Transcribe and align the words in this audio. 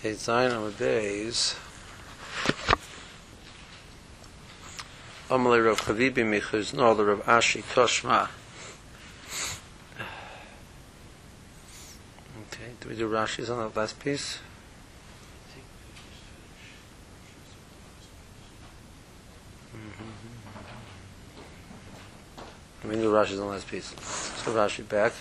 The 0.00 0.74
days. 0.78 1.56
Amalei 5.28 5.66
Rav 5.66 5.80
Chavibi 5.80 6.24
Michuz 6.24 6.70
the 6.70 7.04
Rav 7.04 7.26
Ashi 7.26 7.62
Toshma. 7.74 8.28
Okay, 12.46 12.70
do 12.80 12.88
we 12.88 12.94
do 12.94 13.10
Rashi's 13.10 13.50
on 13.50 13.58
that 13.58 13.76
last 13.76 13.98
piece? 13.98 14.38
Mm-hmm. 19.74 20.28
We 22.88 22.94
can 22.94 23.02
do 23.02 23.12
Rashi's 23.12 23.40
on 23.40 23.46
the 23.48 23.52
last 23.52 23.66
piece. 23.68 23.90
Go 24.44 24.52
Rashi 24.52 24.88
back. 24.88 25.12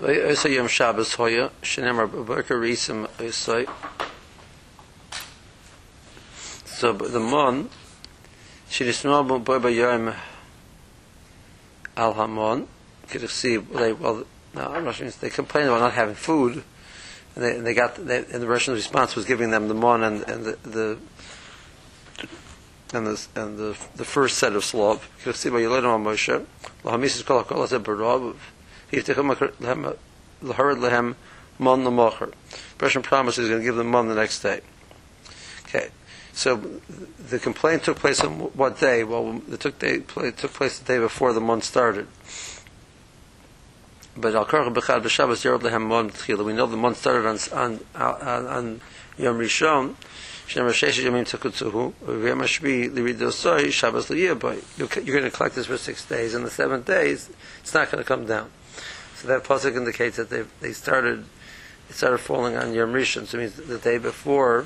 Yom 0.00 0.68
Shabbos 0.68 1.14
Hoya, 1.14 1.50
Shenemar 1.62 2.08
B'Berker 2.08 2.60
Risim 2.60 3.06
Oisai. 3.18 3.66
So 6.66 6.92
the 6.92 7.18
Mon, 7.18 7.70
Al 11.96 12.12
Hamon, 12.12 12.68
could 13.08 13.30
see, 13.30 13.56
they, 13.56 13.92
well, 13.94 14.26
no, 14.54 14.66
I'm 14.66 14.84
not 14.84 14.96
sure, 14.96 15.08
they 15.08 15.30
complained 15.30 15.68
about 15.68 15.80
not 15.80 15.94
having 15.94 16.14
food, 16.14 16.62
and 17.34 17.44
they, 17.44 17.56
and 17.56 17.66
they 17.66 17.72
got, 17.72 17.94
they, 17.94 18.18
and 18.18 18.42
the 18.42 18.46
Russian 18.46 18.74
response 18.74 19.16
was 19.16 19.24
giving 19.24 19.50
them 19.50 19.68
the 19.68 19.74
Mon 19.74 20.02
and, 20.02 20.22
and 20.28 20.44
the, 20.44 20.58
the 20.68 20.98
and 22.92 23.06
the 23.06 23.26
and 23.34 23.58
the 23.58 23.76
the 23.96 24.04
first 24.04 24.38
set 24.38 24.52
of 24.52 24.64
slav. 24.64 25.08
K'si 25.24 25.50
by 25.50 25.58
Yeledim 25.58 25.84
al 25.84 25.98
Moshe. 25.98 26.46
Lahamisis 26.84 27.24
kol 27.24 27.42
hakol 27.42 27.66
hazeh 27.66 27.82
barav. 27.82 28.36
Mon 31.58 31.84
l'mocher. 31.84 32.32
Person 32.76 33.02
promises 33.02 33.44
he's 33.44 33.48
going 33.48 33.60
to 33.60 33.64
give 33.64 33.76
them 33.76 33.90
mon 33.90 34.08
the 34.08 34.14
next 34.14 34.40
day. 34.42 34.60
Okay. 35.64 35.88
So 36.34 36.56
the 36.56 37.38
complaint 37.38 37.84
took 37.84 37.98
place 37.98 38.20
on 38.22 38.38
what 38.38 38.78
day? 38.78 39.04
Well, 39.04 39.40
it 39.50 39.60
took 39.60 39.78
day 39.78 40.02
it 40.18 40.36
took 40.36 40.52
place 40.52 40.78
the 40.78 40.84
day 40.84 40.98
before 40.98 41.32
the 41.32 41.40
month 41.40 41.64
started. 41.64 42.06
But 44.14 44.34
al 44.34 44.44
karach 44.44 44.72
b'chad 44.74 45.02
b'shabbos 45.02 45.44
yerod 45.44 45.62
lehem 45.62 45.86
mon 45.86 46.10
b'tchila. 46.10 46.44
We 46.44 46.52
know 46.52 46.66
the 46.66 46.76
month 46.76 46.98
started 46.98 47.26
on 47.26 47.38
on 47.58 47.80
on, 47.94 48.46
on 48.46 48.80
Yom 49.16 49.38
Rishon. 49.38 49.94
Shenemar 50.46 50.70
Sheshes 50.70 51.02
Yomim 51.02 51.24
Tukutzuhu, 51.24 51.92
V'yam 52.04 52.40
Hashvi 52.40 52.88
Liridosoi 52.88 53.72
Shabbos 53.72 54.08
L'Yirboy. 54.10 54.62
You're 54.78 54.86
going 54.86 55.24
to 55.24 55.30
collect 55.36 55.56
this 55.56 55.66
for 55.66 55.76
six 55.76 56.04
days, 56.04 56.34
and 56.34 56.44
the 56.44 56.50
seventh 56.50 56.86
days, 56.86 57.30
it's 57.62 57.74
not 57.74 57.90
going 57.90 58.04
to 58.04 58.06
come 58.06 58.26
down. 58.26 58.48
So 59.16 59.28
that 59.28 59.44
pasuk 59.44 59.76
indicates 59.76 60.16
that 60.16 60.30
they 60.30 60.44
they 60.60 60.72
started 60.72 61.24
it 61.88 61.94
started 61.94 62.18
falling 62.18 62.56
on 62.56 62.74
Yom 62.74 62.92
Rishon. 62.92 63.26
So 63.26 63.38
it 63.38 63.40
means 63.42 63.54
the 63.54 63.78
day 63.78 63.98
before 63.98 64.64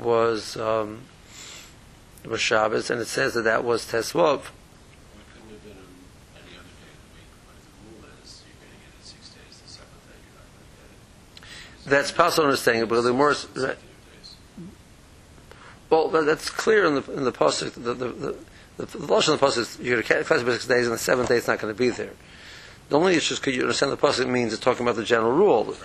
was 0.00 0.56
um, 0.56 1.00
was 2.24 2.40
Shabbos, 2.40 2.90
and 2.90 3.00
it 3.00 3.06
says 3.06 3.34
that 3.34 3.42
that 3.42 3.64
was 3.64 3.84
Tesvav. 3.86 4.14
Well, 4.14 4.36
it 4.36 4.42
couldn't 5.32 5.50
have 5.50 5.64
been 5.64 5.72
any 6.36 6.56
other 6.56 6.68
day 6.68 6.92
of 6.92 7.00
the 7.02 7.14
week, 7.16 7.30
but 7.46 7.56
the 7.64 8.06
rule 8.06 8.10
is 8.22 8.42
you're 8.46 8.60
getting 8.60 8.80
it 8.84 8.94
in 8.98 9.04
six 9.04 9.30
days, 9.30 9.60
the 9.64 9.68
seventh 9.70 10.06
day 10.06 10.20
not 10.36 10.46
going 10.52 10.64
to 10.64 10.76
get 10.76 11.42
it. 11.42 11.84
So 11.84 11.90
That's 11.90 12.12
possible 12.12 12.44
understanding, 12.44 12.86
but 12.86 13.00
the 13.00 13.12
more 13.12 13.30
consecutive 13.34 13.84
well, 15.90 16.08
that- 16.08 16.26
that's 16.26 16.50
clear 16.50 16.84
in 16.84 16.96
the 16.96 17.12
in 17.12 17.24
the 17.24 17.32
pasuk. 17.32 17.72
The 17.72 17.94
the 17.94 18.08
the, 18.08 18.36
the, 18.76 18.98
the 18.98 19.14
of 19.14 19.40
the 19.40 19.46
pasuk 19.46 19.58
is 19.58 19.78
you're 19.80 20.02
going 20.02 20.22
to 20.22 20.24
for 20.24 20.52
six 20.52 20.66
days, 20.66 20.86
and 20.86 20.94
the 20.94 20.98
seventh 20.98 21.28
day 21.28 21.36
it's 21.36 21.48
not 21.48 21.58
going 21.58 21.72
to 21.74 21.78
be 21.78 21.88
there. 21.88 22.12
The 22.88 22.96
only 22.98 23.14
issue 23.16 23.34
is 23.34 23.40
could 23.40 23.54
you 23.54 23.62
understand 23.62 23.92
the 23.92 23.96
pasuk 23.96 24.28
means 24.28 24.52
it's 24.52 24.62
talking 24.62 24.86
about 24.86 24.96
the 24.96 25.04
general 25.04 25.32
rule, 25.32 25.76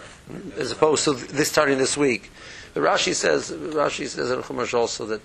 as 0.57 0.71
opposed 0.71 1.03
to 1.03 1.13
this 1.13 1.49
starting 1.49 1.77
this 1.77 1.97
week. 1.97 2.31
The 2.73 2.79
Rashi 2.79 3.13
says 3.13 3.51
Rashi 3.51 4.07
says 4.07 4.31
in 4.31 4.39
Chumash 4.41 4.73
also 4.73 5.05
that 5.07 5.21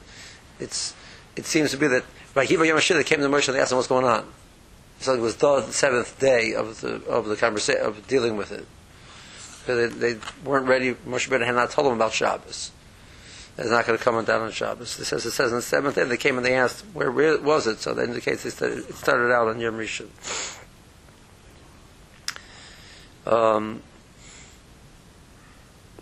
it's 0.58 0.94
it 1.36 1.46
seems 1.46 1.70
to 1.70 1.76
be 1.76 1.86
that 1.86 2.04
by 2.34 2.46
Hiva 2.46 2.66
Yom 2.66 2.80
they 2.88 3.04
came 3.04 3.20
to 3.20 3.28
Moshe 3.28 3.48
and 3.48 3.56
they 3.56 3.60
asked 3.60 3.72
him 3.72 3.76
what's 3.76 3.88
going 3.88 4.04
on. 4.04 4.26
So 5.00 5.14
it 5.14 5.20
was 5.20 5.36
the 5.36 5.62
seventh 5.70 6.18
day 6.18 6.54
of 6.54 6.80
the 6.80 6.96
of 7.04 7.26
the 7.26 7.36
conversation 7.36 7.82
of 7.82 8.06
dealing 8.08 8.36
with 8.36 8.50
it. 8.50 8.66
Because 9.60 9.94
they, 9.94 10.14
they 10.14 10.20
weren't 10.44 10.66
ready. 10.66 10.94
Moshe 11.06 11.30
had 11.30 11.54
not 11.54 11.70
told 11.70 11.86
them 11.86 11.94
about 11.94 12.12
Shabbos. 12.12 12.72
It's 13.56 13.70
not 13.70 13.86
going 13.86 13.98
to 13.98 14.04
come 14.04 14.24
down 14.24 14.42
on 14.42 14.52
Shabbos. 14.52 14.98
It 14.98 15.04
says 15.04 15.24
it 15.26 15.32
says 15.32 15.52
on 15.52 15.58
the 15.58 15.62
seventh 15.62 15.94
day 15.94 16.04
they 16.04 16.16
came 16.16 16.36
and 16.36 16.46
they 16.46 16.54
asked 16.54 16.84
where, 16.92 17.10
where 17.10 17.40
was 17.40 17.66
it. 17.68 17.78
So 17.78 17.94
that 17.94 18.08
indicates 18.08 18.52
started, 18.52 18.78
it 18.78 18.94
started 18.94 19.32
out 19.32 19.48
on 19.48 19.60
Yom 19.60 19.74
Rishon. 19.74 20.08
Um, 23.28 23.82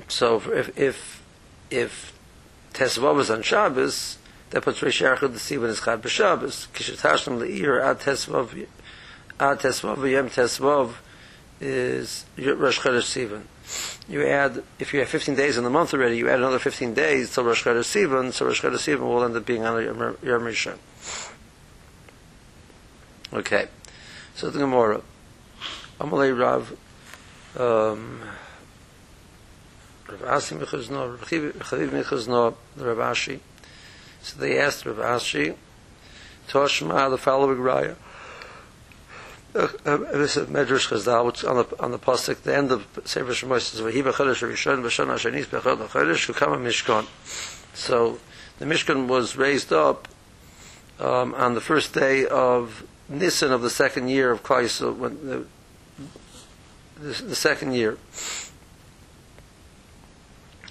so 0.06 0.36
if 0.52 0.78
if 0.78 1.22
if 1.70 2.12
Tesvav 2.72 3.16
was 3.16 3.30
on 3.30 3.42
Shabbos, 3.42 4.18
that 4.50 4.62
puts 4.62 4.80
Reish 4.80 5.04
Yarchud 5.04 5.32
the 5.32 5.40
Sivan 5.40 5.68
is 5.68 5.80
Chad 5.80 6.02
b'Shabbos. 6.02 6.68
Kishetashlim 6.68 7.40
le'ir 7.40 7.82
ad 7.82 8.00
Tesvav 8.00 8.66
ad 9.40 9.58
Tesvav 9.58 9.96
yem 10.08 10.30
Tesvav 10.30 10.94
is 11.60 12.26
Rosh 12.38 12.78
Chodesh 12.78 13.28
Sivan. 13.28 13.42
You 14.08 14.24
add, 14.24 14.62
if 14.78 14.94
you 14.94 15.00
have 15.00 15.08
15 15.08 15.34
days 15.34 15.58
in 15.58 15.64
the 15.64 15.70
month 15.70 15.92
already, 15.92 16.18
you 16.18 16.28
add 16.28 16.38
another 16.38 16.60
15 16.60 16.94
days 16.94 17.34
till 17.34 17.42
Rosh 17.42 17.64
Chodesh 17.64 17.80
Sivan, 17.80 18.32
so 18.32 18.46
Rosh 18.46 18.62
Chodesh 18.62 18.96
Sivan 18.96 19.00
will 19.00 19.24
end 19.24 19.34
up 19.34 19.44
being 19.44 19.64
on 19.64 19.82
Yom 19.82 20.42
Rishon. 20.42 20.78
Okay. 23.32 23.66
So 24.36 24.50
the 24.50 24.60
Gemara. 24.60 25.00
Amalei 25.98 26.38
Rav, 26.38 26.76
um, 27.56 28.20
Rav 30.08 30.22
Asi 30.24 30.54
Mechazno, 30.54 31.10
Rav 31.10 31.28
Chaviv 31.28 31.90
Mechazno, 31.90 32.54
Rav 32.76 32.98
Ashi. 32.98 33.40
So 34.22 34.38
they 34.38 34.58
asked 34.58 34.86
Rav 34.86 34.96
Ashi, 34.96 35.56
Toshma, 36.48 37.10
the 37.10 37.18
following 37.18 37.58
raya. 37.58 37.96
Uh, 39.54 39.96
this 40.12 40.36
is 40.36 40.48
Medrash 40.48 40.88
Chazal, 40.88 41.24
which 41.24 41.42
on 41.42 41.56
the 41.56 41.82
on 41.82 41.90
the 41.90 41.98
pasuk, 41.98 42.42
the 42.42 42.54
end 42.54 42.70
of 42.70 42.86
Sefer 43.06 43.32
Shemot 43.32 43.62
says, 43.62 43.80
"Vahiva 43.80 44.12
Chodesh 44.12 44.46
Rishon 44.46 44.82
V'Shon 44.82 45.06
Hashanis 45.06 45.46
Bechol 45.46 45.78
Chodesh 45.88 46.30
Hukama 46.30 46.58
Mishkan." 46.58 47.06
So 47.74 48.18
the 48.58 48.66
Mishkan 48.66 49.06
was 49.06 49.36
raised 49.36 49.72
up 49.72 50.08
um, 51.00 51.34
on 51.34 51.54
the 51.54 51.62
first 51.62 51.94
day 51.94 52.26
of 52.26 52.86
Nisan 53.08 53.50
of 53.50 53.62
the 53.62 53.70
second 53.70 54.08
year 54.08 54.30
of 54.30 54.42
Klal 54.42 54.64
Yisrael, 54.64 54.94
when 54.94 55.26
the, 55.26 55.46
the, 56.96 57.22
the 57.22 57.34
second 57.34 57.72
year. 57.72 57.98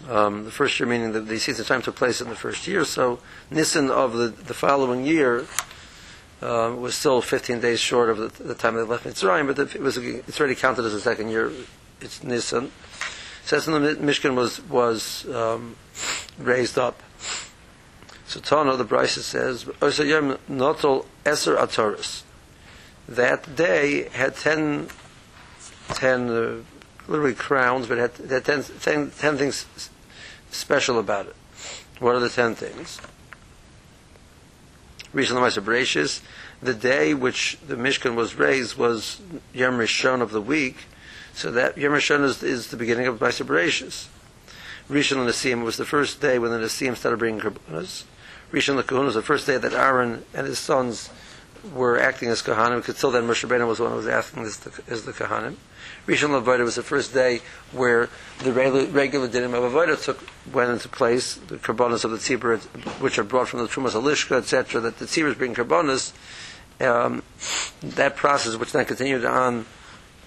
Um, 0.09 0.45
the 0.45 0.51
first 0.51 0.79
year 0.79 0.87
meaning 0.87 1.13
that 1.13 1.21
the 1.21 1.39
season 1.39 1.65
time 1.65 1.81
took 1.81 1.95
place 1.95 2.21
in 2.21 2.29
the 2.29 2.35
first 2.35 2.67
year, 2.67 2.85
so 2.85 3.19
Nisan 3.49 3.89
of 3.89 4.13
the, 4.13 4.27
the 4.27 4.53
following 4.53 5.03
year 5.03 5.45
uh, 6.41 6.75
was 6.77 6.93
still 6.95 7.21
15 7.21 7.59
days 7.59 7.79
short 7.79 8.09
of 8.09 8.17
the, 8.17 8.43
the 8.43 8.53
time 8.53 8.75
they 8.75 8.83
left 8.83 9.05
Mitzrayim, 9.05 9.47
but 9.47 9.75
it 9.75 9.81
was 9.81 9.97
it's 9.97 10.39
already 10.39 10.53
counted 10.53 10.85
as 10.85 10.93
the 10.93 10.99
second 10.99 11.29
year. 11.29 11.51
It's 12.01 12.23
Nisan. 12.23 12.65
It 12.65 12.71
says 13.45 13.67
in 13.67 13.73
the 13.73 13.95
Mishkan 13.95 14.35
was 14.35 14.61
was 14.69 15.27
um, 15.29 15.75
raised 16.37 16.77
up. 16.77 17.01
So 18.27 18.39
Tana, 18.39 18.75
the 18.75 18.85
Brisa 18.85 19.19
says. 19.19 19.65
That 23.07 23.55
day 23.55 24.09
had 24.11 24.35
10, 24.35 24.87
10 25.89 26.29
uh, 26.29 26.55
literally 27.07 27.33
crowns, 27.33 27.87
but 27.87 27.97
it 27.97 28.01
had, 28.01 28.25
it 28.25 28.31
had 28.31 28.45
10, 28.45 28.63
10, 28.81 29.11
10 29.11 29.37
things 29.37 29.89
special 30.51 30.99
about 30.99 31.27
it. 31.27 31.35
What 31.99 32.15
are 32.15 32.19
the 32.19 32.29
10 32.29 32.55
things? 32.55 32.99
Rishon 35.13 35.37
Bereshis, 35.63 36.21
the 36.61 36.73
day 36.73 37.13
which 37.13 37.57
the 37.65 37.75
Mishkan 37.75 38.15
was 38.15 38.35
raised 38.35 38.75
was 38.75 39.21
Yom 39.53 39.77
Rishon 39.77 40.21
of 40.21 40.31
the 40.31 40.41
week, 40.41 40.75
so 41.33 41.51
that 41.51 41.77
Yom 41.77 41.93
Rishon 41.93 42.23
is, 42.23 42.43
is 42.43 42.67
the 42.67 42.77
beginning 42.77 43.07
of 43.07 43.19
Masa 43.19 43.45
Bereshis. 43.45 44.07
Rishon 44.89 45.25
Nasim 45.25 45.63
was 45.63 45.77
the 45.77 45.85
first 45.85 46.19
day 46.19 46.37
when 46.37 46.51
the 46.51 46.57
Nasim 46.57 46.97
started 46.97 47.17
bringing 47.17 47.39
Karbonas. 47.39 48.03
Rishon 48.51 48.81
LaKahuna 48.81 49.05
was 49.05 49.15
the 49.15 49.21
first 49.21 49.47
day 49.47 49.57
that 49.57 49.73
Aaron 49.73 50.25
and 50.33 50.47
his 50.47 50.59
sons 50.59 51.09
were 51.73 51.99
acting 51.99 52.29
as 52.29 52.41
Kohanim, 52.41 52.77
because 52.77 52.99
till 52.99 53.11
then 53.11 53.23
Moshe 53.23 53.47
Rabbeinu 53.47 53.67
was 53.67 53.77
the 53.77 53.83
one 53.83 53.93
who 53.93 53.97
was 53.97 54.07
acting 54.07 54.43
as 54.43 54.57
the, 54.57 54.81
as 54.87 55.05
the 55.05 55.11
Kohanim. 55.11 55.55
Rishon 56.07 56.29
Lavoda 56.29 56.63
was 56.63 56.75
the 56.75 56.83
first 56.83 57.13
day 57.13 57.41
where 57.71 58.09
the 58.39 58.53
regular, 58.53 58.85
regular 58.85 59.27
dinim 59.27 59.53
of 59.53 60.01
took 60.01 60.23
went 60.53 60.69
into 60.69 60.87
place, 60.87 61.35
the 61.35 61.57
karbonas 61.57 62.05
of 62.05 62.11
the 62.11 62.17
tzibur, 62.17 62.59
which 63.01 63.17
are 63.17 63.23
brought 63.23 63.47
from 63.47 63.61
the 63.61 63.67
Trumas 63.67 63.91
Alishka, 63.91 64.37
etc., 64.37 64.81
that 64.81 64.99
the 64.99 65.05
tzibur 65.05 65.37
bring 65.37 65.55
karbonas. 65.55 66.13
Um, 66.79 67.23
that 67.81 68.17
process, 68.17 68.57
which 68.57 68.73
then 68.73 68.83
continued 68.83 69.23
on 69.23 69.65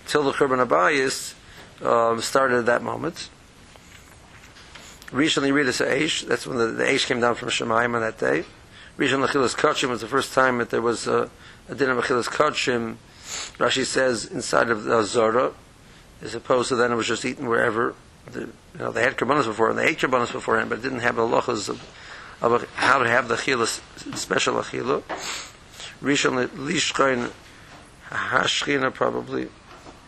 till 0.06 0.22
the 0.22 0.32
Korban 0.32 0.66
Abayis, 0.66 1.34
um, 1.84 2.22
started 2.22 2.60
at 2.60 2.66
that 2.66 2.82
moment. 2.82 3.28
Rishon 5.10 5.42
Liridus 5.42 5.86
Aish, 5.86 6.26
that's 6.26 6.46
when 6.46 6.58
the, 6.58 6.66
the 6.68 6.84
Aish 6.84 7.06
came 7.06 7.20
down 7.20 7.34
from 7.34 7.50
Shemayim 7.50 7.94
on 7.94 8.00
that 8.00 8.18
day. 8.18 8.44
Rishon 8.98 9.24
Lachilas 9.24 9.54
Kachim 9.54 9.90
was 9.90 10.00
the 10.00 10.08
first 10.08 10.34
time 10.34 10.58
that 10.58 10.70
there 10.70 10.82
was 10.82 11.06
a, 11.06 11.30
a 11.68 11.74
din 11.76 11.88
of 11.88 11.98
Achilas 11.98 12.26
Kachim. 12.28 12.96
Rashi 13.56 13.84
says 13.84 14.24
inside 14.24 14.70
of 14.70 14.82
the 14.82 15.04
Zora, 15.04 15.52
as 16.20 16.34
opposed 16.34 16.70
to 16.70 16.74
then 16.74 16.90
it 16.90 16.96
was 16.96 17.06
just 17.06 17.24
eaten 17.24 17.48
wherever. 17.48 17.94
The, 18.26 18.40
you 18.40 18.52
know, 18.74 18.90
they 18.90 19.02
had 19.02 19.16
karbanos 19.16 19.44
before 19.44 19.70
and 19.70 19.78
they 19.78 19.86
ate 19.86 19.98
karbanos 19.98 20.32
beforehand, 20.32 20.68
but 20.68 20.80
it 20.80 20.82
didn't 20.82 20.98
have 21.00 21.14
the 21.14 21.22
halachas 21.22 21.68
of, 21.68 21.88
of 22.42 22.64
a, 22.64 22.66
how 22.74 22.98
to 22.98 23.08
have 23.08 23.28
the 23.28 23.36
achila, 23.36 23.68
special 24.16 24.54
achila. 24.54 25.02
Rishon 26.02 26.48
lishkain 26.48 27.30
hashchina 28.10 28.92
probably 28.92 29.48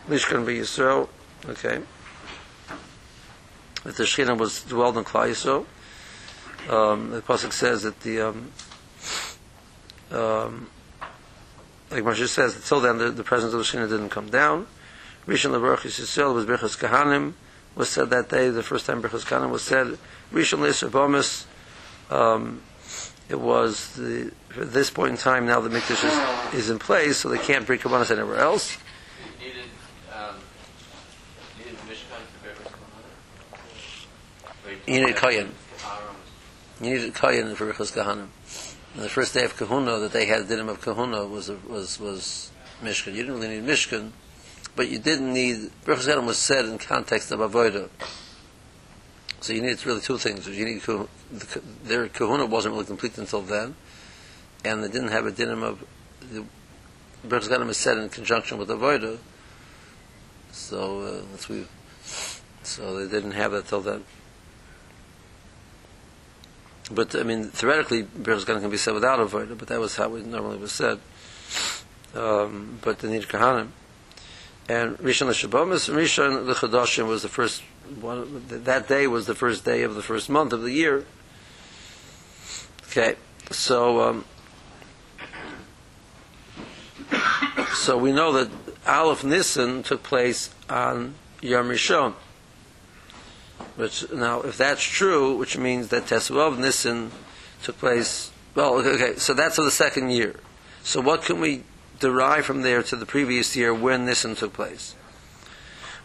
lishkain 0.09 0.45
be 0.45 0.57
Yisrael. 0.57 1.07
Okay. 1.47 1.79
That 3.85 3.95
the 3.95 4.03
shchina 4.03 4.37
was 4.37 4.63
dwelled 4.65 4.97
in 4.97 5.05
Klal 5.05 5.29
Yisrael. 5.29 5.65
Um, 6.69 7.11
the 7.11 7.21
pasuk 7.21 7.53
says 7.53 7.83
that 7.83 8.01
the 8.01 8.19
um, 8.21 8.51
um, 10.11 10.69
like 11.89 12.03
Moshe 12.03 12.27
says, 12.27 12.55
until 12.55 12.79
then 12.79 12.97
the, 12.97 13.11
the 13.11 13.23
presence 13.23 13.53
of 13.53 13.59
the 13.59 13.65
Shekhinah 13.65 13.89
didn't 13.89 14.09
come 14.09 14.29
down. 14.29 14.67
Rishon 15.27 15.51
Lebaruch 15.51 15.81
Yisrael 15.81 16.33
was 16.33 16.45
Birchas 16.45 16.77
Kahanim, 16.77 17.33
was 17.75 17.89
said 17.89 18.09
that 18.09 18.29
day, 18.29 18.49
the 18.49 18.63
first 18.63 18.85
time 18.85 19.01
Birchas 19.01 19.25
Kahanim 19.25 19.51
was 19.51 19.61
said. 19.61 19.97
Rishon 20.33 20.59
Leisr 20.59 20.89
Bomis, 20.89 21.45
um, 22.09 22.61
it 23.29 23.39
was 23.39 23.93
the, 23.95 24.31
for 24.49 24.65
this 24.65 24.89
point 24.89 25.11
in 25.11 25.17
time, 25.17 25.45
now 25.45 25.59
the 25.59 25.69
Mikdash 25.69 26.53
is, 26.53 26.59
is 26.59 26.69
in 26.69 26.79
place, 26.79 27.17
so 27.17 27.29
they 27.29 27.37
can't 27.37 27.65
bring 27.65 27.79
Kabbanas 27.79 28.11
anywhere 28.11 28.37
else. 28.37 28.77
You 29.39 29.47
need 29.47 29.55
um, 30.13 30.35
you 31.59 31.65
for 31.75 32.47
Beres 32.47 32.71
Kohanim? 34.65 34.87
You 34.87 35.05
need 35.05 35.15
Kohen. 35.15 35.53
Aaron. 36.81 37.11
Kayan 37.11 37.55
for 37.55 37.71
Birchas 37.71 37.91
Kahanim. 37.95 38.27
The 38.95 39.07
first 39.07 39.33
day 39.33 39.45
of 39.45 39.55
Kahuna 39.55 39.99
that 39.99 40.11
they 40.11 40.25
had 40.25 40.47
dinim 40.47 40.67
of 40.67 40.81
Kahuna 40.81 41.25
was 41.25 41.49
was 41.49 41.97
was 41.97 42.51
Mishkan. 42.83 43.13
You 43.13 43.23
didn't 43.23 43.39
really 43.39 43.61
need 43.61 43.63
Mishkan, 43.63 44.11
but 44.75 44.89
you 44.89 44.99
didn't 44.99 45.31
need 45.33 45.71
Birchas 45.85 46.07
Kahanim 46.09 46.25
was 46.25 46.37
said 46.37 46.65
in 46.65 46.77
context 46.77 47.31
of 47.31 47.39
Avodah. 47.39 47.89
So 49.39 49.53
you 49.53 49.61
needed 49.61 49.85
really 49.85 50.01
two 50.01 50.17
things. 50.17 50.45
You 50.45 50.65
need 50.65 50.81
the, 50.81 51.07
their 51.85 52.09
Kahuna 52.09 52.45
wasn't 52.47 52.73
really 52.73 52.85
complete 52.85 53.17
until 53.17 53.41
then, 53.41 53.75
and 54.65 54.83
they 54.83 54.89
didn't 54.89 55.09
have 55.09 55.25
a 55.25 55.31
dinim 55.31 55.63
of 55.63 55.85
the 56.19 56.43
Birchas 57.25 57.47
Kahanim 57.47 57.69
is 57.69 57.77
said 57.77 57.97
in 57.97 58.09
conjunction 58.09 58.57
with 58.57 58.67
Avodah. 58.67 59.19
So 60.51 61.01
uh, 61.01 61.21
that's 61.31 61.47
we. 61.47 61.65
So 62.63 62.97
they 62.97 63.09
didn't 63.09 63.31
have 63.31 63.53
that 63.53 63.67
till 63.67 63.81
then. 63.81 64.03
But 66.93 67.15
I 67.15 67.23
mean, 67.23 67.45
theoretically, 67.45 68.03
Birchas 68.03 68.45
Kahanim 68.45 68.61
can 68.61 68.69
be 68.69 68.77
said 68.77 68.93
without 68.93 69.19
avodah, 69.19 69.57
but 69.57 69.67
that 69.69 69.79
was 69.79 69.95
how 69.95 70.13
it 70.15 70.25
normally 70.25 70.57
was 70.57 70.71
said. 70.71 70.99
Um, 72.13 72.79
but 72.81 72.99
they 72.99 73.09
need 73.09 73.23
Kahanim. 73.23 73.69
And 74.67 74.97
Rishon 74.99 75.27
LeShabbomis, 75.27 75.93
Rishon 75.93 76.45
LeChadoshim 76.45 77.07
was 77.07 77.23
the 77.23 77.29
first 77.29 77.63
one. 77.99 78.45
That 78.47 78.87
day 78.87 79.07
was 79.07 79.25
the 79.25 79.35
first 79.35 79.65
day 79.65 79.83
of 79.83 79.95
the 79.95 80.01
first 80.01 80.29
month 80.29 80.53
of 80.53 80.61
the 80.61 80.71
year. 80.71 81.05
Okay, 82.89 83.15
so 83.49 84.01
um, 84.01 84.25
so 87.73 87.97
we 87.97 88.11
know 88.11 88.31
that 88.33 88.49
Aleph 88.85 89.23
Nisan 89.23 89.83
took 89.83 90.03
place 90.03 90.53
on 90.69 91.15
Yom 91.41 91.69
Rishon. 91.69 92.13
Which 93.75 94.11
now, 94.11 94.41
if 94.41 94.57
that's 94.57 94.83
true, 94.83 95.35
which 95.37 95.57
means 95.57 95.87
that 95.89 96.05
Tesvav 96.05 96.57
Nisan 96.57 97.11
took 97.63 97.77
place. 97.77 98.31
Well, 98.53 98.75
okay, 98.85 99.15
so 99.15 99.33
that's 99.33 99.57
of 99.57 99.65
the 99.65 99.71
second 99.71 100.11
year. 100.11 100.35
So 100.83 100.99
what 100.99 101.23
can 101.23 101.39
we 101.39 101.63
derive 101.99 102.45
from 102.45 102.63
there 102.63 102.83
to 102.83 102.95
the 102.95 103.05
previous 103.05 103.55
year 103.55 103.73
when 103.73 104.05
Nisan 104.05 104.35
took 104.35 104.53
place? 104.53 104.95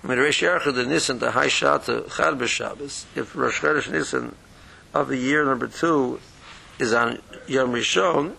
If 0.03 0.11
Rosh 0.11 0.43
Chodesh 3.61 3.91
Nisan 3.91 4.35
of 4.95 5.09
the 5.09 5.17
year 5.17 5.45
number 5.45 5.67
two 5.67 6.21
is 6.79 6.93
on 6.93 7.21
Yom 7.49 7.73
Rishon, 7.73 8.35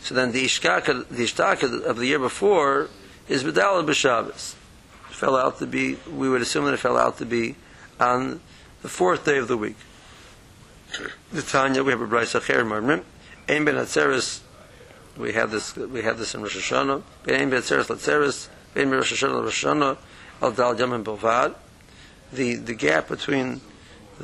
so 0.00 0.14
then 0.14 0.32
the 0.32 0.44
Ishtaka 0.44 1.84
of 1.84 1.96
the 1.96 2.06
year 2.06 2.18
before 2.18 2.88
is 3.28 3.44
B'Dalad 3.44 3.86
B'Shabbos. 3.86 4.54
Fell 5.10 5.36
out 5.36 5.58
to 5.60 5.66
be, 5.66 5.96
we 6.12 6.28
would 6.28 6.42
assume 6.42 6.64
that 6.64 6.74
it 6.74 6.78
fell 6.78 6.96
out 6.96 7.18
to 7.18 7.24
be 7.24 7.54
on 8.00 8.40
the 8.82 8.88
fourth 8.88 9.24
day 9.24 9.38
of 9.38 9.48
the 9.48 9.56
week. 9.56 9.76
The 11.32 11.42
Tanya, 11.42 11.82
we 11.82 11.90
have 11.90 12.00
a 12.00 12.06
Brisa 12.06 12.40
Acher 12.40 12.66
Marmim. 12.66 13.02
Ein 13.48 13.64
Ben 13.64 13.74
Atzeres, 13.74 14.40
we 15.16 15.32
have 15.32 15.50
this, 15.50 15.74
we 15.76 16.02
have 16.02 16.18
this 16.18 16.34
in 16.34 16.42
Rosh 16.42 16.56
Hashanah. 16.56 17.02
Ein 17.26 17.50
Ben 17.50 17.60
Atzeres 17.60 17.86
Latzeres, 17.86 18.48
Ein 18.76 18.90
Ben 18.90 18.98
Rosh 18.98 19.12
Hashanah 19.12 19.42
Rosh 19.42 19.64
Hashanah, 19.64 19.96
Al 20.42 20.52
Dal 20.52 20.92
and 20.92 21.04
Bovad. 21.04 21.54
The, 22.32 22.54
the 22.56 22.74
gap 22.74 23.08
between 23.08 23.60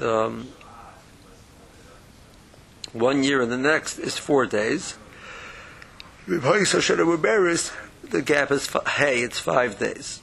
um, 0.00 0.49
one 2.93 3.22
year 3.22 3.40
and 3.43 3.50
the 3.50 3.58
next 3.58 3.99
is 3.99 4.19
four 4.19 4.46
days. 4.46 4.96
The 6.26 6.38
gap 8.25 8.50
is, 8.50 8.69
hey, 8.96 9.22
it's 9.22 9.38
five 9.38 9.78
days. 9.78 10.20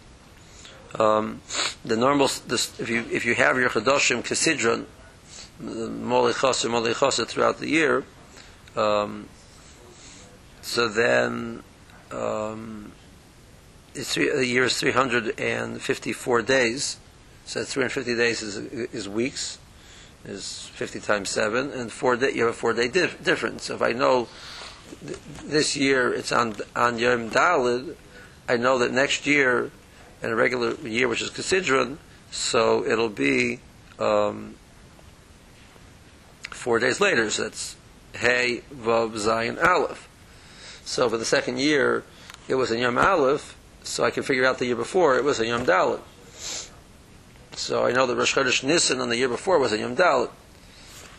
Um, 0.95 1.42
the 1.84 1.98
normal, 1.98 2.28
this, 2.48 2.80
if 2.80 2.89
you 2.89 3.06
if 3.12 3.25
you 3.25 3.36
have 3.36 3.57
your 3.57 3.69
chadoshim 3.69 4.24
kesidron, 4.24 4.86
moli 5.62 6.34
chaser 6.39 6.69
moli 6.69 6.98
chaser 6.98 7.25
throughout 7.25 7.60
the 7.60 7.68
year, 7.69 8.04
um, 8.75 9.28
so 10.62 10.88
then 10.88 11.62
um, 12.12 12.94
it's 13.94 14.13
three, 14.13 14.30
the 14.30 14.45
year 14.45 14.63
is 14.63 14.80
three 14.80 14.92
hundred 14.92 15.39
and 15.39 15.81
fifty 15.81 16.13
four 16.13 16.42
days. 16.42 16.98
So 17.45 17.63
three 17.63 17.83
hundred 17.83 17.94
fifty 17.94 18.16
days 18.16 18.42
is 18.42 18.57
is 18.94 19.10
weeks, 19.10 19.60
is 20.25 20.69
fifty 20.74 21.00
times 21.00 21.30
seven, 21.30 21.72
and 21.72 21.92
four 21.92 22.16
day 22.16 22.31
you 22.31 22.44
have 22.44 22.51
a 22.51 22.57
four 22.57 22.74
day 22.74 22.88
dif- 22.88 23.24
difference. 23.24 23.69
If 23.69 23.81
I 23.81 23.92
know 23.92 24.30
th- 25.06 25.19
this 25.44 25.75
year 25.75 26.13
it's 26.13 26.31
on 26.31 26.56
on 26.75 26.98
Yom 26.98 27.30
Dalid, 27.30 27.95
I 28.48 28.57
know 28.57 28.78
that 28.80 28.92
next 28.92 29.28
year 29.28 29.72
in 30.22 30.30
a 30.30 30.36
regular 30.36 30.74
year, 30.88 31.08
which 31.08 31.22
is 31.22 31.30
Kesidron, 31.30 31.98
so 32.31 32.86
it'll 32.86 33.10
be 33.10 33.60
um, 34.00 34.56
four 36.50 36.80
days 36.80 37.00
later. 37.00 37.30
So 37.30 37.44
that's 37.44 37.78
Hey, 38.18 38.64
Vav, 38.74 39.12
Zayin, 39.12 39.64
Aleph. 39.64 40.10
So 40.84 41.08
for 41.08 41.18
the 41.18 41.25
second 41.25 41.60
year, 41.60 42.04
it 42.48 42.56
was 42.56 42.72
a 42.72 42.80
Yom 42.80 42.98
Aleph, 42.98 43.56
so 43.84 44.04
I 44.04 44.10
can 44.10 44.24
figure 44.24 44.44
out 44.44 44.58
the 44.58 44.66
year 44.66 44.75
before 44.75 45.18
it 45.18 45.24
was 45.24 45.40
a 45.40 45.46
Yom 45.46 45.66
Dalet. 45.66 46.00
So 47.56 47.86
I 47.86 47.92
know 47.92 48.08
that 48.08 48.16
Rosh 48.16 48.34
Chodesh 48.34 48.64
Nisan 48.64 49.02
on 49.02 49.10
the 49.10 49.18
year 49.18 49.30
before 49.30 49.59
was 49.59 49.71
a 49.71 49.78
Yom 49.78 49.95
Dalet. 49.95 50.31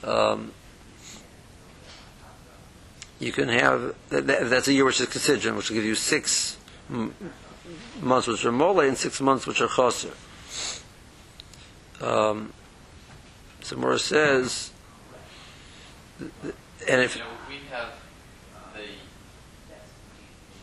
Um, 0.02 0.52
you 3.20 3.30
can 3.30 3.48
have 3.48 3.94
that, 4.08 4.26
that, 4.26 4.50
that's 4.50 4.66
a 4.66 4.72
year 4.72 4.84
which 4.84 5.00
is 5.00 5.06
Kesidron, 5.06 5.56
which 5.56 5.70
will 5.70 5.76
give 5.76 5.84
you 5.84 5.94
six 5.94 6.56
months 8.00 8.26
which 8.26 8.44
are 8.44 8.52
mole 8.52 8.80
and 8.80 8.96
six 8.96 9.20
months 9.20 9.46
which 9.46 9.60
are 9.60 9.68
chaser. 9.68 10.12
Um, 12.00 12.52
so 13.60 13.76
Mora 13.76 13.98
says, 13.98 14.70
and 16.20 17.02
if 17.02 17.16
You 17.16 17.22
know, 17.22 17.28
we 17.48 17.56
have 17.70 17.88
the, 18.74 18.86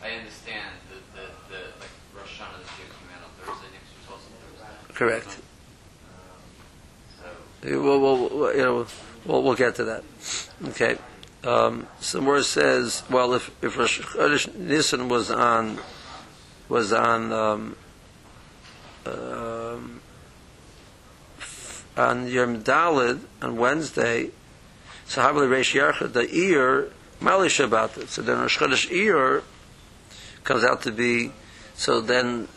I 0.02 0.12
understand 0.12 0.70
that 0.90 1.14
the, 1.14 1.54
the, 1.54 1.60
like 1.78 1.90
Rosh 2.16 2.40
Hashanah 2.40 2.64
came 2.76 2.90
out 3.14 3.22
on 3.24 3.30
Thursday, 3.44 3.68
next 3.72 3.90
year's 3.92 4.10
also 4.10 4.28
Thursday. 4.58 4.94
correct, 4.94 5.36
So, 7.20 7.80
we'll, 7.82 8.00
we'll, 8.00 8.56
you 8.56 8.62
know, 8.62 8.86
we'll, 9.26 9.42
we'll 9.42 9.54
get 9.54 9.74
to 9.76 9.84
that. 9.84 10.04
Okay. 10.68 10.96
Um, 11.44 11.86
so 12.00 12.20
Mora 12.20 12.42
says, 12.42 13.02
well, 13.08 13.34
if 13.34 13.50
if 13.62 13.76
Rosh 13.78 14.00
Chodesh 14.00 14.52
Nisan 14.56 15.08
was 15.08 15.30
on 15.30 15.78
was 16.68 16.92
on 16.92 17.32
um, 17.32 17.76
um, 19.06 20.00
on 21.96 22.28
Yom 22.28 22.62
Dalid 22.62 23.20
on 23.40 23.56
Wednesday, 23.56 24.30
so 25.06 25.22
Havli 25.22 25.48
Reish 25.48 25.74
Yarchad 25.74 26.12
the 26.12 26.26
Iyar 26.26 26.90
Mali 27.20 27.48
Shabbat. 27.48 28.08
So 28.08 28.22
then 28.22 28.40
Rosh 28.40 28.58
Chodesh 28.58 28.90
Iyar 28.90 29.42
comes 30.44 30.64
out 30.64 30.82
to 30.82 30.92
be 30.92 31.32
so 31.74 32.00
then 32.00 32.48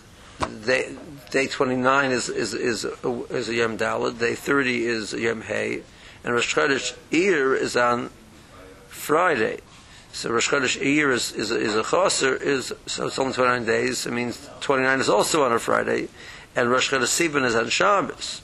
day 0.66 0.96
day 1.32 1.48
twenty 1.48 1.76
nine 1.76 2.12
is 2.12 2.30
is 2.30 2.54
is 2.54 2.86
is 2.86 3.50
a 3.50 3.54
Yom 3.54 3.78
Dalid, 3.78 4.20
day 4.20 4.36
thirty 4.36 4.86
is 4.86 5.14
a 5.14 5.20
Yom 5.20 5.42
Hay, 5.44 5.84
and 6.24 6.34
Rosh 6.34 6.54
Chodesh 6.56 6.96
Iyar 7.12 7.58
is 7.58 7.76
on 7.76 8.10
Friday. 8.88 9.60
So 10.12 10.32
Rosh 10.32 10.50
Chodesh 10.50 10.82
Iyar 10.82 11.14
is, 11.14 11.32
is, 11.34 11.52
a, 11.52 11.60
is 11.60 11.76
a 11.76 11.84
chaser, 11.84 12.36
is, 12.36 12.74
so 12.88 13.08
it's 13.08 13.20
only 13.20 13.34
29 13.34 13.66
days. 13.66 14.06
It 14.06 14.12
means 14.12 14.50
29 14.62 15.00
is 15.00 15.10
also 15.10 15.44
on 15.44 15.54
a 15.54 15.60
Friday. 15.60 16.10
And 16.56 16.70
Rosh 16.70 16.92
Chodesh 16.92 17.30
Sivan 17.30 17.46
is 17.46 17.56
on 17.56 17.70
Shabbos. 17.70 18.42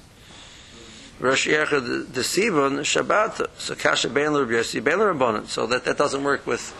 Rosh 1.19 1.47
Yechad, 1.47 2.13
the, 2.13 2.21
Sivan, 2.21 2.79
Shabbat. 2.79 3.47
So 3.57 3.75
Kasha 3.75 4.09
Ben 4.09 4.33
Rabbi 4.33 4.51
Yossi, 4.51 4.83
Ben 4.83 4.99
Rabbanan. 4.99 5.47
So 5.47 5.65
that, 5.67 5.85
that 5.85 5.97
doesn't 5.97 6.23
work 6.23 6.45
with 6.45 6.73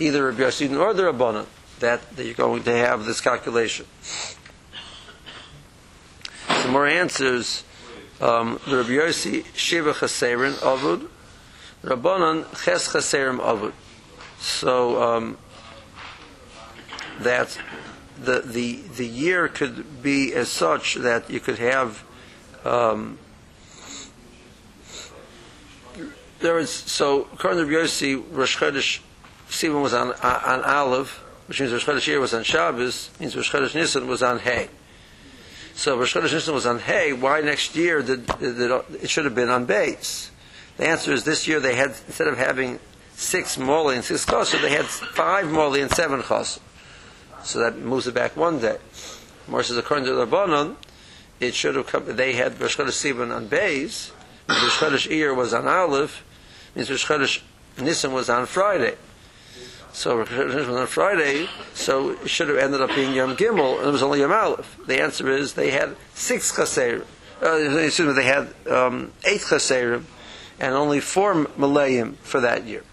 either 0.00 0.26
Rabbi 0.26 0.42
Yossi 0.42 0.70
nor 0.70 0.94
the 0.94 1.04
Rabbanan. 1.04 1.46
That, 1.80 2.16
that 2.16 2.24
you're 2.24 2.34
going 2.34 2.62
to 2.64 2.72
have 2.72 3.04
this 3.04 3.20
calculation. 3.20 3.86
the 6.48 6.68
more 6.68 6.86
answers, 6.86 7.64
um, 8.20 8.60
Rabbi 8.66 8.90
Yossi 8.90 9.44
Shiva 9.54 9.92
Chaserin 9.92 10.52
Avud, 10.54 11.08
Rabbanan 11.84 12.64
Ches 12.64 12.88
Chaserim 12.92 13.40
Avud. 13.40 13.72
So 14.42 15.00
um, 15.00 15.38
that 17.20 17.56
the 18.20 18.40
the 18.40 18.80
the 18.96 19.06
year 19.06 19.46
could 19.46 20.02
be 20.02 20.34
as 20.34 20.48
such 20.48 20.96
that 20.96 21.30
you 21.30 21.38
could 21.38 21.58
have. 21.60 22.02
Um, 22.64 23.18
there 26.40 26.54
was 26.54 26.70
so 26.70 27.28
according 27.32 27.64
to 27.64 27.66
Rabbi 27.66 27.84
Yossi, 27.84 28.24
Rosh 28.32 28.58
Chodesh 28.58 28.98
Sivan 29.48 29.80
was 29.80 29.94
on 29.94 30.10
on 30.10 30.64
Aleph, 30.64 31.22
which 31.46 31.60
means 31.60 31.72
Rosh 31.72 31.86
Chodesh 31.86 32.20
was 32.20 32.34
on 32.34 32.42
Shabbos, 32.42 33.10
means 33.20 33.36
Rosh 33.36 33.52
Chodesh 33.52 33.76
Nisan 33.76 34.08
was 34.08 34.24
on 34.24 34.40
Hay. 34.40 34.68
So 35.74 35.96
Rosh 35.96 36.16
Chodesh 36.16 36.32
Nisan 36.32 36.52
was 36.52 36.66
on 36.66 36.80
Hay. 36.80 37.12
Why 37.12 37.42
next 37.42 37.76
year 37.76 38.02
did, 38.02 38.26
did, 38.26 38.56
did 38.58 38.70
it 39.02 39.08
should 39.08 39.24
have 39.24 39.36
been 39.36 39.50
on 39.50 39.66
Base? 39.66 40.32
The 40.78 40.88
answer 40.88 41.12
is 41.12 41.22
this 41.22 41.46
year 41.46 41.60
they 41.60 41.76
had 41.76 41.90
instead 42.08 42.26
of 42.26 42.36
having 42.38 42.80
six 43.14 43.56
moli 43.56 43.96
and 43.96 44.04
six 44.04 44.26
chasr, 44.26 44.60
they 44.60 44.70
had 44.70 44.86
five 44.86 45.46
moli 45.46 45.82
and 45.82 45.90
seven 45.90 46.20
chasr. 46.22 46.60
So 47.42 47.58
that 47.58 47.78
moves 47.78 48.06
it 48.06 48.14
back 48.14 48.36
one 48.36 48.60
day. 48.60 48.78
More 49.48 49.62
says 49.62 49.76
according 49.76 50.06
to 50.06 50.14
the 50.14 50.26
Rabbanon, 50.26 50.76
it 51.40 51.54
should 51.54 51.74
have 51.74 51.86
come. 51.86 52.04
They 52.06 52.34
had 52.34 52.60
Rosh 52.60 52.78
Sivan 52.78 53.34
on 53.34 53.48
Beis, 53.48 54.12
Rosh 54.48 55.08
Iyar 55.08 55.34
was 55.34 55.52
on 55.52 55.66
Aleph, 55.66 56.24
means 56.74 56.90
Rosh 56.90 57.40
Nisan 57.78 58.12
was 58.12 58.30
on 58.30 58.46
Friday. 58.46 58.96
So 59.92 60.18
Rosh 60.18 60.30
was 60.30 60.68
on 60.68 60.86
Friday, 60.86 61.48
so 61.74 62.10
it 62.10 62.28
should 62.28 62.48
have 62.48 62.58
ended 62.58 62.80
up 62.80 62.94
being 62.94 63.14
Yom 63.14 63.36
Gimel, 63.36 63.78
and 63.78 63.88
it 63.88 63.92
was 63.92 64.02
only 64.02 64.20
Yom 64.20 64.32
Aleph. 64.32 64.78
The 64.86 65.02
answer 65.02 65.28
is 65.30 65.54
they 65.54 65.70
had 65.70 65.96
six 66.14 66.54
chaser. 66.54 67.04
Uh, 67.42 67.56
excuse 67.56 68.06
me, 68.06 68.14
they 68.14 68.24
had 68.24 68.54
um, 68.70 69.12
eight 69.24 69.40
chaserim 69.40 70.04
and 70.60 70.74
only 70.74 71.00
four 71.00 71.34
malayim 71.34 72.14
for 72.18 72.40
that 72.40 72.64
year. 72.64 72.84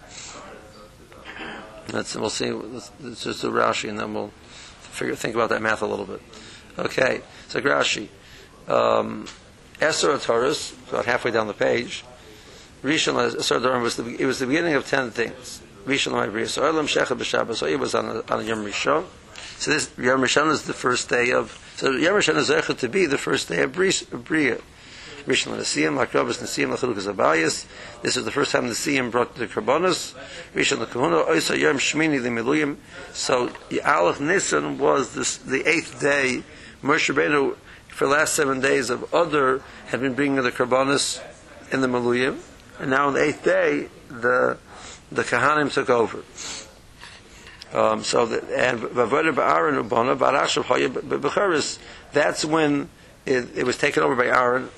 That's, 1.92 2.16
we'll 2.16 2.30
see. 2.30 2.48
It's 2.48 3.24
just 3.24 3.44
a 3.44 3.48
Rashi, 3.48 3.90
and 3.90 4.00
then 4.00 4.14
we'll 4.14 4.32
figure 4.80 5.16
think 5.16 5.36
about 5.36 5.50
that 5.50 5.62
math 5.62 5.82
a 5.82 5.86
little 5.86 6.06
bit. 6.06 6.22
Okay, 6.78 7.22
so 7.48 7.62
Rashi, 7.62 8.08
um, 8.68 9.28
Esser 9.82 10.18
Taurus, 10.18 10.76
about 10.90 11.06
halfway 11.06 11.32
down 11.32 11.48
the 11.48 11.54
page. 11.54 12.04
Rishon 12.84 13.38
Esser 13.38 13.60
Dorim 13.60 13.82
was 13.82 13.98
the 13.98 14.06
it 14.18 14.26
was 14.26 14.40
the 14.40 14.48
beginning 14.48 14.76
of 14.76 14.88
ten 14.88 15.12
things. 15.12 15.62
Rishon 15.86 16.14
Ma'avriyas 16.14 16.62
Olam 16.62 16.86
Shechad 16.86 17.18
B'Shabbos. 17.18 17.56
So 17.56 17.66
it 17.66 17.80
was 17.80 17.96
on 17.96 18.06
a, 18.06 18.32
on 18.32 18.40
a 18.40 18.44
Yom 18.44 18.64
Rishon. 18.64 19.06
So 19.58 19.72
this 19.72 19.92
Yom 19.98 20.22
Rishon 20.22 20.50
is 20.52 20.64
the 20.64 20.74
first 20.74 21.10
day 21.10 21.32
of. 21.32 21.58
So 21.76 21.92
Yom 21.92 22.14
Rishon 22.14 22.38
is 22.38 22.78
to 22.78 22.90
be 22.90 23.06
the 23.06 23.18
first 23.18 23.50
day 23.50 23.64
of 23.64 23.74
Bria. 23.74 24.60
Rishon 25.30 25.56
Nesiyim, 25.56 25.96
Lakrobus 25.96 26.42
Nesiyim, 26.42 26.76
Lachilukas 26.76 27.14
Abayis. 27.14 27.68
This 28.02 28.18
is 28.18 28.26
the 28.26 28.32
first 28.32 28.52
time 28.52 28.66
the 28.66 28.74
Nesiyim 28.74 29.12
brought 29.12 29.36
the 29.36 29.46
Karbonos. 29.46 30.16
Rishon 30.56 30.84
Shmini. 31.78 32.78
So 33.14 33.52
Aleph 33.86 34.20
Nisan 34.20 34.80
was 34.80 35.14
this, 35.14 35.38
the 35.38 35.70
eighth 35.70 36.02
day. 36.02 36.42
Moshe 36.82 37.14
Rabbeinu, 37.14 37.56
for 37.90 38.06
the 38.06 38.12
last 38.12 38.34
seven 38.34 38.60
days 38.60 38.90
of 38.90 39.14
Other, 39.14 39.62
had 39.90 40.02
been 40.02 40.16
bringing 40.16 40.42
the 40.42 40.52
Karbonos 40.52 41.22
in 41.72 41.82
the 41.82 41.88
Miluyim. 41.88 42.40
And 42.80 42.90
now 42.90 43.06
on 43.06 43.14
the 43.14 43.24
eighth 43.24 43.44
day, 43.44 43.88
the 44.10 44.58
the 45.12 45.22
Kahanim 45.22 45.72
took 45.72 45.92
over. 45.92 46.24
Um, 47.72 48.04
so 48.04 48.24
and 48.24 48.80
Vavodah 48.80 49.36
Ba'aron 49.36 49.88
Ubona 49.88 50.64
Hoya 50.64 51.80
that's 52.14 52.44
when 52.44 52.90
it, 53.28 53.48
it 53.56 53.64
was 53.64 53.78
taken 53.78 54.02
over 54.02 54.16
by 54.16 54.26
Aaron 54.26 54.70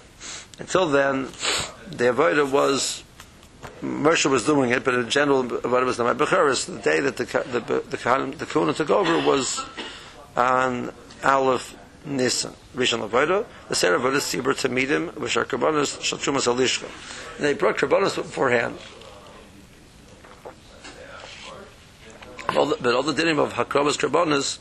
until 0.60 0.88
then, 0.88 1.24
the 1.89 2.05
avodah 2.05 2.50
was 2.50 3.03
Moshe 3.81 4.29
was 4.29 4.46
doing 4.46 4.72
it, 4.72 4.84
but 4.84 4.93
in 4.93 5.10
general, 5.10 5.43
avodah 5.43 5.86
was 5.86 5.98
not 5.98 6.17
Becharis. 6.17 6.65
The 6.65 6.79
day 6.79 7.00
that 7.00 7.17
the 7.17 7.25
the 7.25 7.60
the, 7.60 8.46
the, 8.46 8.74
took 8.74 8.89
over 8.89 9.27
was 9.27 9.63
on 10.36 10.91
Aleph 11.24 11.75
Nisan. 12.05 12.53
Rishon 12.75 13.08
avodah. 13.08 13.46
The 13.70 13.75
Sarah 13.75 14.00
avodah 14.00 14.17
Sibur 14.17 14.53
Tamidim, 14.53 15.15
which 15.17 15.38
are 15.38 15.46
karbanos 15.46 15.98
shalchumas 16.00 16.48
alishka. 16.48 16.89
And 17.38 17.46
they 17.46 17.53
brought 17.53 17.77
karbanos 17.77 18.15
beforehand. 18.15 18.77
All 22.55 22.65
the, 22.65 22.77
but 22.81 22.93
all 22.93 23.03
the 23.03 23.13
dinim 23.13 23.39
of 23.39 23.53
hakrobas 23.53 23.98
karbanos 23.98 24.60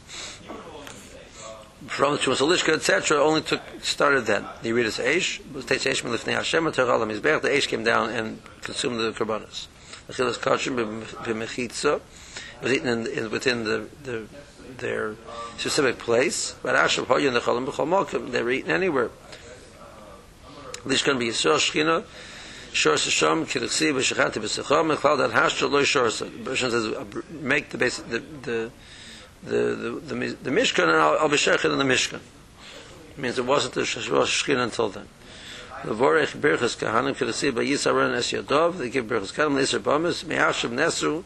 from 1.91 2.13
the 2.13 2.19
Chumas 2.19 2.39
Alishka, 2.39 2.75
etc., 2.75 3.19
only 3.19 3.43
took 3.43 3.61
started 3.83 4.25
then. 4.25 4.47
The 4.63 4.71
Yeridas 4.71 5.05
Eish 5.05 5.43
Teitz 5.43 5.91
Eish 5.91 6.03
Melifnei 6.03 6.35
Hashem 6.35 6.65
and 6.65 6.75
Terach 6.75 7.01
Mizbech. 7.05 7.43
The 7.43 7.49
Eish 7.49 7.67
came 7.67 7.83
down 7.83 8.11
and 8.11 8.41
consumed 8.63 9.01
the 9.01 9.11
karbanos. 9.11 9.67
The 10.07 10.13
Chilas 10.13 10.39
Kashim 10.39 11.03
b'mechitza 11.03 12.01
was 12.63 12.73
eaten 12.73 12.89
in, 12.89 13.07
in, 13.09 13.31
within 13.33 13.65
the, 13.65 13.89
the 14.05 14.27
their 14.79 15.17
specific 15.59 15.99
place. 15.99 16.55
But 16.63 16.77
and 16.77 16.89
the 16.89 17.41
Cholim 17.41 17.67
b'chol 17.67 18.07
Malkim, 18.07 18.31
they 18.31 18.45
were 18.45 18.53
eaten 18.53 18.71
anywhere. 18.71 19.11
This 20.87 21.03
can 21.03 21.19
be 21.19 21.27
Yisrael 21.27 21.57
Shechina. 21.57 22.05
Shor 22.73 22.95
Sasham, 22.95 23.47
Kiruchsi, 23.47 23.93
B'Shechati, 23.93 24.41
B'Secham, 24.41 24.95
Mechlal 24.95 25.19
Dat 25.19 25.33
Hashtra, 25.33 25.69
Loi 25.69 25.83
Shorsa. 25.83 26.31
The 26.31 26.51
person 26.51 26.71
says, 26.71 27.27
make 27.29 27.71
the 27.71 27.79
basic, 27.79 28.09
the, 28.09 28.19
the, 28.43 28.71
the 29.45 29.57
the 29.57 30.15
the, 30.15 30.37
the 30.43 30.51
Mishkan 30.51 30.85
and 30.85 31.33
shechet 31.33 31.73
in 31.73 31.79
the 31.79 31.85
Mishkan. 31.85 32.21
It 33.11 33.19
means 33.19 33.39
it 33.39 33.47
wasn't 33.47 33.75
the 33.75 33.81
Rosh 33.81 34.45
Shechina 34.45 34.65
until 34.65 34.89
then. 34.89 35.09
The 35.85 35.95
Vorech 35.95 36.37
Birchas 36.37 36.77
Kahanim 36.77 37.15
Kedasi 37.15 37.55
by 37.55 37.65
Yisaron 37.65 38.15
Es 38.15 38.33
Yodov. 38.33 38.79
They 38.79 38.91
give 38.91 39.07
Birchas 39.07 39.33
Kahanim 39.33 39.59
Neser 39.59 39.79
Bamas 39.79 40.25
Me'ashim 40.25 40.73
Nesru. 40.73 41.25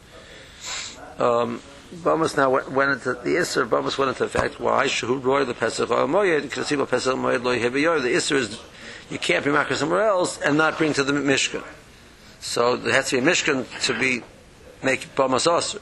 Um, 1.21 1.61
Bamas 1.93 2.37
now 2.37 2.51
went 2.51 2.91
into 2.93 3.15
the 3.15 3.37
Isser. 3.37 3.69
Bamas 3.69 3.99
went 3.99 4.11
into 4.11 4.25
effect. 4.25 4.61
Why? 4.61 4.87
Shehu 4.87 5.23
Roy 5.23 5.45
the 5.45 5.55
Pesach 5.55 5.91
Al 5.91 6.07
Moyed 6.07 6.43
Kedasi 6.43 6.77
Ba 6.77 6.87
Pesach 6.87 7.17
Moyed 7.17 7.43
Lo 7.43 7.57
Yehibiyor. 7.57 8.03
The 8.03 8.15
Isser 8.15 8.37
is 8.37 8.61
you 9.11 9.19
can't 9.19 9.45
be 9.45 9.51
makar 9.51 9.75
somewhere 9.75 10.07
else 10.07 10.41
and 10.41 10.57
not 10.57 10.79
bring 10.79 10.93
to 10.95 11.05
the 11.05 11.13
Mishkan. 11.13 11.65
So 12.41 12.77
there 12.77 12.93
has 12.93 13.11
to 13.11 13.21
be 13.21 13.27
a 13.27 13.31
Mishkan 13.31 13.87
to 13.87 13.99
be 13.99 14.23
make 14.83 15.15
Bamas 15.15 15.47
Asr. 15.47 15.81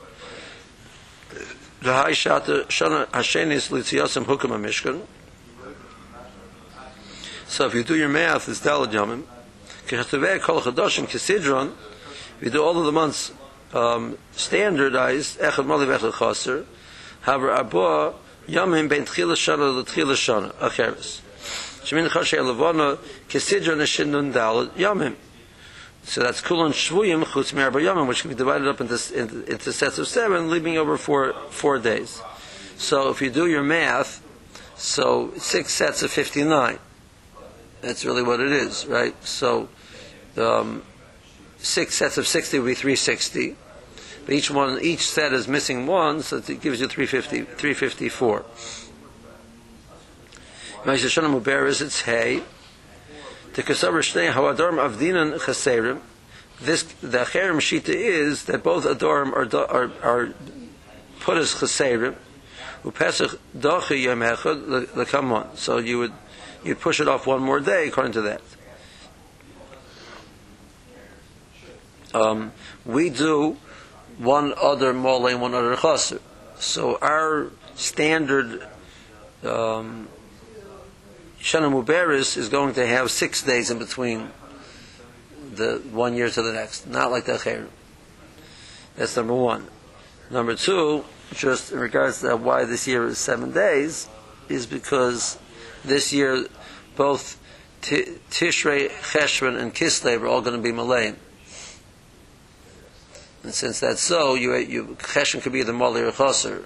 High 1.91 2.13
shot 2.13 2.47
the 2.47 2.65
shana 2.69 3.07
hashenis 3.07 3.71
litziyasim 3.71 4.25
hukum 4.25 4.51
mishkan 4.61 5.03
so 7.49 7.67
if 7.67 7.75
you 7.75 7.83
do 7.83 7.97
your 7.97 8.09
math 8.09 8.49
is 8.49 8.61
dal 8.61 8.87
jamim 8.87 9.25
keshtave 9.89 10.41
kol 10.41 10.61
chadoshim 10.61 11.07
kesidron 11.07 11.73
we 12.41 12.51
do 12.51 12.63
all 12.63 12.79
of 12.79 12.87
the 12.87 12.93
months 12.93 13.33
um, 13.73 14.17
standardized 14.33 15.39
echad 15.41 15.67
mali 15.67 15.87
vechad 15.87 16.13
chaser 16.13 16.65
haver 17.23 17.51
abo 17.51 18.15
yamim 18.49 18.89
ben 18.89 19.05
tchila 19.05 19.35
shana 19.35 19.75
le 19.75 19.83
tchila 19.85 20.15
shana 20.15 20.53
acheres 20.61 21.21
shemin 21.85 22.09
chashay 22.09 22.39
levana 22.39 22.97
kesidron 23.29 23.79
eshinun 23.79 24.33
dal 24.33 24.69
yamim 24.77 25.17
So 26.05 26.23
that's 26.23 26.41
kulon 26.41 26.71
shvuyim 26.71 27.25
chutz 27.25 27.53
yomim, 27.53 28.07
which 28.07 28.23
can 28.23 28.31
be 28.31 28.35
divided 28.35 28.69
up 28.69 28.81
into, 28.81 28.95
into, 29.51 29.73
sets 29.73 29.99
of 29.99 30.09
seven, 30.09 30.51
leaving 30.51 30.77
over 30.77 30.97
four, 30.97 31.33
four 31.51 31.79
days. 31.79 32.21
So 32.77 33.11
if 33.11 33.23
you 33.23 33.31
do 33.31 33.47
your 33.47 33.63
math, 33.63 34.23
so 34.77 35.33
six 35.37 35.73
sets 35.73 36.03
of 36.03 36.11
59. 36.11 36.79
That's 37.81 38.05
really 38.05 38.23
what 38.23 38.41
it 38.41 38.51
is, 38.51 38.85
right? 38.87 39.15
So 39.25 39.69
um, 40.37 40.83
six 41.59 41.95
sets 41.95 42.19
of 42.19 42.27
60 42.27 42.59
would 42.59 42.67
be 42.67 42.75
360. 42.75 43.57
But 44.25 44.35
each 44.35 44.51
one, 44.51 44.81
each 44.81 45.09
set 45.09 45.33
is 45.33 45.49
missing 45.49 45.87
one, 45.87 46.23
so 46.23 46.37
it 46.37 46.61
gives 46.61 46.81
you 46.81 46.89
350, 46.89 47.43
354. 47.43 48.45
Ma'aseh 50.85 51.07
Shana 51.07 51.41
Muberes, 51.41 51.81
it's 51.81 52.03
hay. 52.03 52.43
The 53.55 53.63
Kasavar 53.63 54.01
Shnei 54.01 54.33
Hawadorim 54.33 54.79
Avdinan 54.79 55.39
Chaserim. 55.39 56.01
This 56.61 56.85
the 56.85 57.19
Acherim 57.19 57.57
Shita 57.57 57.91
is 57.91 58.45
that 58.45 58.63
both 58.63 58.85
Adorim 58.85 59.33
are 59.33 59.57
are, 59.71 59.91
are 60.03 60.35
put 61.21 61.37
as 61.37 61.55
Chaserim. 61.55 62.17
Upesach. 62.85 63.39
So 65.57 65.79
you 65.79 65.99
would 65.99 66.13
you 66.65 66.75
push 66.75 67.01
it 67.01 67.09
off 67.09 67.27
one 67.27 67.43
more 67.43 67.61
day 67.61 67.89
according 67.89 68.13
to 68.13 68.23
that. 68.23 68.41
Um, 72.15 72.53
we 72.85 73.11
do 73.11 73.57
one 74.19 74.55
other 74.61 74.93
mole 74.93 75.27
and 75.27 75.41
one 75.41 75.55
other 75.55 75.77
chaser. 75.77 76.21
So 76.59 76.99
our 77.01 77.51
standard 77.75 78.67
um, 79.45 80.09
Shana 81.43 81.73
Muberis 81.73 82.37
is 82.37 82.49
going 82.49 82.75
to 82.75 82.87
have 82.87 83.11
six 83.11 83.43
days 83.43 83.69
in 83.69 83.81
between 83.81 84.31
the 85.55 85.83
one 85.91 86.15
year 86.15 86.31
to 86.31 86.41
the 86.41 86.53
next, 86.53 86.87
not 86.87 87.11
like 87.11 87.25
the 87.25 87.33
Acherim. 87.33 87.67
That's 88.95 89.17
number 89.17 89.35
one. 89.35 89.67
Number 90.31 90.55
two, 90.55 91.05
just 91.35 91.73
in 91.73 91.81
regards 91.81 92.21
to 92.21 92.37
why 92.37 92.65
this 92.65 92.87
year 92.87 93.09
is 93.09 93.19
seven 93.19 93.53
days, 93.53 94.09
is 94.49 94.67
because 94.67 95.37
this 95.85 96.13
year 96.13 96.47
both 96.95 97.41
Ti- 97.81 98.19
Tishrei, 98.31 98.89
Cheshvan, 98.91 99.61
and 99.61 99.75
Kislev 99.75 100.23
are 100.23 100.29
all 100.29 100.43
going 100.43 100.57
to 100.57 100.63
be 100.63 100.71
Malayan. 100.71 101.17
And 103.43 103.53
since 103.53 103.81
that's 103.81 104.01
so, 104.01 104.35
you, 104.35 104.55
you 104.55 104.97
Cheshvan 105.01 105.43
could 105.43 105.53
be 105.53 105.59
either 105.59 105.73
Mali 105.73 106.03
or 106.03 106.13
Chaser, 106.13 106.65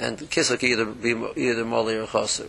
and 0.00 0.16
Kislev 0.18 0.60
could 0.60 0.70
either 0.70 0.86
be 0.86 1.10
either 1.36 1.66
Mali 1.66 1.96
or 1.96 2.06
Chaser. 2.06 2.48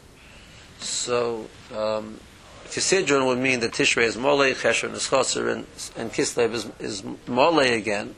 So, 0.79 1.47
um, 1.75 2.19
Kisidron 2.65 3.25
would 3.27 3.37
mean 3.37 3.59
that 3.61 3.71
Tishrei 3.71 4.03
is 4.03 4.17
Mole, 4.17 4.53
Cheshvan 4.53 4.93
is 4.93 5.09
Chaser, 5.09 5.49
and, 5.49 5.65
and 5.95 6.11
Kislev 6.11 6.53
is, 6.53 6.69
is 6.79 7.03
Mole 7.27 7.59
again. 7.59 8.15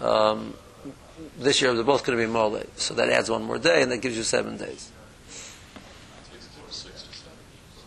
Um, 0.00 0.54
this 1.38 1.60
year 1.60 1.74
they're 1.74 1.84
both 1.84 2.04
going 2.04 2.18
to 2.18 2.24
be 2.24 2.30
Mole, 2.30 2.62
so 2.76 2.94
that 2.94 3.08
adds 3.08 3.30
one 3.30 3.44
more 3.44 3.58
day, 3.58 3.82
and 3.82 3.90
that 3.92 3.98
gives 3.98 4.16
you 4.16 4.22
seven 4.22 4.56
days. 4.56 4.90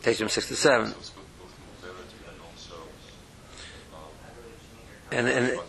Takes 0.01 0.19
them 0.19 0.29
six 0.29 0.47
to 0.47 0.55
seven. 0.55 0.93
And 5.11 5.27
And, 5.27 5.59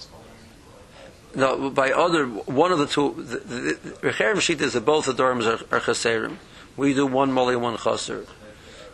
no, 1.35 1.71
by 1.71 1.93
other 1.93 2.27
one 2.27 2.73
of 2.73 2.79
the 2.79 2.87
two, 2.87 3.15
the, 3.17 3.39
the, 3.39 3.79
the 4.03 4.65
is 4.65 4.73
that 4.73 4.85
both 4.85 5.07
the 5.07 5.13
dorms 5.13 5.47
are, 5.47 5.77
are 5.77 5.81
chaserim. 5.81 6.37
We 6.77 6.95
do 6.95 7.07
one 7.07 7.33
mole, 7.33 7.59
one 7.59 7.77
chaser, 7.77 8.27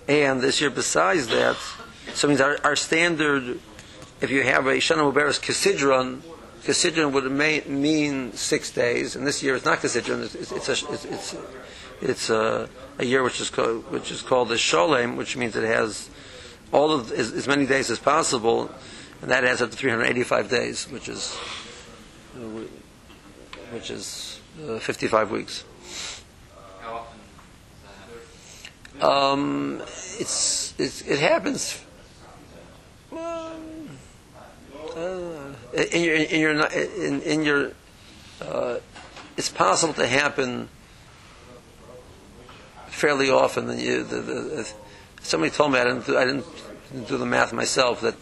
and 0.09 0.41
this 0.41 0.61
year 0.61 0.71
besides 0.71 1.29
that, 1.29 1.57
so 2.15 2.29
means 2.29 2.41
our, 2.41 2.59
our 2.65 2.77
standard. 2.77 3.61
If 4.21 4.31
you 4.31 4.43
have 4.45 4.67
a 4.67 4.77
Shana 4.77 5.13
Mubarak 5.13 5.41
Kisidron, 5.41 6.23
Kisidron 6.63 7.13
would 7.13 7.31
may, 7.31 7.61
mean 7.67 8.33
six 8.33 8.71
days, 8.71 9.15
and 9.15 9.27
this 9.27 9.43
year 9.43 9.57
it's 9.57 9.65
not 9.65 9.79
Kisidron. 9.79 10.25
It's, 10.25 10.35
it's, 10.53 10.69
a, 10.69 10.73
it's, 10.73 11.05
it's, 11.05 11.37
it's 12.01 12.31
a, 12.31 12.69
a 12.99 13.05
year 13.05 13.23
which 13.23 13.41
is 13.41 13.51
called, 13.51 13.91
which 13.91 14.11
is 14.11 14.23
called 14.23 14.49
the 14.49 14.55
Sholem, 14.55 15.17
which 15.17 15.37
means 15.37 15.55
it 15.55 15.65
has 15.65 16.11
all 16.73 16.93
of 16.93 17.13
as, 17.13 17.33
as 17.33 17.47
many 17.47 17.67
days 17.67 17.91
as 17.91 17.99
possible, 17.99 18.71
and 19.23 19.31
that 19.31 19.45
adds 19.45 19.63
up 19.63 19.71
to 19.71 19.77
385 19.77 20.51
days, 20.51 20.91
which 20.91 21.09
is 21.09 21.37
uh, 22.37 22.41
which 23.71 23.91
is 23.91 24.41
uh, 24.69 24.79
55 24.79 25.31
weeks. 25.31 25.65
How 26.81 26.95
often 26.95 27.19
does 27.19 27.83
that 27.85 27.97
happen? 28.01 28.19
Um, 29.01 29.83
it's, 30.19 30.75
it's 30.79 31.03
it 31.03 31.19
happens. 31.19 31.83
uh, 34.97 35.53
in 35.93 36.03
your 36.03 36.15
in 36.17 36.41
your 36.41 36.67
in, 36.73 37.23
in 37.23 37.45
your 37.45 37.73
uh, 38.41 38.77
it's 39.37 39.49
possible 39.49 39.95
to 39.95 40.07
happen 40.07 40.69
fairly 42.89 43.29
often. 43.29 43.79
You, 43.79 44.03
the, 44.05 44.21
the, 44.23 44.73
somebody 45.21 45.51
told 45.51 45.73
me 45.73 45.79
I 45.79 45.85
didn't 45.85 46.09
I 46.09 46.25
didn't 46.25 46.47
do 47.07 47.19
the 47.19 47.27
math 47.27 47.53
myself 47.53 48.01
that 48.01 48.15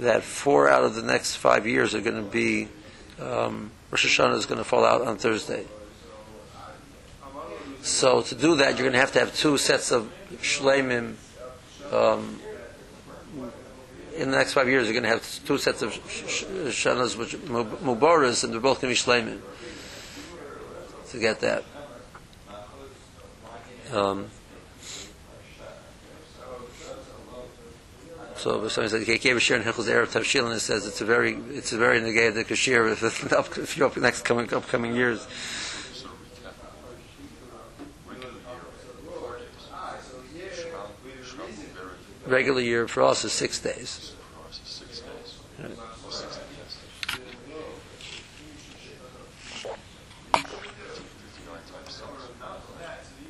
that 0.00 0.22
four 0.22 0.68
out 0.68 0.84
of 0.84 0.94
the 0.94 1.02
next 1.02 1.36
five 1.36 1.66
years 1.66 1.94
are 1.94 2.00
going 2.00 2.16
to 2.16 2.30
be 2.30 2.68
um, 3.20 3.70
Rosh 3.90 4.06
Hashanah 4.06 4.36
is 4.36 4.46
going 4.46 4.58
to 4.58 4.64
fall 4.64 4.84
out 4.84 5.02
on 5.02 5.16
Thursday. 5.16 5.64
So 7.82 8.22
to 8.22 8.34
do 8.34 8.56
that, 8.56 8.78
you're 8.78 8.84
going 8.84 8.92
to 8.92 9.00
have 9.00 9.12
to 9.12 9.18
have 9.18 9.36
two 9.36 9.58
sets 9.58 9.90
of 9.90 10.10
shleimim. 10.40 11.16
Um, 11.92 12.40
in 14.16 14.30
the 14.30 14.36
next 14.36 14.52
five 14.52 14.68
years, 14.68 14.84
you're 14.84 14.92
going 14.92 15.04
to 15.04 15.08
have 15.08 15.44
two 15.44 15.58
sets 15.58 15.82
of 15.82 15.92
sh- 15.92 16.30
sh- 16.30 16.44
shanas, 16.68 17.16
which 17.16 17.36
mubaras, 17.36 18.44
and 18.44 18.52
they're 18.52 18.60
both 18.60 18.80
going 18.80 18.94
to 18.94 19.00
be 19.04 19.10
shleimim. 19.10 19.40
To 21.10 21.18
get 21.18 21.40
that. 21.40 21.64
Um, 23.92 24.30
so 28.36 28.64
if 28.64 28.72
somebody 28.72 28.90
says, 28.90 29.02
"Okay, 29.02 29.18
gave 29.18 29.36
a 29.36 29.40
share 29.40 29.58
in 29.58 29.62
Hechel's 29.62 29.88
Erev 29.88 30.06
Tavshil," 30.06 30.46
and 30.46 30.54
it 30.54 30.60
says 30.60 30.86
it's 30.86 31.02
a 31.02 31.04
very, 31.04 31.34
it's 31.50 31.74
a 31.74 31.76
very 31.76 32.00
negated 32.00 32.46
kashir 32.46 32.90
if 32.92 33.02
if 33.58 33.76
you're 33.76 33.88
up 33.88 33.96
next 33.98 34.22
coming 34.22 34.52
upcoming 34.54 34.96
years. 34.96 35.20
Sort 35.92 36.14
of 36.14 36.20
recap. 36.20 36.54
Regular 38.08 38.30
year, 38.30 38.40
four 39.04 39.36
days. 39.36 39.68
Shema, 40.56 40.86
Shema 41.22 41.44
Muberet 41.44 42.21
Regular 42.32 42.62
year 42.62 42.88
for 42.88 43.02
us 43.02 43.24
is 43.24 43.32
six 43.32 43.60
days. 43.60 44.12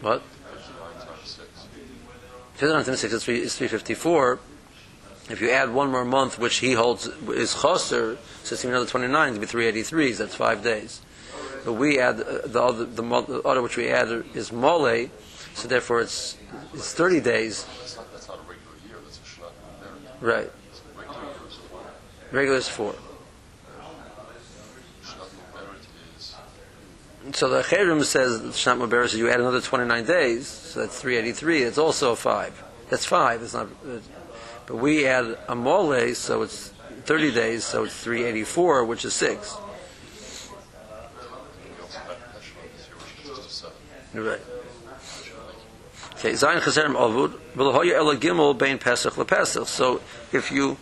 What? 0.03 0.21
Fifty-nine 0.23 1.07
times 1.07 1.29
six. 1.29 1.49
59 2.55 2.85
times 2.85 3.01
6 3.01 3.13
is, 3.13 3.25
three, 3.25 3.39
is 3.39 3.57
354. 3.57 4.41
If 5.31 5.41
you 5.41 5.51
add 5.51 5.73
one 5.73 5.91
more 5.91 6.05
month, 6.05 6.39
which 6.41 6.57
he 6.57 6.73
holds 6.73 7.07
is 7.07 7.55
choser, 7.55 8.19
so 8.43 8.55
it's 8.55 8.65
another 8.65 8.87
29, 8.87 9.29
it'd 9.29 9.41
be 9.41 9.47
383, 9.47 10.13
so 10.13 10.25
that's 10.25 10.35
five 10.35 10.65
days. 10.65 11.01
But 11.65 11.75
we 11.75 12.01
add 12.01 12.21
uh, 12.21 12.41
the 12.45 12.61
other, 12.61 12.85
the, 12.85 13.03
the 13.03 13.43
other 13.45 13.63
which 13.63 13.77
we 13.77 13.89
add 13.89 14.09
is 14.35 14.51
mole, 14.53 15.09
so 15.55 15.69
therefore 15.69 16.01
it's, 16.01 16.37
it's 16.75 16.93
30 16.93 17.21
days. 17.21 17.65
That's 17.65 17.97
not, 17.97 18.13
that's 18.13 18.29
not 18.29 18.39
a 18.39 18.43
regular 18.43 18.77
year, 18.89 18.99
that's 19.05 19.21
a 19.21 19.25
Shema 19.25 19.47
Muberet. 19.47 20.12
Right. 20.23 20.51
Regular 22.31 22.59
is 22.59 22.69
four. 22.69 22.93
Four. 22.93 23.03
So 27.33 27.49
the 27.49 27.63
Cherim 27.63 28.05
says, 28.05 28.41
Shnat 28.41 28.79
Maber 28.79 29.09
says 29.09 29.19
you 29.19 29.29
add 29.29 29.41
another 29.41 29.61
29 29.61 30.05
days, 30.05 30.47
so 30.47 30.79
that's 30.81 31.01
383, 31.01 31.63
it's 31.63 31.79
also 31.79 32.15
five. 32.15 32.63
That's 32.89 33.05
five, 33.05 33.43
it's 33.43 33.55
not, 33.55 33.67
uh, 33.67 33.99
but 34.67 34.77
we 34.77 35.07
add 35.07 35.37
a 35.49 35.57
mole, 35.57 36.15
so 36.15 36.43
it's 36.43 36.69
30 37.05 37.33
days, 37.33 37.65
so 37.65 37.85
it's 37.85 38.03
384, 38.03 38.85
which 38.85 39.05
is 39.05 39.15
six. 39.15 39.57
We 39.57 39.63
also 41.83 41.99
had 41.99 42.17
Heshma 42.17 42.35
this 42.35 42.47
year, 42.87 42.97
which 43.35 43.47
is. 43.47 43.65
You're 44.15 44.25
right. 44.25 44.52
Okay, 46.25 46.35
Chazerim 46.35 46.95
Ela 46.95 48.17
Gimel 48.17 48.57
Pesach 48.79 49.15
LePesach. 49.15 49.67
So 49.67 50.01
if 50.33 50.53
you, 50.53 50.77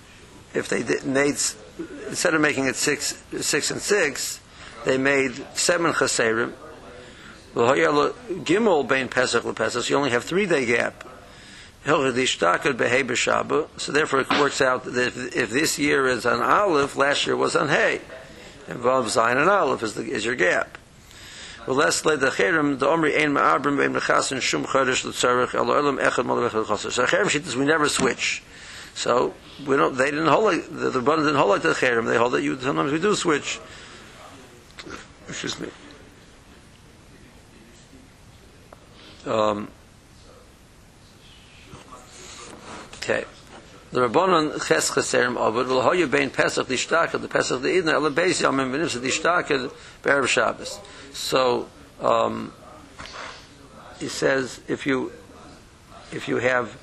if 0.52 0.68
they 0.68 0.82
did, 0.82 1.06
made, 1.06 1.36
instead 2.08 2.34
of 2.34 2.42
making 2.42 2.66
it 2.66 2.76
six, 2.76 3.22
six 3.40 3.70
and 3.70 3.80
six, 3.80 4.38
they 4.84 4.98
made 4.98 5.32
seven 5.54 5.94
Chazerim. 5.94 6.52
Ela 7.56 8.10
Gimel 8.10 9.10
Pesach 9.10 9.42
LePesach, 9.42 9.84
so 9.84 9.88
you 9.88 9.96
only 9.96 10.10
have 10.10 10.24
three 10.24 10.44
day 10.44 10.66
gap. 10.66 11.08
So 11.86 12.12
therefore 12.12 14.20
it 14.20 14.30
works 14.32 14.60
out 14.60 14.84
that 14.84 14.94
if, 14.94 15.34
if 15.34 15.48
this 15.48 15.78
year 15.78 16.06
is 16.06 16.26
on 16.26 16.42
Aleph, 16.42 16.96
last 16.96 17.26
year 17.26 17.34
was 17.34 17.56
on 17.56 17.70
Hay. 17.70 18.02
Involves 18.68 19.16
Zayin 19.16 19.40
and 19.40 19.48
Aleph 19.48 19.82
is, 19.82 19.94
the, 19.94 20.02
is 20.02 20.26
your 20.26 20.34
gap. 20.34 20.76
V'les 21.66 22.04
le 22.04 22.16
decherim 22.16 22.78
the 22.78 22.88
omri 22.88 23.14
ein 23.16 23.32
ma'abrim 23.32 23.76
ve'im 23.76 23.98
nechasin 23.98 24.40
shum 24.40 24.64
chodesh 24.64 25.04
l'tzarech 25.04 25.54
elo 25.54 25.74
elam 25.76 25.98
echad 25.98 26.24
model 26.24 26.48
echad 26.48 26.64
chosar. 26.64 26.90
So 26.90 27.06
cherim 27.06 27.26
shittas 27.26 27.54
we 27.54 27.64
never 27.64 27.88
switch. 27.88 28.42
So 28.94 29.34
we 29.66 29.76
don't. 29.76 29.96
They 29.96 30.10
didn't 30.10 30.26
hold 30.26 30.44
like 30.44 30.64
the, 30.68 30.90
the 30.90 31.00
didn't 31.00 31.34
hold 31.34 31.50
like 31.50 31.62
the 31.62 31.70
cherim. 31.70 32.06
They 32.06 32.16
hold 32.16 32.32
that 32.32 32.42
you 32.42 32.58
sometimes 32.60 32.92
we 32.92 32.98
do 32.98 33.14
switch. 33.14 33.60
Excuse 35.28 35.60
me. 35.60 35.68
Um, 39.26 39.68
okay. 42.96 43.24
The 43.92 44.08
ches 44.66 44.90
cheserem 44.90 45.36
avod 45.36 45.66
will 45.66 45.82
hoye 45.82 46.08
bein 46.08 46.30
Pesach 46.30 46.68
the 46.68 47.28
Pesach 47.28 47.60
Idna 47.60 47.94
ele 47.94 48.10
beis 48.10 48.40
Shabbos. 50.28 50.78
So 51.12 51.68
um, 52.00 52.52
he 53.98 54.06
says 54.08 54.60
if 54.68 54.86
you 54.86 55.12
if 56.12 56.28
you 56.28 56.36
have 56.36 56.78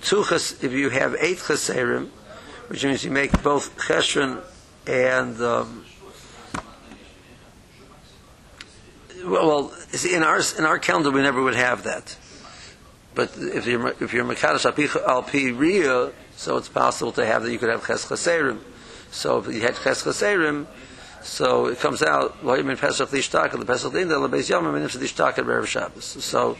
two 0.00 0.24
ches, 0.24 0.62
if 0.64 0.72
you 0.72 0.88
have 0.88 1.14
eight 1.20 1.38
cheserim, 1.38 2.08
which 2.68 2.84
means 2.84 3.04
you 3.04 3.10
make 3.10 3.42
both 3.42 3.76
cheshron 3.76 4.42
and 4.86 5.38
um, 5.42 5.84
well, 9.26 9.46
well, 9.46 9.70
see, 9.90 10.14
in 10.14 10.22
our 10.22 10.40
in 10.56 10.64
our 10.64 10.78
calendar 10.78 11.10
we 11.10 11.20
never 11.20 11.42
would 11.42 11.54
have 11.54 11.82
that. 11.82 12.16
But 13.16 13.32
if 13.38 13.66
you're 13.66 13.88
if 13.88 14.12
you're 14.12 14.26
mekadosh 14.26 14.66
al 14.66 15.22
pi- 15.22 15.30
riyah, 15.32 16.12
so 16.36 16.58
it's 16.58 16.68
possible 16.68 17.12
to 17.12 17.24
have 17.24 17.42
that 17.42 17.50
you 17.50 17.58
could 17.58 17.70
have 17.70 17.84
ches 17.86 18.04
chaserim. 18.04 18.60
So 19.10 19.38
if 19.38 19.46
you 19.46 19.62
had 19.62 19.74
ches 19.74 20.04
chaserim, 20.04 20.66
so 21.22 21.66
it 21.66 21.80
comes 21.80 22.02
out 22.02 22.38
yimin 22.42 22.78
pesach 22.78 23.08
lishtaka 23.08 23.58
the 23.58 23.64
pesach 23.64 23.94
linda 23.94 24.18
le 24.18 24.28
beis 24.28 24.50
yomim 24.50 24.76
and 24.76 24.84
lishtaka 24.84 25.36
be'erev 25.36 25.66
Shabbos. 25.66 26.04
So 26.04 26.58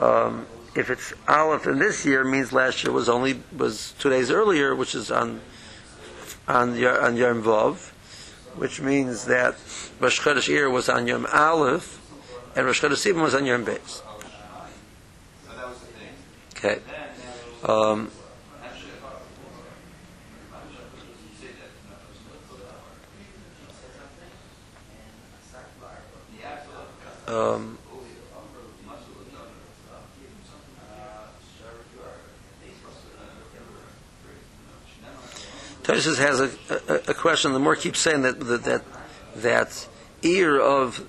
um, 0.00 0.46
if 0.74 0.88
it's 0.88 1.12
aleph 1.28 1.66
in 1.66 1.78
this 1.78 2.06
year 2.06 2.24
means 2.24 2.50
last 2.50 2.82
year 2.82 2.94
was 2.94 3.10
only 3.10 3.42
was 3.54 3.92
two 3.98 4.08
days 4.08 4.30
earlier, 4.30 4.74
which 4.74 4.94
is 4.94 5.10
on 5.10 5.42
on 6.48 6.82
on 6.82 7.16
Yom 7.16 7.42
Vov, 7.42 7.90
which 8.56 8.80
means 8.80 9.26
that 9.26 9.54
Rosh 10.00 10.18
Chodesh 10.18 10.48
Ir 10.48 10.70
was 10.70 10.88
on 10.88 11.06
Yom 11.06 11.26
Aleph 11.30 12.00
and 12.56 12.64
Rosh 12.64 12.80
Chodesh 12.82 13.22
was 13.22 13.34
on 13.34 13.44
Yom 13.44 13.66
Beis. 13.66 14.00
Okay. 16.62 16.78
Um, 17.64 18.10
um, 27.26 27.78
Tosis 35.82 36.18
has 36.18 36.40
a, 36.40 36.50
a, 36.92 36.94
a 37.08 37.14
question. 37.14 37.54
The 37.54 37.58
more 37.58 37.74
keeps 37.74 38.00
saying 38.00 38.20
that 38.20 38.38
that 38.38 38.64
that, 38.64 38.84
that 39.36 39.88
Iyar 40.20 40.60
of 40.60 41.08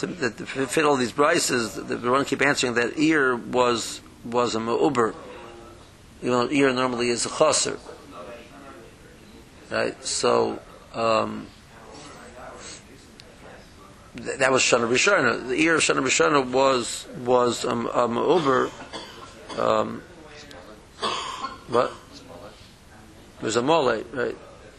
to, 0.00 0.06
that 0.08 0.36
to 0.36 0.44
fit 0.44 0.84
all 0.84 0.96
these 0.96 1.12
brises. 1.12 1.74
The, 1.74 1.96
the 1.96 2.10
one 2.10 2.26
keep 2.26 2.42
answering 2.42 2.74
that 2.74 2.96
Iyar 2.96 3.42
was 3.46 4.02
was 4.24 4.54
a 4.54 4.58
meuber. 4.58 5.14
You 6.22 6.30
know, 6.30 6.48
Iyar 6.48 6.74
normally 6.74 7.08
is 7.08 7.26
a 7.26 7.30
chaser, 7.30 7.78
right? 9.70 10.02
So. 10.04 10.60
Um, 10.94 11.48
th- 14.16 14.38
that 14.38 14.52
was 14.52 14.62
Shana 14.62 14.88
Rishona. 14.88 15.48
The 15.48 15.54
Iyar 15.54 15.74
of 15.74 15.80
Shana 15.80 16.02
Rishona 16.02 16.50
was 16.50 17.06
was 17.24 17.64
um, 17.64 17.86
a 17.86 18.08
meuber. 18.08 18.70
Um, 19.58 20.02
what? 21.68 21.92
It 23.40 23.44
was 23.44 23.56
a 23.56 23.62
mole, 23.62 24.02
right? 24.12 24.36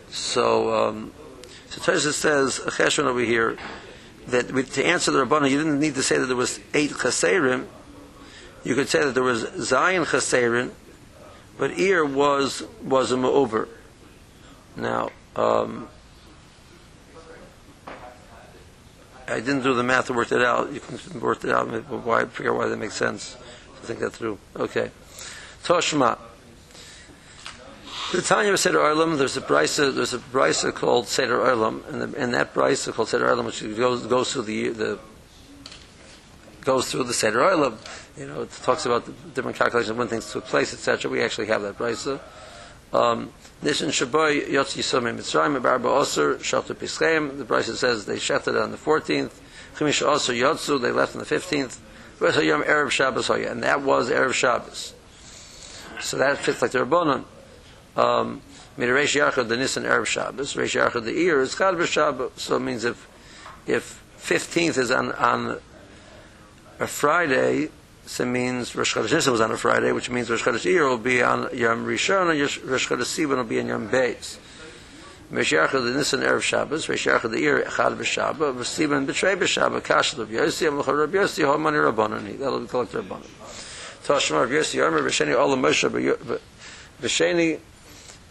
So, 0.09 0.73
um, 0.73 1.11
so 1.69 1.81
Tosha 1.81 2.13
says 2.13 2.59
a 2.59 3.01
over 3.01 3.19
here 3.19 3.57
that 4.27 4.51
with, 4.51 4.73
to 4.73 4.85
answer 4.85 5.11
the 5.11 5.25
Rabbana, 5.25 5.49
you 5.49 5.57
didn't 5.57 5.79
need 5.79 5.95
to 5.95 6.03
say 6.03 6.17
that 6.17 6.25
there 6.25 6.35
was 6.35 6.59
eight 6.73 6.91
chaserim. 6.91 7.65
You 8.65 8.73
could 8.73 8.89
say 8.89 9.03
that 9.05 9.13
there 9.13 9.23
was 9.23 9.43
Zayin 9.43 10.05
chaserim, 10.05 10.71
but 11.57 11.71
Iyar 11.71 12.11
was 12.11 12.63
was 12.83 13.11
a 13.11 13.15
over. 13.15 13.69
Now, 14.75 15.11
um, 15.35 15.87
I 19.27 19.35
didn't 19.35 19.61
do 19.61 19.75
the 19.75 19.83
math 19.83 20.07
to 20.07 20.13
work 20.13 20.31
it 20.31 20.41
out. 20.41 20.73
You 20.73 20.79
can 20.79 21.21
work 21.21 21.43
it 21.43 21.51
out. 21.51 21.69
But 21.69 22.05
why? 22.05 22.25
Figure 22.25 22.53
out 22.53 22.57
why 22.57 22.67
that 22.67 22.77
makes 22.77 22.95
sense. 22.95 23.37
To 23.81 23.87
think 23.87 23.99
that 23.99 24.11
through. 24.13 24.39
Okay. 24.55 24.89
Toshma. 25.63 26.17
The 28.11 28.21
Tanya 28.21 28.53
of 28.53 28.59
Seder 28.59 28.79
Olam, 28.79 29.17
there's 29.17 29.35
a 29.35 29.41
brisa, 29.41 29.93
there's 29.93 30.13
a 30.13 30.19
brisa 30.19 30.73
called 30.73 31.07
Seder 31.07 31.39
Olam, 31.39 31.87
and, 31.89 32.01
the, 32.01 32.19
and 32.21 32.33
that 32.33 32.53
brisa 32.53 32.93
called 32.93 33.09
Seder 33.09 33.27
Olam, 33.27 33.45
which 33.45 33.61
goes 33.77 34.05
goes 34.07 34.33
through 34.33 34.43
the 34.43 34.69
the 34.69 34.99
goes 36.61 36.91
through 36.91 37.03
the 37.03 37.13
Seder 37.13 37.39
Olam. 37.39 37.77
You 38.17 38.27
know, 38.27 38.43
it 38.43 38.51
talks 38.63 38.85
about 38.85 39.05
the 39.05 39.11
different 39.33 39.57
calculations 39.57 39.97
when 39.97 40.07
things 40.07 40.31
took 40.31 40.45
place, 40.45 40.73
etc. 40.73 41.11
We 41.11 41.21
actually 41.21 41.47
have 41.47 41.61
that 41.63 41.77
brisa. 41.77 42.19
Um, 42.93 43.33
Nishan 43.61 43.89
Shaboy 43.89 44.47
Yotz 44.47 44.77
Yisomim 44.77 45.17
Mitzrayim 45.17 45.61
Barba 45.61 45.89
Oser 45.89 46.35
Shachtu 46.35 46.75
Pischem. 46.75 47.37
The 47.37 47.43
brisa 47.43 47.75
says 47.75 48.05
they 48.05 48.19
shafted 48.19 48.55
on 48.55 48.71
the 48.71 48.77
14th. 48.77 49.31
Chemisha 49.75 50.03
Oser 50.03 50.33
Yotzu. 50.33 50.81
They 50.81 50.91
left 50.91 51.15
on 51.15 51.19
the 51.19 51.25
15th. 51.25 51.79
Yom 52.21 52.63
Erev 52.63 52.91
Shabbos 52.91 53.29
and 53.29 53.63
that 53.63 53.81
was 53.81 54.09
Erev 54.09 54.33
Shabbos. 54.33 54.93
So 55.99 56.17
that 56.17 56.37
fits 56.37 56.61
like 56.61 56.71
the 56.71 56.79
Rabbanon 56.79 57.25
um, 57.97 58.41
made 58.77 58.89
a 58.89 58.93
Reish 58.93 59.19
Yachad 59.19 59.47
the 59.47 59.57
Nisan 59.57 59.83
Erev 59.83 60.05
Shabbos, 60.05 60.53
Reish 60.53 60.79
Yachad 60.79 61.03
the 61.03 61.11
Iyar 61.11 61.41
is 61.41 61.55
Chad 61.55 61.87
Shabbos. 61.87 62.31
So 62.37 62.57
it 62.57 62.59
means 62.59 62.85
if 62.85 63.07
if 63.67 64.01
fifteenth 64.17 64.77
is 64.77 64.91
on 64.91 65.11
on 65.13 65.57
a 66.79 66.87
Friday, 66.87 67.69
so 68.05 68.23
it 68.23 68.27
means 68.27 68.75
Rosh 68.75 68.95
Chodesh 68.95 69.11
Nisan 69.11 69.31
was 69.31 69.41
on 69.41 69.51
a 69.51 69.57
Friday, 69.57 69.91
which 69.91 70.09
means 70.09 70.29
Rosh 70.29 70.43
Chodesh 70.43 70.71
Eir 70.71 70.89
will 70.89 70.97
be 70.97 71.23
on 71.23 71.49
Yom 71.53 71.85
Rishon, 71.85 72.29
and 72.29 72.69
Rosh 72.69 72.87
Chodesh 72.87 73.27
Sivan 73.27 73.37
will 73.37 73.43
be 73.43 73.59
on 73.59 73.67
Yom 73.67 73.89
Beis. 73.89 74.37
Reish 75.31 75.57
Yachad 75.57 75.83
the 75.83 75.91
Nisan 75.97 76.21
Erev 76.21 76.41
Shabbos, 76.41 76.85
Reish 76.85 77.11
Yachad 77.11 77.31
the 77.31 77.37
Iyar 77.37 77.63
Chad 77.75 77.93
B'Shabbos, 77.97 78.53
Sivan 78.61 79.07
B'Trei 79.07 79.35
B'Shabbos, 79.35 79.83
Kash 79.83 80.13
Rav 80.13 80.27
Yossi, 80.27 80.69
Amlach 80.69 80.87
Rav 80.87 81.09
Yossi, 81.09 81.43
Homani 81.43 81.91
Rabbanani. 81.91 82.37
That'll 82.37 82.59
be 82.59 82.67
collected 82.67 83.03
Rabbanan. 83.03 83.27
Tashma 84.05 84.41
Rav 84.41 84.49
Yossi, 84.49 84.77
Yomer 84.77 85.01
B'Sheni 85.01 85.33
Olam 85.35 85.61
Moshe 85.61 86.39
B'Sheni 87.01 87.59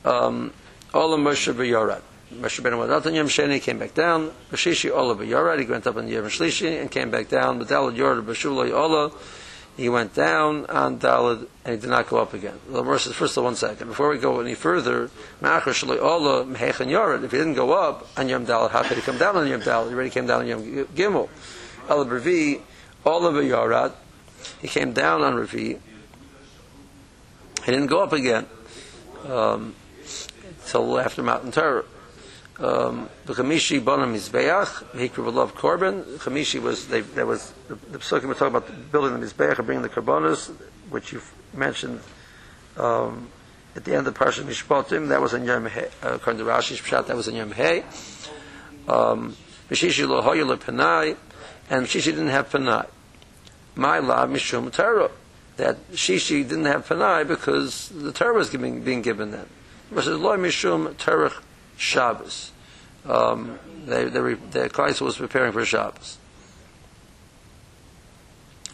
um, 0.04 0.52
Olam 0.92 1.24
Moshe 1.24 1.52
b'Yorad. 1.52 2.02
Moshe 2.32 2.62
ben 2.62 2.74
Wadatan 2.74 3.14
Yom 3.14 3.26
Sheni 3.26 3.60
came 3.60 3.80
back 3.80 3.94
down. 3.94 4.30
Bashishi 4.52 4.96
Ola 4.96 5.16
b'Yorad. 5.16 5.58
He 5.58 5.66
went 5.66 5.88
up 5.88 5.96
on 5.96 6.06
Yom 6.06 6.26
Shlishi 6.26 6.80
and 6.80 6.92
came 6.92 7.10
back 7.10 7.28
down. 7.28 7.58
Badalad 7.60 7.96
Yorad 7.96 8.24
b'Shulay 8.24 8.72
Ola. 8.72 9.10
He 9.76 9.88
went 9.88 10.14
down 10.14 10.66
on 10.66 11.00
Dalad 11.00 11.48
and 11.64 11.74
he 11.74 11.80
did 11.80 11.90
not 11.90 12.08
go 12.08 12.18
up 12.18 12.32
again. 12.32 12.60
The 12.68 12.78
Lamar 12.78 12.98
says, 12.98 13.12
first 13.14 13.36
of 13.36 13.42
one 13.42 13.56
second, 13.56 13.88
before 13.88 14.08
we 14.08 14.18
go 14.18 14.40
any 14.40 14.54
further. 14.54 15.10
If 15.42 15.64
he 15.64 17.38
didn't 17.38 17.54
go 17.54 17.72
up 17.72 18.06
on 18.16 18.28
Yom 18.28 18.46
Dalad, 18.46 18.70
how 18.70 18.82
could 18.84 18.96
he 18.96 19.02
come 19.02 19.18
down 19.18 19.36
on 19.36 19.48
Yom 19.48 19.62
Dalad? 19.62 19.88
He 19.88 19.94
already 19.94 20.10
came 20.10 20.26
down 20.26 20.42
on 20.42 20.46
Yom 20.46 20.62
Gimel. 20.94 21.28
Ola 21.88 22.06
b'Revi 22.06 22.60
Ola 23.04 23.32
b'Yorad. 23.32 23.92
He 24.60 24.68
came 24.68 24.92
down 24.92 25.22
on 25.22 25.34
Revi. 25.34 25.78
He 27.64 27.72
didn't 27.72 27.86
go 27.86 28.02
up 28.02 28.12
again. 28.12 28.46
Um, 29.26 29.74
till 30.66 30.98
after 30.98 31.22
Matan 31.22 31.50
Torah. 31.50 31.84
Um, 32.58 33.08
the 33.26 33.32
Chamishi 33.32 33.80
Bonam 33.80 34.14
Mizbeach, 34.14 34.84
Hikra 34.92 35.32
love 35.32 35.56
Korban. 35.56 36.04
Chamishi 36.18 36.62
was, 36.62 36.86
they, 36.86 37.00
there 37.00 37.26
was, 37.26 37.52
the, 37.66 37.74
the 37.74 37.98
Pesukim 37.98 38.26
were 38.26 38.34
talking 38.34 38.54
about 38.54 38.92
building 38.92 39.18
the 39.18 39.26
Mizbeach 39.26 39.58
and 39.58 39.66
bringing 39.66 39.82
the 39.82 39.88
Korbanos, 39.88 40.54
which 40.88 41.12
you 41.12 41.20
mentioned 41.52 42.00
um, 42.76 43.28
at 43.74 43.84
the 43.84 43.94
end 43.94 44.06
of 44.06 44.14
the 44.14 44.24
Parsha 44.24 44.44
Mishpatim. 44.44 45.08
That 45.08 45.20
was 45.20 45.34
in 45.34 45.44
Yom 45.44 45.66
He, 45.66 45.80
uh, 45.80 45.86
according 46.14 46.38
to 46.38 46.44
Rashi's 46.44 46.80
Pshat, 46.80 47.08
that 47.08 47.16
was 47.16 47.26
in 47.26 47.34
Yom 47.34 47.50
He. 47.52 47.82
Um, 48.86 49.36
Mishishi 49.68 50.08
Lo 50.08 50.22
Hoya 50.22 50.44
Penai, 50.44 51.16
and 51.70 51.86
Mishishi 51.86 52.06
didn't 52.06 52.28
have 52.28 52.50
Penai. 52.50 52.86
My 53.74 53.98
love, 53.98 54.30
Mishum 54.30 54.72
Torah. 54.72 55.10
That 55.56 55.90
Shishi 55.92 56.48
didn't 56.48 56.66
have 56.66 56.86
Penai 56.86 57.26
because 57.26 57.88
the 57.88 58.12
Torah 58.12 58.34
was 58.34 58.50
being 58.50 59.02
given 59.02 59.32
then. 59.32 59.46
But 59.90 60.04
says 60.04 60.18
loy 60.18 60.36
mishum 60.36 60.94
terech 60.94 61.40
Shabbos. 61.76 62.52
Um, 63.06 63.58
they, 63.84 64.04
they, 64.04 64.20
the 64.20 64.70
Kleist 64.70 65.00
was 65.00 65.16
preparing 65.16 65.52
for 65.52 65.64
Shabbos. 65.64 66.18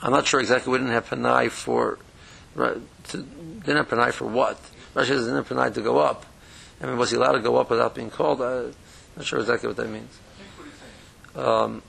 I'm 0.02 0.12
not 0.12 0.26
sure 0.26 0.40
exactly. 0.40 0.72
We 0.72 0.78
didn't 0.78 0.92
have 0.92 1.08
Panai 1.08 1.50
for. 1.50 1.98
To, 2.56 3.16
didn't 3.16 3.76
have 3.76 3.88
Panai 3.88 4.12
for 4.12 4.26
what? 4.26 4.58
Rashi 4.94 5.08
says 5.08 5.26
didn't 5.26 5.36
have 5.36 5.48
Panai 5.48 5.72
to 5.74 5.82
go 5.82 5.98
up. 5.98 6.26
I 6.80 6.86
mean, 6.86 6.96
was 6.96 7.10
he 7.10 7.16
allowed 7.16 7.32
to 7.32 7.40
go 7.40 7.56
up 7.56 7.70
without 7.70 7.94
being 7.94 8.10
called? 8.10 8.40
I'm 8.40 8.74
not 9.16 9.26
sure 9.26 9.38
exactly 9.40 9.66
what 9.68 9.76
that 9.76 9.88
means. 9.88 10.18
Um, 11.36 11.82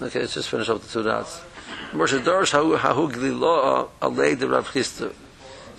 okay, 0.00 0.20
let's 0.20 0.34
just 0.34 0.48
finish 0.48 0.68
up 0.68 0.80
the 0.80 0.88
two 0.88 1.02
dots. 1.02 1.40
Moshe 1.92 2.18
Alei 4.02 4.38
de 4.38 4.48
Rav. 4.48 4.66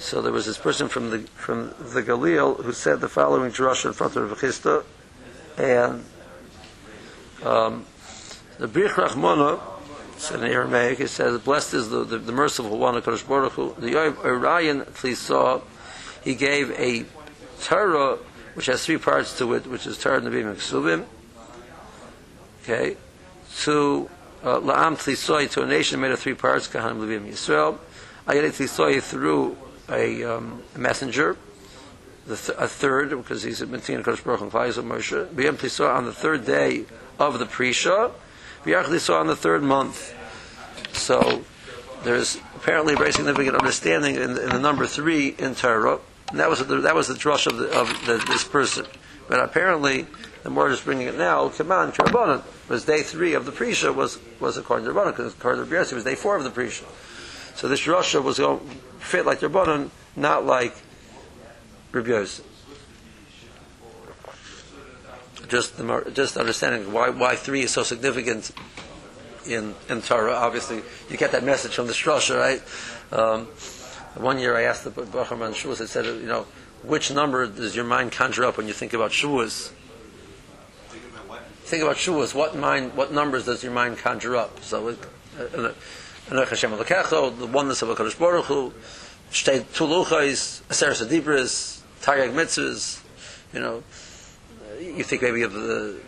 So 0.02 0.20
there 0.20 0.32
was 0.32 0.48
this 0.48 0.58
person 0.58 0.88
from 0.88 1.12
the 1.12 1.20
from 1.36 1.76
the 1.80 2.02
Galil 2.02 2.64
who 2.64 2.74
said 2.74 3.02
the 3.02 3.08
following 3.08 3.52
drush 3.52 3.86
in 3.86 3.94
front 3.94 4.16
of 4.16 4.30
Rav 4.32 4.40
Chisda, 4.40 4.84
and 5.60 6.04
um, 7.48 7.86
the 8.58 8.68
Brich 8.68 8.94
Rachmona 8.94 9.62
said 10.18 10.40
in 10.40 10.52
Aramaic, 10.52 11.00
it 11.00 11.10
says, 11.10 11.40
"Blessed 11.42 11.76
is 11.76 11.90
the, 11.92 12.04
the, 12.04 12.18
the 12.18 12.32
merciful 12.32 12.80
one, 12.80 13.00
Hakadosh 13.00 13.28
Baruch 13.28 13.54
Hu." 13.54 13.76
The 13.78 13.96
Orion 14.26 14.92
saw 15.14 15.62
he 16.24 16.34
gave 16.34 16.72
a 16.72 17.06
Torah 17.62 18.18
which 18.56 18.66
has 18.66 18.84
three 18.84 18.98
parts 18.98 19.38
to 19.38 19.54
it, 19.54 19.68
which 19.68 19.86
is 19.86 20.00
Torah 20.00 20.20
Nevi'im 20.20 20.94
and. 20.96 21.06
Okay, 22.64 22.98
to 23.60 24.10
uh, 24.44 24.60
La'am 24.60 24.96
Tlisoy 24.96 25.50
to 25.52 25.62
a 25.62 25.68
nation 25.68 26.02
made 26.02 26.12
of 26.12 26.20
three 26.20 26.34
parts, 26.34 26.68
Kahanim 26.68 26.98
Levim 26.98 27.30
Yisrael. 27.30 27.78
Ayat 28.28 28.50
Tlisoy 28.50 29.00
through 29.00 29.56
a, 29.90 30.24
um, 30.24 30.64
messenger, 30.76 31.38
th- 32.28 32.58
a 32.58 32.68
third, 32.68 33.10
because 33.10 33.44
he's 33.44 33.62
a 33.62 33.68
Mentin 33.68 34.04
Kodesh 34.04 34.24
Baruch 34.24 34.42
and 34.42 34.52
Moshe. 34.52 35.28
Tlisoy 35.28 35.94
on 35.94 36.06
the 36.06 36.14
third 36.14 36.46
day 36.46 36.86
of 37.20 37.40
the 37.40 37.46
Prisha. 37.46 38.12
B'yach 38.64 39.00
saw 39.00 39.20
on 39.20 39.28
the 39.28 39.36
third 39.36 39.64
month. 39.64 40.16
So 40.94 41.44
there's 42.04 42.38
apparently 42.56 42.94
a 42.94 42.98
very 42.98 43.12
significant 43.12 43.56
understanding 43.56 44.16
in, 44.16 44.38
in 44.38 44.50
the 44.50 44.60
number 44.60 44.86
three 44.86 45.30
in 45.30 45.56
Torah. 45.56 46.00
And 46.30 46.40
that 46.40 46.50
was 46.50 46.66
the, 46.66 46.82
that 46.82 46.96
was 46.96 47.08
the 47.08 47.14
drush 47.14 47.48
of, 47.48 47.58
the, 47.58 47.78
of 47.78 47.88
the, 48.06 48.24
this 48.28 48.44
person. 48.44 48.86
But 49.28 49.40
apparently, 49.40 50.08
the 50.44 50.50
more 50.50 50.70
is 50.70 50.82
bringing 50.82 51.08
it 51.08 51.18
now, 51.18 51.50
come 51.50 51.72
on, 51.72 51.92
Rabbanon, 51.92 52.44
was 52.70 52.86
day 52.86 53.02
three 53.02 53.34
of 53.34 53.46
the 53.46 53.52
Prisha 53.52 53.94
was, 53.94 54.20
was 54.40 54.58
according 54.58 54.86
to 54.88 54.94
Rabbanon, 54.94 55.12
because 55.12 55.34
according 55.34 55.66
to 55.66 55.70
Rabbi 55.70 55.90
it 55.90 55.94
was 55.94 56.04
day 56.04 56.16
four 56.16 56.36
of 56.36 56.44
the 56.44 56.50
Prisha. 56.50 56.86
So 57.56 57.68
this 57.68 57.86
Russia 57.88 58.22
was 58.22 58.40
going 58.40 58.60
fit 59.02 59.26
like 59.26 59.40
Rabbanon, 59.42 59.90
not 60.16 60.46
like 60.46 60.74
Rabbi 61.92 62.10
Yosef. 62.10 62.46
Just 65.50 65.76
the, 65.78 66.12
just 66.14 66.38
understanding 66.38 66.94
why 66.94 67.10
why 67.10 67.36
three 67.36 67.64
is 67.64 67.72
so 67.72 67.84
significant 67.84 68.52
in 69.46 69.76
in 69.90 70.02
Torah. 70.02 70.34
Obviously, 70.34 70.82
you 71.10 71.18
get 71.18 71.34
that 71.34 71.44
message 71.44 71.76
from 71.76 71.88
the 71.88 71.94
Strasha, 71.94 72.38
right? 72.40 72.62
Um, 73.12 73.48
One 74.16 74.40
year 74.40 74.56
I 74.58 74.64
asked 74.64 74.84
the 74.84 74.92
Bachar 74.92 75.40
on 75.42 75.54
Shavuos, 75.54 75.82
I 75.82 75.86
said, 75.86 76.06
you 76.06 76.28
know, 76.28 76.46
which 76.84 77.12
number 77.12 77.48
does 77.48 77.76
your 77.76 77.86
mind 77.86 78.12
conjure 78.12 78.44
up 78.44 78.58
when 78.58 78.68
you 78.68 78.74
think 78.74 78.94
about 78.94 79.12
Shavuos? 79.12 79.72
Think 81.64 81.84
about 81.84 81.96
Shavuos. 81.96 82.36
What 82.36 82.56
mind, 82.58 82.94
what 82.96 83.14
numbers 83.14 83.46
does 83.46 83.64
your 83.64 83.72
mind 83.72 83.98
conjure 84.00 84.36
up? 84.36 84.62
So, 84.64 84.90
it- 84.90 85.00
uh, 85.40 85.72
Hashem 86.32 86.72
the 86.72 87.50
oneness 87.52 87.82
of 87.82 87.90
HaKadosh 87.90 88.18
Baruch 88.18 88.46
Hu, 88.46 88.74
Shtei 89.32 89.62
Tuluchais, 89.62 90.62
Aseres 90.64 91.06
Adibris, 91.06 91.82
Taryag 92.02 92.34
Mitzvahs, 92.34 93.02
you 93.54 93.60
know, 93.60 93.84
you 94.80 95.04
think 95.04 95.22
maybe 95.22 95.42
of 95.44 95.54
the 95.54 96.00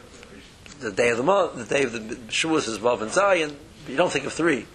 the 0.79 0.91
day 0.91 1.09
of 1.09 1.17
the 1.17 1.23
month, 1.23 1.55
the 1.55 1.65
day 1.65 1.83
of 1.83 1.93
the 1.93 1.99
Shavuos 1.99 2.67
is 2.67 2.77
Vav 2.77 3.01
and 3.01 3.11
Zayin, 3.11 3.55
you 3.87 3.95
don't 3.95 4.11
think 4.11 4.25
of 4.25 4.33
three. 4.33 4.65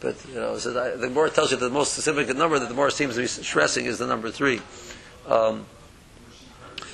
But, 0.00 0.16
you 0.28 0.36
know, 0.36 0.58
so 0.58 0.96
the 0.96 1.10
more 1.10 1.28
tells 1.28 1.50
you 1.50 1.56
the 1.56 1.70
most 1.70 1.94
significant 1.94 2.38
number, 2.38 2.58
that 2.58 2.68
the 2.68 2.74
more 2.74 2.88
seems 2.90 3.16
to 3.16 3.20
be 3.20 3.26
stressing 3.26 3.86
is 3.86 3.98
the 3.98 4.06
number 4.06 4.30
three. 4.30 4.60
Um, 5.26 5.66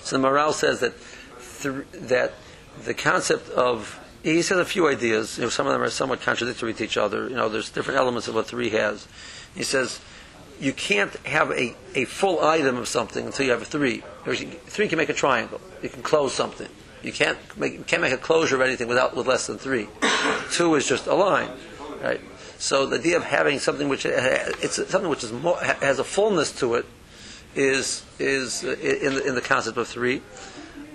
so 0.02 0.16
the 0.16 0.22
morale 0.22 0.52
says 0.52 0.80
that 0.80 0.94
th- 1.62 1.84
that 1.92 2.34
the 2.84 2.94
concept 2.94 3.50
of 3.50 4.00
he 4.24 4.42
said 4.42 4.58
a 4.58 4.64
few 4.64 4.88
ideas. 4.88 5.36
You 5.36 5.44
know, 5.44 5.50
some 5.50 5.66
of 5.66 5.72
them 5.72 5.82
are 5.82 5.90
somewhat 5.90 6.22
contradictory 6.22 6.72
to 6.74 6.84
each 6.84 6.96
other. 6.96 7.28
You 7.28 7.36
know, 7.36 7.48
there's 7.48 7.70
different 7.70 8.00
elements 8.00 8.26
of 8.26 8.34
what 8.34 8.46
three 8.46 8.70
has. 8.70 9.06
He 9.54 9.62
says 9.62 10.00
you 10.58 10.72
can't 10.72 11.14
have 11.26 11.50
a, 11.50 11.76
a 11.94 12.04
full 12.06 12.42
item 12.42 12.76
of 12.76 12.88
something 12.88 13.26
until 13.26 13.44
you 13.44 13.52
have 13.52 13.62
a 13.62 13.66
three. 13.66 14.02
Three 14.24 14.88
can 14.88 14.98
make 14.98 15.10
a 15.10 15.14
triangle. 15.14 15.60
You 15.82 15.88
can 15.90 16.02
close 16.02 16.32
something. 16.32 16.68
You 17.02 17.12
can't 17.12 17.38
make 17.58 17.86
can't 17.86 18.00
make 18.00 18.14
a 18.14 18.18
closure 18.18 18.56
of 18.56 18.62
anything 18.62 18.88
without 18.88 19.14
with 19.14 19.26
less 19.26 19.46
than 19.46 19.58
three. 19.58 19.88
Two 20.52 20.74
is 20.74 20.88
just 20.88 21.06
a 21.06 21.14
line, 21.14 21.50
right? 22.02 22.20
So 22.56 22.86
the 22.86 22.98
idea 22.98 23.18
of 23.18 23.24
having 23.24 23.58
something 23.58 23.90
which 23.90 24.06
it's 24.06 24.76
something 24.76 25.10
which 25.10 25.22
is 25.22 25.32
more, 25.32 25.58
has 25.58 25.98
a 25.98 26.04
fullness 26.04 26.50
to 26.60 26.76
it 26.76 26.86
is 27.54 28.02
is 28.18 28.64
uh, 28.64 28.68
in 28.80 29.14
the, 29.14 29.28
in 29.28 29.34
the 29.34 29.42
concept 29.42 29.76
of 29.76 29.86
three. 29.86 30.22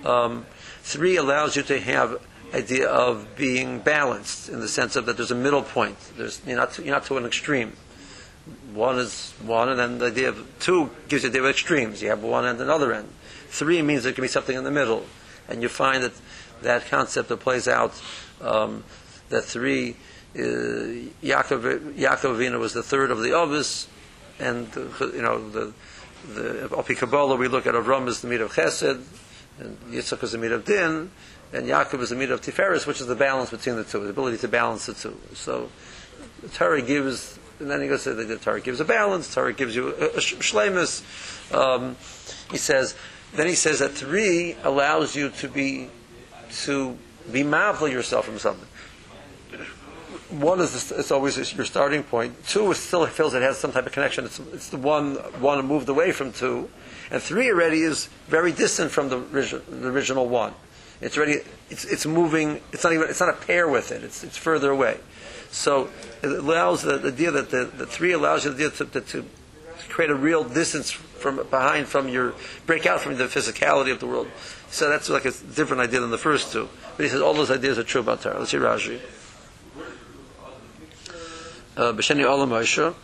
Um, 0.04 0.46
three 0.82 1.16
allows 1.16 1.54
you 1.54 1.62
to 1.64 1.78
have 1.78 2.20
idea 2.54 2.88
of 2.88 3.36
being 3.36 3.78
balanced 3.80 4.48
in 4.48 4.60
the 4.60 4.68
sense 4.68 4.96
of 4.96 5.06
that 5.06 5.16
there's 5.16 5.30
a 5.30 5.36
middle 5.36 5.62
point. 5.62 5.96
There's 6.16 6.40
you're 6.46 6.56
not 6.56 6.72
to, 6.74 6.82
you're 6.82 6.94
not 6.94 7.06
to 7.06 7.16
an 7.16 7.26
extreme. 7.26 7.72
One 8.72 8.98
is 8.98 9.32
one, 9.42 9.68
and 9.68 9.78
then 9.78 9.98
the 9.98 10.06
idea 10.06 10.28
of 10.30 10.46
two 10.58 10.90
gives 11.08 11.22
you 11.22 11.30
the 11.30 11.38
idea 11.38 11.48
of 11.48 11.50
extremes. 11.50 12.02
You 12.02 12.08
have 12.08 12.22
one 12.22 12.44
end 12.44 12.60
and 12.60 12.68
another 12.68 12.92
end. 12.92 13.08
Three 13.48 13.82
means 13.82 14.04
there 14.04 14.12
can 14.12 14.22
be 14.22 14.28
something 14.28 14.56
in 14.56 14.64
the 14.64 14.70
middle, 14.70 15.04
and 15.48 15.62
you 15.62 15.68
find 15.68 16.02
that 16.02 16.12
that 16.62 16.86
concept 16.86 17.28
that 17.28 17.38
plays 17.38 17.68
out 17.68 18.00
um, 18.40 18.84
that 19.28 19.44
three. 19.44 19.96
Uh, 20.32 21.10
Yaakov, 21.24 21.94
Yaakov 21.96 22.36
Avinu 22.36 22.60
was 22.60 22.72
the 22.72 22.84
third 22.84 23.10
of 23.10 23.20
the 23.20 23.32
Ovis, 23.32 23.88
and 24.38 24.68
you 24.76 25.22
know 25.22 25.50
the 25.50 25.72
the 26.32 26.68
Opi 26.70 26.96
Kabbalah 26.96 27.36
we 27.36 27.48
look 27.48 27.66
at 27.66 27.74
Avram 27.74 28.06
is 28.08 28.20
the 28.20 28.28
meat 28.28 28.40
of 28.40 28.52
Chesed, 28.52 29.02
and 29.58 29.78
Yitzchak 29.90 30.22
is 30.22 30.32
the 30.32 30.38
meat 30.38 30.52
of 30.52 30.64
Din, 30.64 31.10
and 31.52 31.66
Yaakov 31.66 32.00
is 32.00 32.10
the 32.10 32.16
meat 32.16 32.30
of 32.30 32.40
Tiferes, 32.40 32.86
which 32.86 33.00
is 33.00 33.06
the 33.06 33.14
balance 33.16 33.50
between 33.50 33.76
the 33.76 33.84
two, 33.84 34.00
the 34.00 34.10
ability 34.10 34.38
to 34.38 34.48
balance 34.48 34.86
the 34.86 34.94
two. 34.94 35.18
So 35.34 35.70
the 36.42 36.48
Torah 36.48 36.82
gives, 36.82 37.38
and 37.58 37.70
then 37.70 37.80
he 37.82 37.88
goes 37.88 38.04
to 38.04 38.14
the, 38.14 38.24
the 38.24 38.36
Torah 38.36 38.60
gives 38.60 38.80
a 38.80 38.84
balance. 38.84 39.34
Torah 39.34 39.52
gives 39.52 39.74
you 39.74 39.94
a, 39.94 40.16
a 40.16 40.20
sh- 40.20 40.34
shlemus. 40.34 41.02
Um, 41.54 41.96
he 42.50 42.56
says, 42.56 42.94
then 43.34 43.46
he 43.46 43.54
says 43.54 43.80
that 43.80 43.90
three 43.90 44.56
allows 44.62 45.16
you 45.16 45.30
to 45.30 45.48
be 45.48 45.88
to 46.64 46.96
be 47.30 47.42
mindful 47.42 47.88
yourself 47.88 48.26
from 48.26 48.38
something. 48.38 48.66
One 50.30 50.60
is 50.60 50.88
the, 50.88 50.98
it's 50.98 51.10
always 51.10 51.36
your 51.54 51.64
starting 51.64 52.04
point. 52.04 52.46
Two 52.46 52.72
still 52.74 53.06
feels 53.06 53.34
it 53.34 53.42
has 53.42 53.58
some 53.58 53.72
type 53.72 53.86
of 53.86 53.92
connection. 53.92 54.24
It's, 54.24 54.38
it's 54.52 54.68
the 54.68 54.76
one 54.76 55.14
one 55.40 55.64
moved 55.66 55.88
away 55.88 56.12
from 56.12 56.32
two, 56.32 56.70
and 57.10 57.20
three 57.20 57.50
already 57.50 57.82
is 57.82 58.08
very 58.28 58.52
distant 58.52 58.92
from 58.92 59.08
the, 59.08 59.18
the 59.18 59.88
original 59.88 60.28
one. 60.28 60.54
It's 61.00 61.16
already 61.16 61.38
it's, 61.70 61.84
it's 61.84 62.06
moving. 62.06 62.60
It's 62.72 62.84
not 62.84 62.92
even 62.92 63.08
it's 63.08 63.20
not 63.20 63.30
a 63.30 63.46
pair 63.46 63.68
with 63.68 63.92
it. 63.92 64.04
It's 64.04 64.22
it's 64.22 64.36
further 64.36 64.70
away. 64.70 64.98
So 65.50 65.90
it 66.22 66.30
allows 66.30 66.82
the, 66.82 66.98
the 66.98 67.08
idea 67.08 67.30
that 67.32 67.50
the, 67.50 67.64
the 67.64 67.86
three 67.86 68.12
allows 68.12 68.44
you 68.44 68.52
the 68.52 68.66
idea 68.66 68.70
to, 68.70 68.84
to, 68.84 69.00
to 69.00 69.24
create 69.88 70.10
a 70.10 70.14
real 70.14 70.44
distance 70.44 70.90
from 70.90 71.44
behind 71.50 71.88
from 71.88 72.08
your 72.08 72.34
break 72.66 72.86
out 72.86 73.00
from 73.00 73.16
the 73.16 73.24
physicality 73.24 73.92
of 73.92 74.00
the 74.00 74.06
world. 74.06 74.28
So 74.70 74.88
that's 74.88 75.08
like 75.08 75.24
a 75.24 75.32
different 75.32 75.82
idea 75.82 76.00
than 76.00 76.10
the 76.10 76.18
first 76.18 76.52
two. 76.52 76.68
But 76.96 77.04
he 77.04 77.08
says 77.08 77.20
all 77.20 77.34
those 77.34 77.50
ideas 77.50 77.78
are 77.78 77.82
true 77.82 78.02
about 78.02 78.22
Torah. 78.22 78.38
Let's 78.38 78.50
see 78.50 78.58
Rashi. 78.58 79.00
Uh, 81.76 81.92
B'sheni 81.92 82.94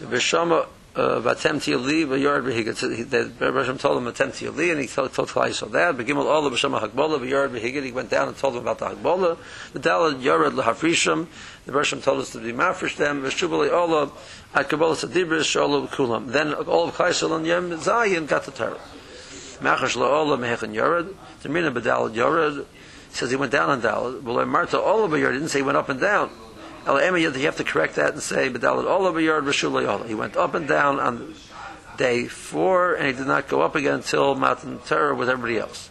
B'shama 0.00 0.66
uh, 0.96 1.20
Vatem 1.20 1.56
Tiyali 1.56 2.06
V'yard 2.06 2.52
he- 2.52 3.02
The 3.02 3.32
Hashem 3.40 3.78
told 3.78 3.98
him 3.98 4.12
Vatem 4.12 4.28
Tiyali, 4.28 4.70
and 4.70 4.80
he 4.80 4.86
told 4.86 5.12
told 5.12 5.28
Klai 5.28 5.48
Yisrael 5.48 5.72
that. 5.72 5.96
B'gimel 5.96 6.24
Olam 6.24 6.52
B'shama 6.52 6.80
Hakbola 6.80 7.18
V'yard 7.18 7.50
V'higit. 7.50 7.84
He 7.84 7.92
went 7.92 8.10
down 8.10 8.28
and 8.28 8.36
told 8.36 8.54
him 8.54 8.60
about 8.60 8.78
the 8.78 8.86
Hakbola. 8.86 9.36
The 9.72 9.80
Dalad 9.80 10.22
Yored 10.22 10.54
L'Hafrisham. 10.54 11.26
The 11.66 11.72
Hashem 11.72 12.00
told 12.02 12.20
us 12.20 12.30
to 12.30 12.38
be 12.38 12.52
mafresh 12.52 12.96
them. 12.96 13.22
V'shubali 13.22 13.70
Olam 13.70 14.12
At 14.54 14.68
Kabbalah 14.68 14.94
Sadibris 14.94 15.44
Shalom 15.44 15.88
Kulam. 15.88 16.28
Then 16.28 16.54
all 16.54 16.88
of 16.88 16.96
Klai 16.96 17.08
Yisrael 17.08 17.36
and 17.36 17.46
Yom 17.46 17.70
Zayin 17.70 18.28
got 18.28 18.44
the 18.44 18.52
Torah. 18.52 18.78
Machash 19.60 19.96
La'olam 19.96 20.40
Mehechen 20.40 20.74
Yored. 20.74 21.14
The 21.42 21.48
Mina 21.48 21.72
B'Dalad 21.72 22.14
Yored. 22.14 22.66
He 23.10 23.14
says 23.16 23.30
he 23.30 23.36
went 23.36 23.50
down 23.50 23.68
on 23.70 23.82
Dalad. 23.82 24.22
Well, 24.22 24.44
Marta 24.46 24.76
Olam 24.76 25.10
V'yard 25.10 25.32
didn't 25.32 25.48
say 25.48 25.58
he 25.58 25.62
went 25.64 25.76
up 25.76 25.88
and 25.88 26.00
down. 26.00 26.30
You 26.86 27.46
have 27.46 27.56
to 27.56 27.64
correct 27.64 27.96
that 27.96 28.12
and 28.12 28.22
say 28.22 28.50
B'Dalad 28.50 28.84
Olam 28.84 29.14
V'yard 29.14 29.44
Rishulay 29.44 29.86
Olam. 29.86 30.06
He 30.06 30.14
went 30.14 30.36
up 30.36 30.54
and 30.54 30.68
down 30.68 31.00
on 31.00 31.34
day 31.96 32.26
four, 32.26 32.94
and 32.94 33.06
he 33.06 33.12
did 33.12 33.26
not 33.26 33.48
go 33.48 33.62
up 33.62 33.74
again 33.74 33.94
until 33.94 34.34
Matan 34.34 34.80
Torah 34.80 35.14
with 35.14 35.30
everybody 35.30 35.58
else. 35.58 35.88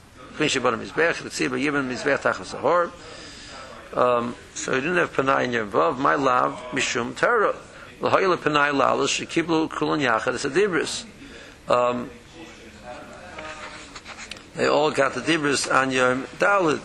Um, 3.96 4.36
so 4.56 4.74
he 4.74 4.82
didn't 4.82 4.98
have 4.98 5.14
Panay 5.14 5.46
in 5.46 5.52
Yevvav, 5.52 5.98
my 5.98 6.16
lav, 6.16 6.54
Mishum 6.72 7.16
Torah. 7.16 7.56
L'hoyle 8.02 8.38
Panay 8.38 8.72
Lalas, 8.72 9.26
Shekiblu 9.26 9.70
Kulon 9.70 10.02
Yachad, 10.02 10.34
it's 10.36 10.46
a 10.46 10.50
Dibris. 10.50 11.06
Um, 11.70 12.10
they 14.56 14.68
all 14.68 14.92
got 14.92 15.14
the 15.14 15.22
Dibris 15.22 15.74
on 15.74 15.92
Yom 15.92 16.24
Dalid. 16.40 16.82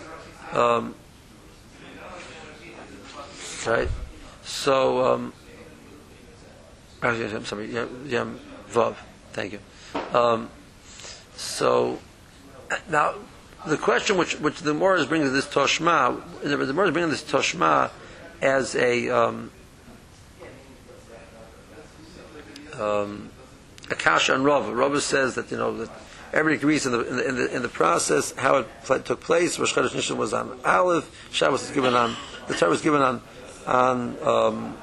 Um, 0.54 0.94
right? 3.66 3.88
So, 4.48 5.04
um, 5.04 5.32
I'm 7.02 7.44
sorry, 7.44 7.70
Yom, 7.70 8.40
Vav. 8.70 8.96
Thank 9.32 9.52
you. 9.52 9.58
Um, 10.18 10.48
so, 11.36 11.98
now, 12.88 13.14
the 13.66 13.76
question 13.76 14.16
which, 14.16 14.40
which 14.40 14.60
the 14.60 14.72
Morris 14.72 15.04
brings 15.04 15.30
this 15.32 15.46
Toshma, 15.46 16.22
the 16.42 16.72
Morris 16.72 16.92
brings 16.92 17.10
this 17.10 17.22
Toshma 17.22 17.90
as 18.40 18.74
a, 18.74 19.10
um, 19.10 19.50
um, 22.80 23.30
a 23.90 23.94
kasha 23.94 24.34
and 24.34 24.46
Rava. 24.46 24.74
Rava 24.74 25.02
says 25.02 25.34
that, 25.34 25.50
you 25.50 25.58
know, 25.58 25.76
that 25.76 25.90
everybody 26.32 26.56
agrees 26.56 26.86
in 26.86 26.92
the, 26.92 27.06
in 27.06 27.16
the, 27.16 27.28
in 27.28 27.36
the, 27.36 27.56
in 27.56 27.62
the 27.62 27.68
process, 27.68 28.32
how 28.32 28.56
it 28.56 28.66
pl- 28.84 29.00
took 29.00 29.20
place. 29.20 29.58
Rosh 29.58 29.74
Chodesh 29.74 29.90
Nishan 29.90 30.16
was 30.16 30.32
on 30.32 30.58
Aleph, 30.64 31.28
Shabbos 31.32 31.60
was 31.60 31.70
given 31.70 31.94
on, 31.94 32.16
the 32.48 32.54
Torah 32.54 32.70
was 32.70 32.80
given 32.80 33.02
on, 33.02 33.20
on 33.66 34.16
um, 34.22 34.76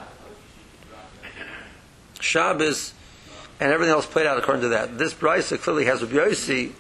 Shabbos, 2.19 2.93
and 3.59 3.71
everything 3.71 3.93
else 3.93 4.05
played 4.05 4.25
out 4.25 4.37
according 4.37 4.63
to 4.63 4.69
that. 4.69 4.97
This 4.97 5.13
Brisa 5.13 5.59
clearly 5.59 5.85
has 5.85 6.01
Rabbi 6.01 6.15
Yossi, 6.15 6.71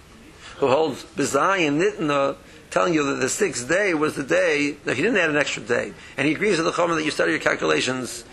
who 0.57 0.67
holds 0.67 1.03
Bizai 1.03 1.67
and 1.67 1.81
Nitna, 1.81 2.35
telling 2.69 2.93
you 2.93 3.03
that 3.03 3.21
the 3.21 3.29
sixth 3.29 3.69
day 3.69 3.93
was 3.93 4.15
the 4.15 4.23
day 4.23 4.71
that 4.83 4.97
he 4.97 5.01
didn't 5.01 5.17
add 5.17 5.29
an 5.29 5.37
extra 5.37 5.63
day, 5.63 5.93
and 6.17 6.27
he 6.27 6.33
agrees 6.33 6.57
with 6.57 6.65
the 6.65 6.71
Chomer 6.73 6.95
that 6.95 7.05
you 7.05 7.11
study 7.11 7.31
your 7.31 7.39
calculations. 7.39 8.25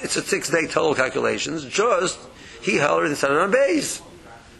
It's 0.00 0.16
a 0.16 0.22
six-day 0.22 0.68
total 0.68 0.94
calculations. 0.94 1.64
Just 1.64 2.18
he 2.62 2.76
held 2.76 3.02
it 3.02 3.06
and 3.06 3.16
started 3.16 3.40
on 3.40 3.50
base. 3.50 4.00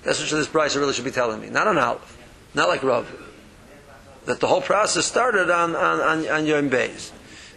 That's 0.05 0.20
what 0.20 0.31
this 0.31 0.48
Brisa 0.48 0.77
really 0.77 0.92
should 0.92 1.05
be 1.05 1.11
telling 1.11 1.40
me, 1.40 1.48
not 1.48 1.66
on 1.66 1.79
Aleph, 1.79 2.16
not 2.55 2.68
like 2.68 2.83
Rav. 2.83 3.07
That 4.27 4.40
the 4.40 4.46
whole 4.46 4.61
process 4.61 5.07
started 5.07 5.51
on 5.51 5.74
on 5.74 6.01
on, 6.01 6.29
on 6.29 6.46
Yom 6.46 6.70
Beis. 6.70 7.12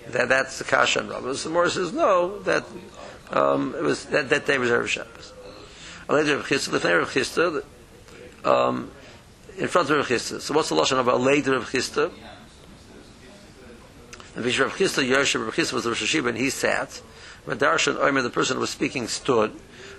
That 0.10 0.30
that's 0.30 0.58
the 0.58 0.64
Kasha 0.64 1.00
and 1.00 1.10
Rav. 1.10 1.38
So 1.38 1.50
Morris 1.50 1.76
says 1.76 1.94
no, 1.94 2.40
that 2.40 2.66
um, 3.32 3.76
it 3.76 3.84
was 3.84 4.06
that, 4.06 4.30
that 4.30 4.46
day 4.46 4.58
was 4.58 4.70
Erev 4.70 4.88
Shabbos. 4.88 5.34
Later 6.10 6.38
Rav 6.38 6.48
Chisda, 6.48 6.80
Lefnei 6.80 7.00
Rav 7.00 7.14
Chisda, 7.14 7.64
um, 8.46 8.92
in 9.58 9.68
front 9.68 9.90
of 9.90 9.98
Rav 9.98 10.08
Chisda. 10.08 10.42
So 10.42 10.54
what's 10.54 10.70
the 10.70 10.76
lashon 10.76 11.00
about 11.00 11.22
later 11.22 11.54
Rav 11.54 11.70
Chisda? 11.70 12.12
And 14.36 14.44
Vish 14.44 14.60
Rav 14.60 14.74
Chisda, 14.74 15.08
Yershe 15.08 15.44
Rav 15.44 15.54
Chisda 15.54 15.74
was 15.74 15.84
the 15.84 15.90
Rosh 15.90 16.04
Hashiva, 16.04 16.30
and 16.30 16.38
he 16.38 16.50
sat. 16.50 17.02
But 17.46 17.60
Darshan 17.60 17.98
Omer, 17.98 18.22
the 18.22 18.30
person 18.30 18.56
who 18.56 18.62
was 18.62 18.70
speaking, 18.70 19.08
stood. 19.08 19.52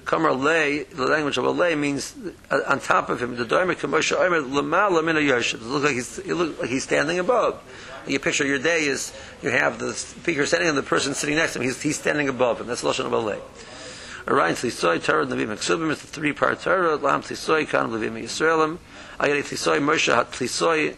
Kamar 0.05 0.33
lay, 0.33 0.83
the 0.83 1.07
language 1.07 1.38
of 1.38 1.45
a 1.45 1.51
lay 1.51 1.75
means 1.75 2.14
uh, 2.51 2.61
on 2.66 2.81
top 2.81 3.09
of 3.09 3.23
him. 3.23 3.37
The 3.37 3.45
Doimer 3.45 3.75
Kamosha 3.75 4.16
Omer 4.16 4.40
Lamala 4.40 5.05
Mina 5.05 5.21
Yershe. 5.21 5.55
It 5.55 5.62
looks 5.62 5.85
like 5.85 5.95
he's 5.95 6.18
it 6.18 6.35
looks 6.35 6.61
like 6.61 6.71
he's 6.71 6.83
standing 6.83 7.18
above. 7.18 7.62
You 8.07 8.18
picture 8.18 8.45
your 8.45 8.59
day 8.59 8.87
is 8.87 9.12
you 9.42 9.51
have 9.51 9.79
the 9.79 9.92
speaker 9.92 10.45
standing 10.45 10.68
and 10.68 10.79
the 10.79 10.83
person 10.83 11.14
sitting 11.14 11.37
next 11.37 11.53
to 11.53 11.61
him. 11.61 11.64
He's, 11.66 11.81
he's 11.81 11.99
standing 11.99 12.29
above 12.29 12.61
him. 12.61 12.66
That's 12.66 12.83
lashon 12.83 13.07
of 13.07 13.12
a 13.12 13.18
lay. 13.18 13.38
Arayin 14.27 14.55
Tlisoy, 14.55 15.03
Torah 15.03 15.27
Nevi 15.27 15.47
Meksubim 15.47 15.90
is 15.90 16.01
the 16.01 16.07
three 16.07 16.33
part 16.33 16.61
Torah, 16.61 16.95
Lam 16.95 17.23
Tlisoy, 17.23 17.68
Kan 17.68 17.90
Levim 17.90 18.21
Yisraelim, 18.23 18.79
Ayari 19.18 19.42
Tlisoy, 19.42 19.83
Moshe 19.83 20.14
Hat 20.14 20.31
Tlisoy, 20.31 20.95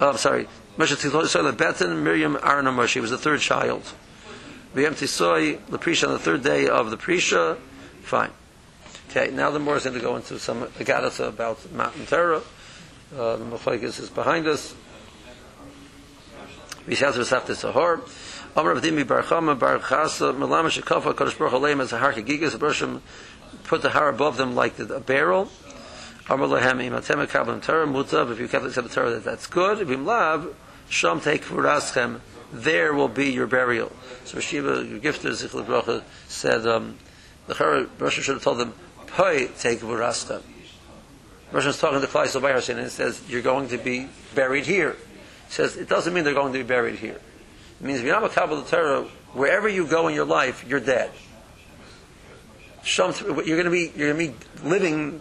oh, 0.00 0.10
I'm 0.10 0.16
sorry, 0.16 0.46
Moshe 0.76 0.94
Tlisoy 0.94 1.52
Lebetin, 1.52 2.02
Miriam 2.02 2.36
Aaron 2.42 2.66
and 2.66 2.78
Moshe, 2.78 3.00
was 3.00 3.10
the 3.10 3.16
third 3.16 3.40
child. 3.40 3.82
V'yem 4.74 4.92
Tlisoy, 4.92 5.58
the 5.68 5.78
Prisha 5.78 6.06
on 6.06 6.12
the 6.12 6.18
third 6.18 6.42
day 6.42 6.68
of 6.68 6.90
the 6.90 6.98
Prisha, 6.98 7.56
fine. 8.02 8.30
Okay, 9.08 9.30
now 9.30 9.50
the 9.50 9.58
more 9.58 9.76
is 9.76 9.84
going 9.84 9.96
to 9.96 10.02
go 10.02 10.16
into 10.16 10.38
some 10.38 10.64
Agadata 10.64 11.28
about 11.28 11.72
Matan 11.72 12.04
Torah. 12.04 12.42
Uh, 13.16 13.36
the 13.36 13.44
Mephaikis 13.46 14.00
is 14.00 14.10
behind 14.10 14.46
us. 14.46 14.74
Vishaz 16.86 17.12
V'safte 17.12 17.54
Sahar. 17.54 18.02
Amar 18.54 18.74
Avdimi 18.74 19.06
Bar 19.06 19.22
Chama 19.22 19.58
Bar 19.58 19.78
Chasa 19.78 20.36
Melama 20.36 20.68
Shekafa 20.68 21.14
Kodesh 21.14 21.38
Baruch 21.38 21.54
Aleim 21.54 21.80
as 21.80 21.94
a 21.94 21.98
har 21.98 22.12
Gigas 22.12 22.50
Abrashim 22.50 23.00
put 23.64 23.80
the 23.80 23.88
har 23.90 24.10
above 24.10 24.36
them 24.36 24.54
like 24.54 24.76
the, 24.76 24.94
a 24.94 25.00
barrel. 25.00 25.50
Amar 26.28 26.48
Lahem 26.48 26.84
Imatem 26.84 27.26
Kabbalah 27.26 27.60
Torah 27.60 27.86
Mutav 27.86 28.30
if 28.30 28.38
you 28.38 28.46
kept 28.46 28.64
the 28.64 28.82
Torah 28.82 29.10
that 29.10 29.24
that's 29.24 29.46
good. 29.46 29.80
If 29.80 29.88
you 29.88 29.96
lav 29.96 30.54
Sham 30.88 31.20
Take 31.20 31.44
Vuraschem 31.44 32.20
there 32.52 32.94
will 32.94 33.08
be 33.08 33.30
your 33.30 33.46
burial. 33.46 33.92
So 34.24 34.40
Shiva, 34.40 34.84
your 34.84 34.98
gifter 34.98 35.30
Zichel 35.30 35.64
Bracha 35.64 36.02
said 36.28 36.66
um, 36.66 36.96
the 37.46 37.54
Chara 37.54 37.86
Rosh 37.98 38.20
should 38.20 38.34
have 38.34 38.42
told 38.42 38.58
them 38.58 38.74
Poi 39.06 39.48
Take 39.58 39.80
Vuraschem. 39.80 40.42
Rosh 41.52 41.66
is 41.66 41.78
talking 41.78 42.00
to 42.00 42.06
Klai 42.06 42.26
Sobayar 42.26 42.68
and 42.70 42.80
it 42.80 42.90
says 42.90 43.22
you're 43.28 43.42
going 43.42 43.68
to 43.68 43.78
be 43.78 44.08
buried 44.34 44.66
here. 44.66 44.96
He 45.46 45.52
says 45.52 45.76
it 45.76 45.88
doesn't 45.88 46.12
mean 46.12 46.24
they're 46.24 46.34
going 46.34 46.52
to 46.52 46.58
be 46.58 46.64
buried 46.64 46.96
here. 46.96 47.20
It 47.80 47.84
means 47.84 48.00
if 48.00 48.04
you're 48.04 48.18
not 48.18 48.24
a 48.24 48.32
Kabbalah 48.32 48.64
Torah, 48.64 49.02
wherever 49.32 49.68
you 49.68 49.86
go 49.86 50.08
in 50.08 50.14
your 50.14 50.24
life, 50.24 50.64
you're 50.66 50.80
dead. 50.80 51.10
Shom, 52.82 53.46
you're 53.46 53.62
going 53.62 53.64
to 53.64 53.70
be 53.70 53.92
you're 53.96 54.12
going 54.14 54.32
to 54.32 54.32
be 54.32 54.68
living. 54.68 55.20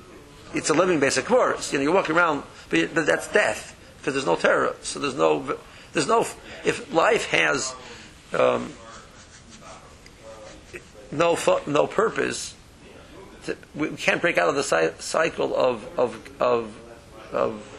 It's 0.54 0.70
a 0.70 0.74
living 0.74 1.00
basic 1.00 1.26
course. 1.26 1.74
You 1.74 1.80
know, 1.80 1.84
you're 1.84 1.94
walking 1.94 2.16
around, 2.16 2.44
but 2.70 2.94
that's 2.94 3.28
death 3.32 3.75
because 4.06 4.14
there's 4.14 4.28
no 4.28 4.36
terror. 4.36 4.76
So 4.84 5.00
there's 5.00 5.16
no 5.16 5.58
there's 5.94 6.08
no 6.08 6.28
if 6.64 6.94
life 6.94 7.26
has 7.32 7.74
um, 8.34 8.72
no 11.12 11.36
no 11.66 11.88
purpose. 11.88 12.54
We 13.74 13.90
can't 13.98 14.22
break 14.22 14.38
out 14.38 14.48
of 14.48 14.56
the 14.56 14.62
cy- 14.62 14.94
cycle 15.00 15.56
of 15.56 15.88
of 15.98 16.32
of 16.40 16.78
of. 17.34 17.72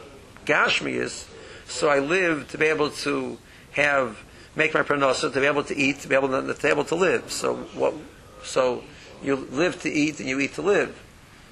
So 1.69 1.89
I 1.89 1.99
live 1.99 2.49
to 2.51 2.59
be 2.59 2.67
able 2.67 2.91
to 2.91 3.39
have 3.73 4.19
make 4.57 4.75
my 4.75 4.83
pranosa, 4.83 5.33
to 5.33 5.41
be 5.41 5.47
able 5.47 5.65
to 5.65 5.77
eat, 5.77 6.01
to 6.01 6.09
be 6.09 6.15
able 6.15 6.29
to, 6.29 6.55
to 6.55 6.61
be 6.61 6.69
able 6.69 6.85
to 6.85 6.95
live. 6.97 7.31
So 7.31 7.57
what? 7.75 7.95
So 8.43 8.83
you 9.23 9.37
live 9.37 9.81
to 9.83 9.91
eat 9.91 10.19
and 10.19 10.29
you 10.29 10.41
eat 10.41 10.55
to 10.55 10.62
live. 10.62 11.01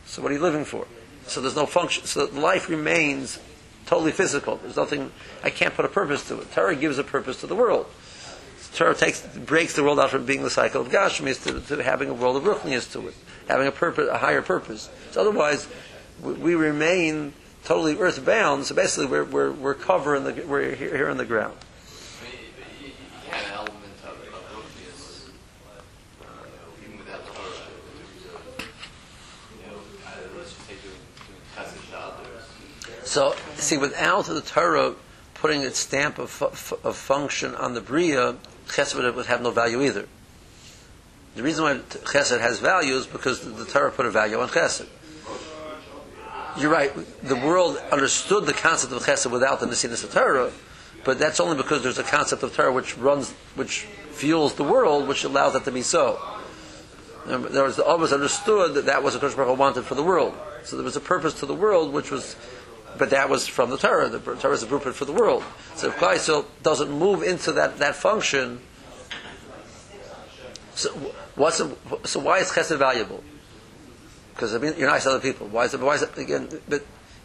So 0.06 0.20
what 0.20 0.32
are 0.32 0.34
you 0.34 0.40
living 0.40 0.64
for? 0.64 0.86
So 1.26 1.40
there's 1.40 1.56
no 1.56 1.66
function. 1.66 2.06
So 2.06 2.24
life 2.26 2.68
remains 2.68 3.38
totally 3.86 4.12
physical. 4.12 4.56
There's 4.56 4.76
nothing. 4.76 5.10
I 5.42 5.50
can't 5.50 5.74
put 5.74 5.84
a 5.84 5.88
purpose 5.88 6.26
to 6.28 6.40
it. 6.40 6.52
Torah 6.52 6.76
gives 6.76 6.98
a 6.98 7.04
purpose 7.04 7.40
to 7.40 7.46
the 7.46 7.56
world. 7.56 7.86
Torah 8.74 8.94
takes 8.94 9.20
breaks 9.36 9.74
the 9.76 9.84
world 9.84 10.00
out 10.00 10.10
from 10.10 10.24
being 10.26 10.42
the 10.42 10.50
cycle 10.50 10.80
of 10.80 10.88
Gashmis 10.88 11.44
to, 11.44 11.60
to 11.76 11.82
having 11.82 12.08
a 12.08 12.14
world 12.14 12.36
of 12.36 12.42
Ruchnias 12.42 12.90
to 12.92 13.06
it, 13.06 13.14
having 13.46 13.68
a 13.68 13.72
purpose, 13.72 14.08
a 14.10 14.18
higher 14.18 14.42
purpose. 14.42 14.90
So 15.12 15.20
otherwise, 15.20 15.68
we, 16.20 16.32
we 16.32 16.54
remain 16.56 17.34
totally 17.64 17.96
earthbound. 17.96 18.64
So 18.66 18.74
basically, 18.74 19.06
we're 19.06 19.24
we're 19.24 19.52
we're 19.52 19.74
covering 19.74 20.24
the 20.24 20.32
we're 20.44 20.74
here, 20.74 20.96
here 20.96 21.08
on 21.08 21.18
the 21.18 21.24
ground. 21.24 21.54
I 21.56 22.24
mean, 22.24 22.34
but 22.56 22.66
you, 22.82 22.88
you 22.88 23.30
had 23.30 23.44
an 23.44 23.52
element 23.52 23.98
of, 24.02 24.10
of 24.10 24.42
Ruchnius, 24.50 25.28
uh, 26.20 26.82
even 26.82 26.98
without 26.98 27.24
Torah. 27.26 27.70
You 29.54 29.70
know, 29.70 29.78
I 30.04 30.18
don't 30.18 30.32
know, 30.32 30.38
let's 30.38 30.52
just 30.52 30.66
say 30.66 30.74
doing, 30.82 30.98
doing 31.30 31.42
chesed 31.54 31.78
to 31.90 31.96
others. 31.96 32.44
So, 33.14 33.36
see, 33.54 33.78
without 33.78 34.26
the 34.26 34.40
Torah 34.40 34.96
putting 35.34 35.62
its 35.62 35.78
stamp 35.78 36.18
of, 36.18 36.42
of 36.82 36.96
function 36.96 37.54
on 37.54 37.74
the 37.74 37.80
Bria, 37.80 38.34
Chesed 38.66 38.96
would 38.96 39.26
have 39.26 39.40
no 39.40 39.52
value 39.52 39.82
either. 39.82 40.08
The 41.36 41.44
reason 41.44 41.62
why 41.62 41.74
Chesed 41.76 42.40
has 42.40 42.58
value 42.58 42.94
is 42.94 43.06
because 43.06 43.38
the, 43.42 43.50
the 43.50 43.66
Torah 43.66 43.92
put 43.92 44.06
a 44.06 44.10
value 44.10 44.40
on 44.40 44.48
Chesed. 44.48 44.88
You're 46.58 46.72
right. 46.72 46.92
The 47.22 47.36
world 47.36 47.76
understood 47.92 48.46
the 48.46 48.52
concept 48.52 48.92
of 48.92 49.04
Chesed 49.04 49.30
without 49.30 49.60
the 49.60 49.66
Nesinas 49.66 50.02
of 50.02 50.12
Torah, 50.12 50.50
but 51.04 51.20
that's 51.20 51.38
only 51.38 51.56
because 51.56 51.84
there's 51.84 51.98
a 51.98 52.02
concept 52.02 52.42
of 52.42 52.52
Torah 52.52 52.72
which 52.72 52.98
runs, 52.98 53.30
which 53.54 53.86
fuels 54.10 54.54
the 54.54 54.64
world, 54.64 55.06
which 55.06 55.22
allows 55.22 55.52
that 55.52 55.64
to 55.66 55.70
be 55.70 55.82
so. 55.82 56.20
There 57.26 57.62
was 57.62 57.78
always 57.78 58.12
understood 58.12 58.74
that 58.74 58.86
that 58.86 59.04
was 59.04 59.14
what 59.14 59.22
Kodesh 59.22 59.36
Baruch 59.36 59.56
wanted 59.56 59.84
for 59.84 59.94
the 59.94 60.02
world. 60.02 60.34
So 60.64 60.76
there 60.76 60.84
was 60.84 60.96
a 60.96 61.00
purpose 61.00 61.38
to 61.40 61.46
the 61.46 61.54
world, 61.54 61.92
which 61.92 62.10
was, 62.10 62.36
but 62.98 63.10
that 63.10 63.28
was 63.28 63.46
from 63.46 63.70
the 63.70 63.78
Torah. 63.78 64.08
The 64.08 64.18
Torah 64.18 64.54
is 64.54 64.62
a 64.62 64.66
blueprint 64.66 64.96
for 64.96 65.04
the 65.04 65.12
world. 65.12 65.42
So 65.76 65.88
if 65.88 65.96
Klai 65.96 66.14
Yisrael 66.14 66.46
doesn't 66.62 66.90
move 66.90 67.22
into 67.22 67.52
that, 67.52 67.78
that 67.78 67.96
function, 67.96 68.60
so 70.74 70.90
what's 71.36 71.58
the, 71.58 71.76
so 72.04 72.20
why 72.20 72.38
is 72.38 72.50
Chesed 72.50 72.76
valuable? 72.78 73.22
Because 74.34 74.54
I 74.54 74.58
mean, 74.58 74.74
you're 74.76 74.90
nice 74.90 75.04
to 75.04 75.10
other 75.10 75.20
people. 75.20 75.46
Why 75.46 75.64
is 75.64 75.74
it? 75.74 75.80
Why 75.80 75.94
is 75.94 76.02
it 76.02 76.18
again? 76.18 76.48
But 76.68 76.84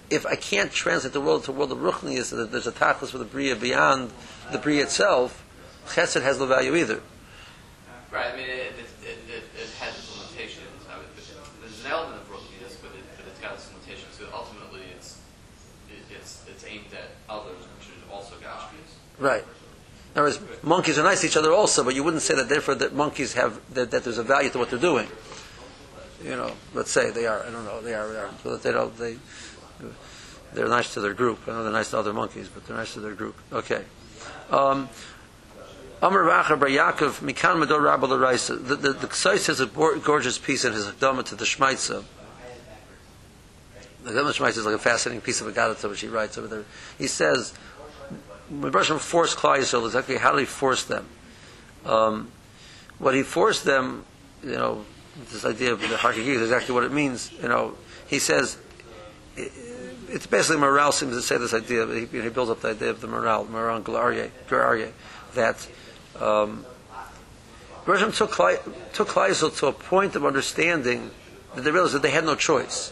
if 0.10 0.26
I 0.26 0.36
can't 0.36 0.72
translate 0.72 1.14
the 1.14 1.22
world 1.22 1.44
to 1.46 1.52
a 1.52 1.54
world 1.54 1.72
of 1.72 1.80
Ruchnias, 1.80 2.30
that 2.36 2.52
there's 2.52 2.68
a 2.68 2.72
tachlis 2.72 3.10
for 3.10 3.18
the 3.18 3.26
bria 3.26 3.56
beyond 3.56 4.12
the 4.52 4.58
bria 4.58 4.84
itself, 4.84 5.44
Chesed 5.88 6.22
has 6.22 6.40
no 6.40 6.46
value 6.46 6.76
either. 6.76 7.02
Right, 8.12 8.34
I 8.34 8.36
mean, 8.36 8.50
it, 8.50 8.74
it, 8.74 8.90
it, 9.06 9.18
it, 9.30 9.44
it 9.54 9.70
has 9.78 9.94
its 9.94 10.10
limitations. 10.18 10.66
I 10.90 10.98
would, 10.98 11.06
there's 11.62 11.86
an 11.86 11.92
element 11.92 12.22
of 12.22 12.30
Ruchnius, 12.30 12.78
but, 12.82 12.90
it, 12.98 13.06
but 13.18 13.26
it's 13.30 13.40
got 13.40 13.54
its 13.54 13.70
limitations. 13.70 14.18
So 14.18 14.26
ultimately, 14.34 14.82
it's, 14.98 15.22
it, 15.90 16.02
it's, 16.18 16.42
it's 16.50 16.66
aimed 16.66 16.90
at 16.94 17.14
others, 17.30 17.62
which 17.78 17.94
is 17.94 18.02
also 18.10 18.34
Gashmias. 18.42 18.98
Right. 19.20 19.44
In 20.16 20.22
other 20.22 20.30
words, 20.30 20.40
monkeys 20.64 20.98
are 20.98 21.04
nice 21.04 21.22
to 21.22 21.28
each 21.28 21.38
other 21.38 21.54
also, 21.54 21.84
but 21.84 21.94
you 21.94 22.04
wouldn't 22.04 22.24
say 22.24 22.36
that 22.36 22.50
therefore 22.50 22.76
that 22.76 22.94
monkeys 22.94 23.34
have 23.34 23.60
that, 23.74 23.92
that 23.92 24.04
there's 24.04 24.18
a 24.18 24.24
value 24.24 24.50
to 24.50 24.58
what 24.58 24.70
they're 24.70 24.80
doing. 24.80 25.08
You 26.24 26.32
know, 26.32 26.52
let's 26.74 26.92
say 26.92 27.12
they 27.12 27.28
are. 27.28 27.46
I 27.46 27.52
don't 27.52 27.64
know. 27.64 27.82
They 27.82 27.94
are. 27.94 28.08
They 28.12 28.20
are. 28.20 28.30
So 28.44 28.52
that 28.52 28.64
they 28.64 28.72
don't. 28.72 28.98
They 28.98 29.18
they're 30.54 30.68
nice 30.68 30.94
to 30.96 31.02
their 31.02 31.14
group. 31.14 31.40
I 31.48 31.52
know 31.52 31.64
they're 31.64 31.72
nice 31.72 31.92
to 31.92 32.00
other 32.00 32.14
monkeys, 32.14 32.48
but 32.48 32.66
they're 32.66 32.76
nice 32.76 32.94
to 32.94 33.00
their 33.00 33.14
group. 33.14 33.36
Okay. 33.54 33.84
Um, 34.50 34.90
Amr 36.02 36.24
Racha 36.24 36.60
Bar 36.60 36.70
Yaakov 36.70 37.22
Mikan 37.22 37.60
Medor 37.60 37.82
Rabba 37.82 38.06
L'Raisa. 38.06 38.56
The 38.56 38.76
the 38.76 38.94
the 38.94 39.08
Ksais 39.08 39.48
has 39.48 39.60
a 39.60 39.68
gorgeous 39.68 40.38
piece 40.38 40.66
in 40.66 40.74
his 40.74 40.86
Akdama 40.86 41.24
to 41.26 41.36
the 41.36 41.46
Shmaitza. 41.46 42.04
The 44.04 44.12
Akdama 44.12 44.34
Shmaitza 44.34 44.58
is 44.58 44.66
like 44.66 44.76
a 44.76 44.80
fascinating 44.80 45.22
piece 45.22 45.42
of 45.42 45.54
Agadata 45.54 45.90
which 45.90 46.02
he 46.02 46.08
writes 46.08 46.38
over 46.38 46.48
there. 46.48 46.66
He 46.98 47.08
says 47.08 47.54
when 48.50 48.72
Bershom 48.72 49.00
forced 49.00 49.38
Klal 49.38 49.58
Yisrael, 49.58 49.86
exactly 49.86 50.18
how 50.18 50.32
did 50.32 50.40
he 50.40 50.46
force 50.46 50.84
them? 50.84 51.06
Um, 51.86 52.32
what 52.98 53.16
he 53.16 53.24
forced 53.24 53.64
them, 53.64 54.06
you 54.44 54.52
know, 54.52 54.86
this 55.32 55.46
idea 55.46 55.74
of 55.74 55.82
the 55.82 55.88
Hakiki 55.88 56.28
is 56.28 56.42
exactly 56.42 56.74
what 56.74 56.84
it 56.84 56.92
means. 56.92 57.32
You 57.42 57.50
know, 57.50 57.74
he 58.08 58.20
says 58.20 58.58
i- 59.38 59.50
it's 60.10 60.26
basically 60.26 60.58
morale 60.60 60.92
seems 60.92 61.16
to 61.16 61.22
say 61.22 61.38
this 61.38 61.54
idea. 61.54 61.86
He, 61.88 62.06
he 62.06 62.30
builds 62.30 62.50
up 62.52 62.62
the 62.62 62.70
idea 62.70 62.90
of 62.90 63.00
the 63.02 63.08
morale, 63.08 63.46
morale 63.46 63.80
Glarie, 63.80 64.32
Glarie, 64.48 64.92
that 65.36 65.68
um, 66.20 66.66
Bershom 67.86 68.12
took 68.12 68.32
Klal- 68.32 68.62
took 68.94 69.10
Klal 69.10 69.30
Yisrael 69.30 69.56
to 69.60 69.68
a 69.68 69.72
point 69.74 70.16
of 70.16 70.26
understanding 70.26 71.12
that 71.56 71.62
they 71.62 71.72
realized 71.72 71.94
that 71.94 72.02
they 72.02 72.12
had 72.12 72.26
no 72.26 72.36
choice. 72.36 72.92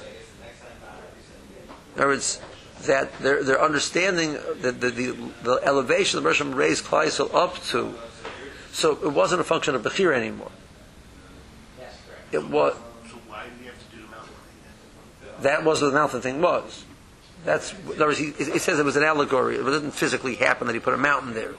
In 1.95 2.01
other 2.01 2.11
words, 2.11 2.39
that 2.83 3.17
their, 3.19 3.43
their 3.43 3.61
understanding, 3.61 4.33
that 4.61 4.79
the, 4.79 4.89
the, 4.89 5.31
the 5.43 5.61
elevation 5.63 6.21
the 6.21 6.23
Bershom 6.23 6.53
raised 6.53 6.85
Klal 6.85 7.05
Yisrael 7.05 7.33
up 7.33 7.61
to, 7.65 7.93
so 8.71 8.91
it 9.03 9.11
wasn't 9.11 9.41
a 9.41 9.43
function 9.43 9.75
of 9.75 9.81
Bechir 9.83 10.13
anymore. 10.13 10.51
It 12.31 12.45
was, 12.47 12.75
So 13.09 13.17
why 13.27 13.43
have 13.43 13.49
to 13.51 13.95
do 13.95 14.01
the 14.01 14.11
mountain 14.11 14.33
thing 14.33 15.43
that 15.43 15.63
was 15.63 15.81
what 15.81 15.89
the 15.89 15.93
mountain 15.93 16.21
thing 16.21 16.41
was. 16.41 16.85
That's, 17.45 17.71
in 17.71 17.93
other 17.93 18.07
words, 18.07 18.19
he, 18.19 18.31
he 18.31 18.59
says 18.59 18.79
it 18.79 18.85
was 18.85 18.97
an 18.97 19.03
allegory. 19.03 19.55
It 19.55 19.63
didn't 19.63 19.91
physically 19.91 20.35
happen 20.35 20.67
that 20.67 20.73
he 20.73 20.79
put 20.79 20.93
a 20.93 20.97
mountain 20.97 21.33
there. 21.33 21.53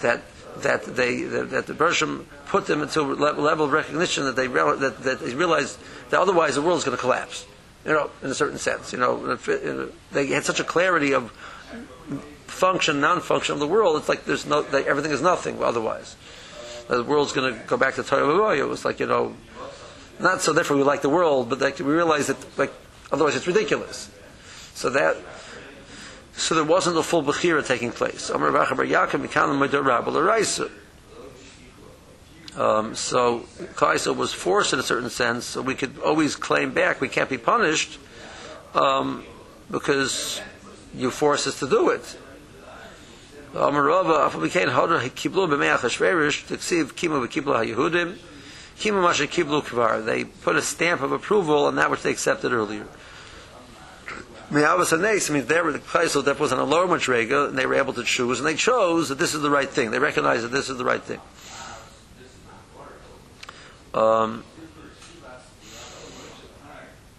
That 0.00 0.22
that 0.58 0.84
they 0.84 1.22
that, 1.22 1.50
that 1.50 1.66
the 1.66 1.74
Bershom 1.74 2.26
put 2.46 2.66
them 2.66 2.82
into 2.82 3.00
a 3.00 3.02
level 3.02 3.64
of 3.64 3.72
recognition 3.72 4.24
that 4.24 4.36
they 4.36 4.46
that, 4.46 5.02
that 5.02 5.20
they 5.20 5.34
realized 5.34 5.78
that 6.10 6.20
otherwise 6.20 6.54
the 6.54 6.62
world 6.62 6.78
is 6.78 6.84
going 6.84 6.96
to 6.96 7.00
collapse. 7.00 7.46
You 7.88 7.94
know, 7.94 8.10
in 8.22 8.30
a 8.30 8.34
certain 8.34 8.58
sense. 8.58 8.92
You 8.92 8.98
know, 8.98 9.32
if 9.32 9.48
they 10.12 10.26
had 10.26 10.44
such 10.44 10.60
a 10.60 10.64
clarity 10.64 11.14
of 11.14 11.32
function, 12.58 13.00
non-function 13.00 13.54
of 13.54 13.60
the 13.60 13.66
world. 13.66 13.96
It's 13.96 14.08
like 14.08 14.24
there's 14.24 14.46
no 14.46 14.62
that 14.62 14.86
everything 14.86 15.12
is 15.12 15.22
nothing 15.22 15.62
otherwise. 15.62 16.16
The 16.88 17.02
world's 17.04 17.32
going 17.32 17.54
to 17.54 17.60
go 17.66 17.76
back 17.76 17.94
to 17.96 18.02
Torah 18.02 18.58
It 18.58 18.68
was 18.68 18.84
like 18.84 19.00
you 19.00 19.06
know, 19.06 19.34
not 20.20 20.42
so 20.42 20.52
therefore 20.52 20.76
we 20.76 20.82
like 20.82 21.02
the 21.02 21.08
world, 21.08 21.48
but 21.48 21.60
like 21.60 21.78
we 21.78 21.86
realize 21.86 22.26
that 22.26 22.58
like 22.58 22.72
otherwise 23.10 23.36
it's 23.36 23.46
ridiculous. 23.46 24.10
So 24.74 24.90
that 24.90 25.16
so 26.32 26.54
there 26.54 26.64
wasn't 26.64 26.96
a 26.96 27.02
full 27.02 27.22
bechira 27.22 27.66
taking 27.66 27.90
place. 27.90 28.30
Amar 28.30 28.50
Racha 28.50 28.76
Bar 28.76 28.86
Yaakov 28.86 29.26
Mikan 29.26 29.58
Madar 29.58 29.82
Rabba 29.82 30.10
L'Raisa. 30.10 30.70
Um, 32.58 32.96
so 32.96 33.46
Kaisa 33.76 34.12
was 34.12 34.32
forced 34.32 34.72
in 34.72 34.80
a 34.80 34.82
certain 34.82 35.10
sense, 35.10 35.44
so 35.44 35.62
we 35.62 35.76
could 35.76 35.96
always 36.00 36.34
claim 36.34 36.74
back. 36.74 37.00
We 37.00 37.08
can't 37.08 37.30
be 37.30 37.38
punished 37.38 38.00
um, 38.74 39.24
because 39.70 40.40
you 40.92 41.12
force 41.12 41.46
us 41.46 41.60
to 41.60 41.68
do 41.68 41.90
it. 41.90 42.18
They 50.04 50.24
put 50.24 50.56
a 50.56 50.62
stamp 50.62 51.00
of 51.02 51.12
approval 51.12 51.66
on 51.66 51.76
that 51.76 51.90
which 51.92 52.02
they 52.02 52.10
accepted 52.10 52.52
earlier. 52.52 52.86
Me'avas 54.50 54.90
hanes 54.90 55.30
means 55.30 55.46
they 55.46 55.60
were 55.60 55.72
the 55.72 55.78
Kaisel 55.78 56.24
that 56.24 56.40
was 56.40 56.52
on 56.52 56.58
a 56.58 56.64
lower 56.64 56.88
madrega, 56.88 57.50
and 57.50 57.58
they 57.58 57.66
were 57.66 57.74
able 57.76 57.92
to 57.92 58.02
choose, 58.02 58.40
and 58.40 58.48
they 58.48 58.54
chose 58.54 59.10
that 59.10 59.18
this 59.18 59.34
is 59.34 59.42
the 59.42 59.50
right 59.50 59.68
thing. 59.68 59.92
They 59.92 59.98
recognized 60.00 60.42
that 60.42 60.52
this 60.52 60.68
is 60.68 60.76
the 60.76 60.84
right 60.84 61.02
thing. 61.02 61.20
Um, 63.98 64.44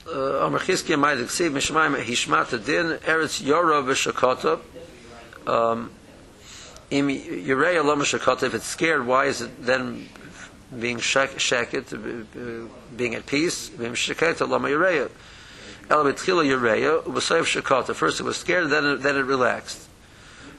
uh, 0.08 0.46
Amar 0.46 0.62
Chizkiya 0.62 0.98
might 0.98 1.20
exceed 1.20 1.52
Mishmaim 1.52 2.02
Hishmat 2.02 2.66
Din 2.66 2.98
Eretz 3.00 3.44
Yora 3.44 3.84
v'Shakota. 3.84 4.62
Um, 5.46 5.92
Im 6.90 7.10
Yereya 7.10 7.84
Lama 7.84 8.06
Shakota. 8.06 8.44
If 8.44 8.54
it's 8.54 8.66
scared, 8.66 9.06
why 9.06 9.26
is 9.26 9.42
it 9.42 9.66
then 9.66 10.08
being 10.80 11.00
shakit, 11.00 11.92
uh, 11.94 12.70
being 12.96 13.14
at 13.14 13.26
peace? 13.26 13.68
Vim 13.68 13.94
Shaketa 13.94 14.48
Lama 14.48 14.70
Yereya. 14.70 15.12
El 15.90 16.06
Betchila 16.06 16.46
V'Sayv 17.04 17.62
Shakota. 17.62 17.94
First 17.94 18.22
it 18.22 18.24
was 18.24 18.38
scared, 18.38 18.70
then 18.70 18.86
it, 18.86 19.02
then 19.02 19.18
it 19.18 19.24
relaxed. 19.24 19.89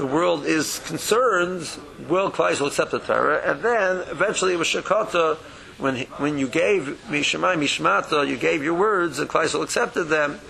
the 0.00 0.06
world 0.06 0.46
is 0.46 0.78
concerned, 0.80 1.68
will 2.08 2.30
Klaisel 2.30 2.68
accept 2.68 2.90
the 2.90 3.00
Torah? 3.00 3.42
And 3.44 3.60
then, 3.60 3.98
eventually, 4.08 4.56
with 4.56 4.66
Shakata, 4.66 5.36
when, 5.76 5.96
he, 5.96 6.04
when 6.16 6.38
you 6.38 6.48
gave 6.48 6.98
Mishmai 7.08 7.56
Mishmata, 7.56 8.26
you 8.26 8.38
gave 8.38 8.64
your 8.64 8.74
words, 8.74 9.18
and 9.18 9.28
Klaisel 9.28 9.62
accepted 9.62 10.04
them, 10.04 10.40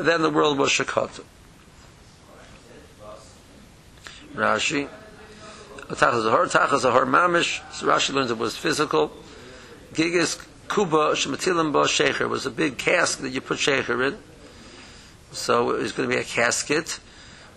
then 0.00 0.22
the 0.22 0.30
world 0.30 0.56
was 0.56 0.70
Shakata. 0.70 1.22
Rashi. 4.34 4.88
Tachas 5.88 6.24
Zahar, 6.24 6.46
Tachas 6.50 6.80
Zahar 6.80 7.04
Mamish. 7.04 7.60
Rashi 7.82 8.14
learns 8.14 8.30
it 8.30 8.38
was 8.38 8.56
physical. 8.56 9.12
Gigas 9.92 10.42
Kuba 10.68 11.12
Shematilim 11.12 11.72
Ba 11.72 11.84
Shecher 11.84 12.28
was 12.28 12.46
a 12.46 12.50
big 12.50 12.78
cask 12.78 13.20
that 13.20 13.30
you 13.30 13.42
put 13.42 13.58
Shecher 13.58 14.08
in. 14.08 14.18
So 15.32 15.74
it 15.74 15.82
was 15.82 15.92
going 15.92 16.08
to 16.08 16.14
be 16.14 16.20
a 16.20 16.24
casket. 16.24 17.00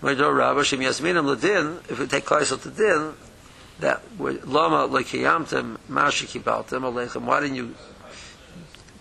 If 0.03 1.99
we 1.99 2.07
take 2.07 2.25
Klaisel 2.25 2.61
to 2.63 2.69
Din, 2.69 3.13
that 3.79 4.01
Lama 4.19 4.87
Lekiyamtem 4.87 5.77
Mashi 5.89 6.25
Kibaltem 6.27 6.81
Alechem, 6.81 7.23
why 7.23 7.39
didn't 7.39 7.55
you 7.55 7.75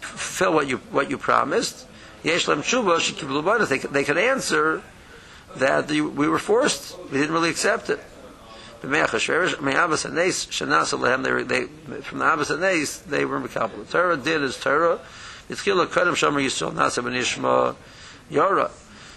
fulfill 0.01 0.55
what 0.55 0.67
you 0.67 0.79
what 0.91 1.11
you 1.11 1.19
promised? 1.19 1.87
Yesh 2.23 2.49
Lem 2.49 2.63
Tshuva 2.63 2.99
Shekiblu 2.99 3.43
Banas. 3.43 3.69
They 3.69 3.79
they 3.79 4.05
could 4.05 4.19
answer 4.19 4.83
that 5.57 5.89
we 5.91 6.01
were 6.01 6.39
forced. 6.39 6.99
We 7.11 7.19
didn't 7.19 7.33
really 7.33 7.51
accept 7.51 7.91
it. 7.91 8.01
From 8.81 8.91
the 8.91 8.97
avas 8.97 10.03
hanes, 12.61 12.99
they 13.01 13.25
were 13.27 13.41
mekabel. 13.41 13.91
Torah 13.91 14.17
did 14.17 14.43
is 14.43 14.57
Torah. 14.57 14.99
Yitzchila 15.51 15.87
kadam 15.87 16.15
shomer 16.15 16.43
Yisrael 16.43 16.73
nasa 16.73 17.03
b'nishma 17.03 17.77
yora. 18.31 18.71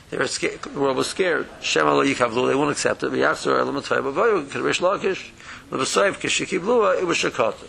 They 0.10 0.18
were 0.18 0.28
scared, 0.28 0.62
the 0.62 0.80
world 0.80 0.98
was 0.98 1.08
scared. 1.08 1.48
Shem 1.62 1.88
alo 1.88 2.06
yikavlu, 2.06 2.48
they 2.48 2.56
won't 2.56 2.72
accept 2.72 3.04
it. 3.04 3.12
V'yachzor 3.12 3.60
elam 3.60 3.76
atay 3.76 4.00
b'vayu, 4.02 4.46
k'rish 4.46 4.80
lakish, 4.80 5.32
l'v'sayv 5.72 6.20
k'shikiblu, 6.20 7.00
it 7.00 7.06
was 7.06 7.18
shakata. 7.18 7.68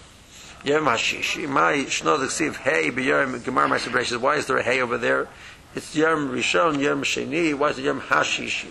Yom 0.65 0.85
hashishi, 0.85 1.49
my 1.49 1.75
shnod 1.75 2.19
ksiv 2.27 2.57
hey 2.57 2.91
b'yom 2.91 3.39
gemar 3.41 3.69
my 3.69 3.79
celebrations. 3.79 4.21
Why 4.21 4.37
is 4.37 4.47
there 4.47 4.59
a 4.59 4.63
hey 4.63 4.81
over 4.81 4.99
there? 4.99 5.29
It's 5.77 5.97
Yom 5.97 6.31
Rishon, 6.31 6.81
Yom 6.81 7.03
Sheni. 7.03 7.53
Why 7.53 7.71
is 7.71 7.79
it 7.81 7.83
Yom 7.83 8.01
Hashishi? 8.01 8.69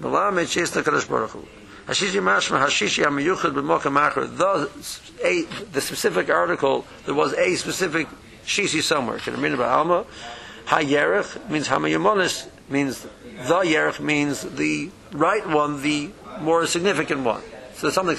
Malamed 0.00 0.48
Shes 0.48 0.72
Nakadosh 0.72 1.08
Baruch 1.08 1.30
Hu. 1.30 1.46
Hashishi 1.86 2.20
Mashma 2.20 2.60
Hashishi 2.60 3.04
Amiyuchad 3.04 3.52
B'Mokam 3.52 3.96
Acher. 3.96 4.26
The 4.36 5.46
the 5.70 5.80
specific 5.80 6.28
article 6.28 6.84
there 7.06 7.14
was 7.14 7.32
a 7.34 7.54
specific 7.54 8.08
shishi 8.44 8.82
somewhere. 8.82 9.18
Can 9.18 9.36
I 9.36 9.38
mean 9.38 9.52
about 9.52 9.68
Alma? 9.68 10.04
Hayerech 10.66 11.48
means 11.48 11.68
Hamayamonis 11.68 12.48
means 12.70 13.02
the 13.02 13.08
Yerech 13.08 14.00
means 14.00 14.42
the 14.42 14.90
right 15.12 15.46
one, 15.46 15.82
the 15.82 16.10
more 16.40 16.66
significant 16.66 17.24
one. 17.24 17.42
So 17.74 17.90
there's 17.90 17.94
something 17.94 18.16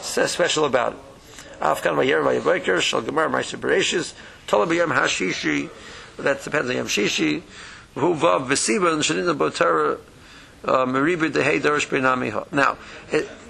special 0.00 0.64
about 0.64 0.92
it. 0.92 0.98
Afkan 1.60 1.94
Vayebeker 1.94 2.80
Shal 2.80 3.02
Gemar 3.02 3.30
Hashishi 3.30 4.14
that 6.16 6.42
depends 6.42 6.70
on 6.70 6.76
Yom 6.76 6.86
Shishi 6.86 7.42
Hu 7.94 8.14
Vav 8.14 8.48
Dehei. 11.32 12.52
Now, 12.52 12.76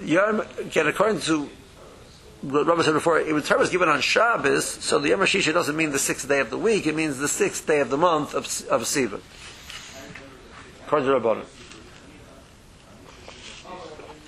Yom, 0.03 0.41
again, 0.59 0.87
according 0.87 1.19
to 1.21 1.49
what 2.41 2.65
Rabbi 2.65 2.83
said 2.83 2.93
before, 2.93 3.19
it 3.19 3.33
was 3.33 3.47
Torah 3.47 3.59
was 3.59 3.69
given 3.69 3.89
on 3.89 4.01
Shabbos, 4.01 4.65
so 4.65 4.99
the 4.99 5.09
Yom 5.09 5.19
Hashishi 5.19 5.53
doesn't 5.53 5.75
mean 5.75 5.91
the 5.91 5.99
sixth 5.99 6.27
day 6.27 6.39
of 6.39 6.49
the 6.49 6.57
week, 6.57 6.87
it 6.87 6.95
means 6.95 7.17
the 7.17 7.27
sixth 7.27 7.67
day 7.67 7.81
of 7.81 7.89
the 7.89 7.97
month 7.97 8.33
of, 8.33 8.45
of 8.69 8.83
Sivan. 8.83 9.21
Rabbanim. 10.91 11.45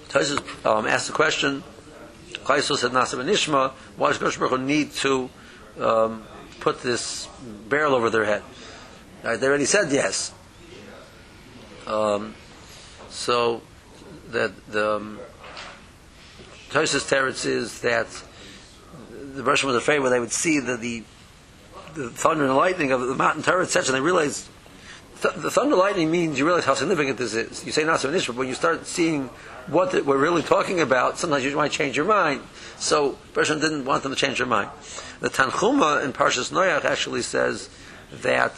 Tosfos 0.10 0.66
um, 0.66 0.86
asked 0.86 1.08
the 1.08 1.14
question, 1.14 1.64
Chayesel 2.46 2.78
said 2.78 2.92
Nasa 2.92 3.18
ben 3.18 3.28
Ishma, 3.28 3.72
why 3.98 4.10
does 4.10 4.18
Kosh 4.18 4.38
Baruch 4.38 4.60
need 4.62 4.92
to 4.94 5.30
um, 5.80 6.24
put 6.60 6.82
this 6.82 7.28
barrel 7.68 7.96
over 7.96 8.10
their 8.10 8.26
head? 8.26 8.44
They 9.24 9.48
already 9.48 9.66
said 9.66 9.92
yes. 9.92 10.34
Um, 11.88 12.36
so 13.10 13.62
that 14.30 14.52
the 14.68 14.96
um, 14.96 15.20
Tosfos 16.70 17.10
Teretz 17.10 17.46
is 17.46 17.82
that 17.82 18.08
the 19.36 19.44
Russian 19.44 19.68
was 19.68 19.76
afraid 19.76 20.00
when 20.00 20.12
they 20.12 20.20
would 20.20 20.32
see 20.32 20.60
the, 20.60 20.78
the 20.78 21.04
the 21.94 22.10
thunder 22.10 22.46
and 22.46 22.56
lightning 22.56 22.92
of 22.92 23.02
the 23.02 23.16
mountain 23.16 23.44
Torah, 23.44 23.66
section, 23.66 23.94
they 23.94 24.02
realized 24.02 24.48
th- 25.24 25.36
the 25.36 25.50
thunder 25.50 25.76
lightning 25.76 26.12
means 26.12 26.38
you 26.38 26.46
realize 26.46 26.66
how 26.66 26.76
significant 26.76 27.18
this 27.18 27.34
is. 27.34 27.66
You 27.66 27.72
say 27.72 27.84
Nasa 27.84 28.14
Ishma, 28.14 28.28
but 28.28 28.36
when 28.36 28.48
you 28.48 28.54
start 28.54 28.86
seeing 28.86 29.30
what 29.68 30.06
we're 30.06 30.18
really 30.18 30.44
talking 30.44 30.82
about, 30.82 31.18
sometimes 31.18 31.44
you 31.44 31.56
might 31.56 31.72
change 31.72 31.96
your 31.96 32.06
mind. 32.06 32.42
So 32.78 33.18
Bershon 33.34 33.62
didn't 33.62 33.86
want 33.86 34.04
them 34.04 34.12
to 34.12 34.18
change 34.18 34.38
their 34.38 34.48
mind. 34.48 34.70
The 35.22 35.30
Tanchuma 35.30 36.04
in 36.04 36.12
Parshas 36.14 36.52
Noach 36.52 36.84
actually 36.84 37.22
says 37.22 37.70
that 38.22 38.54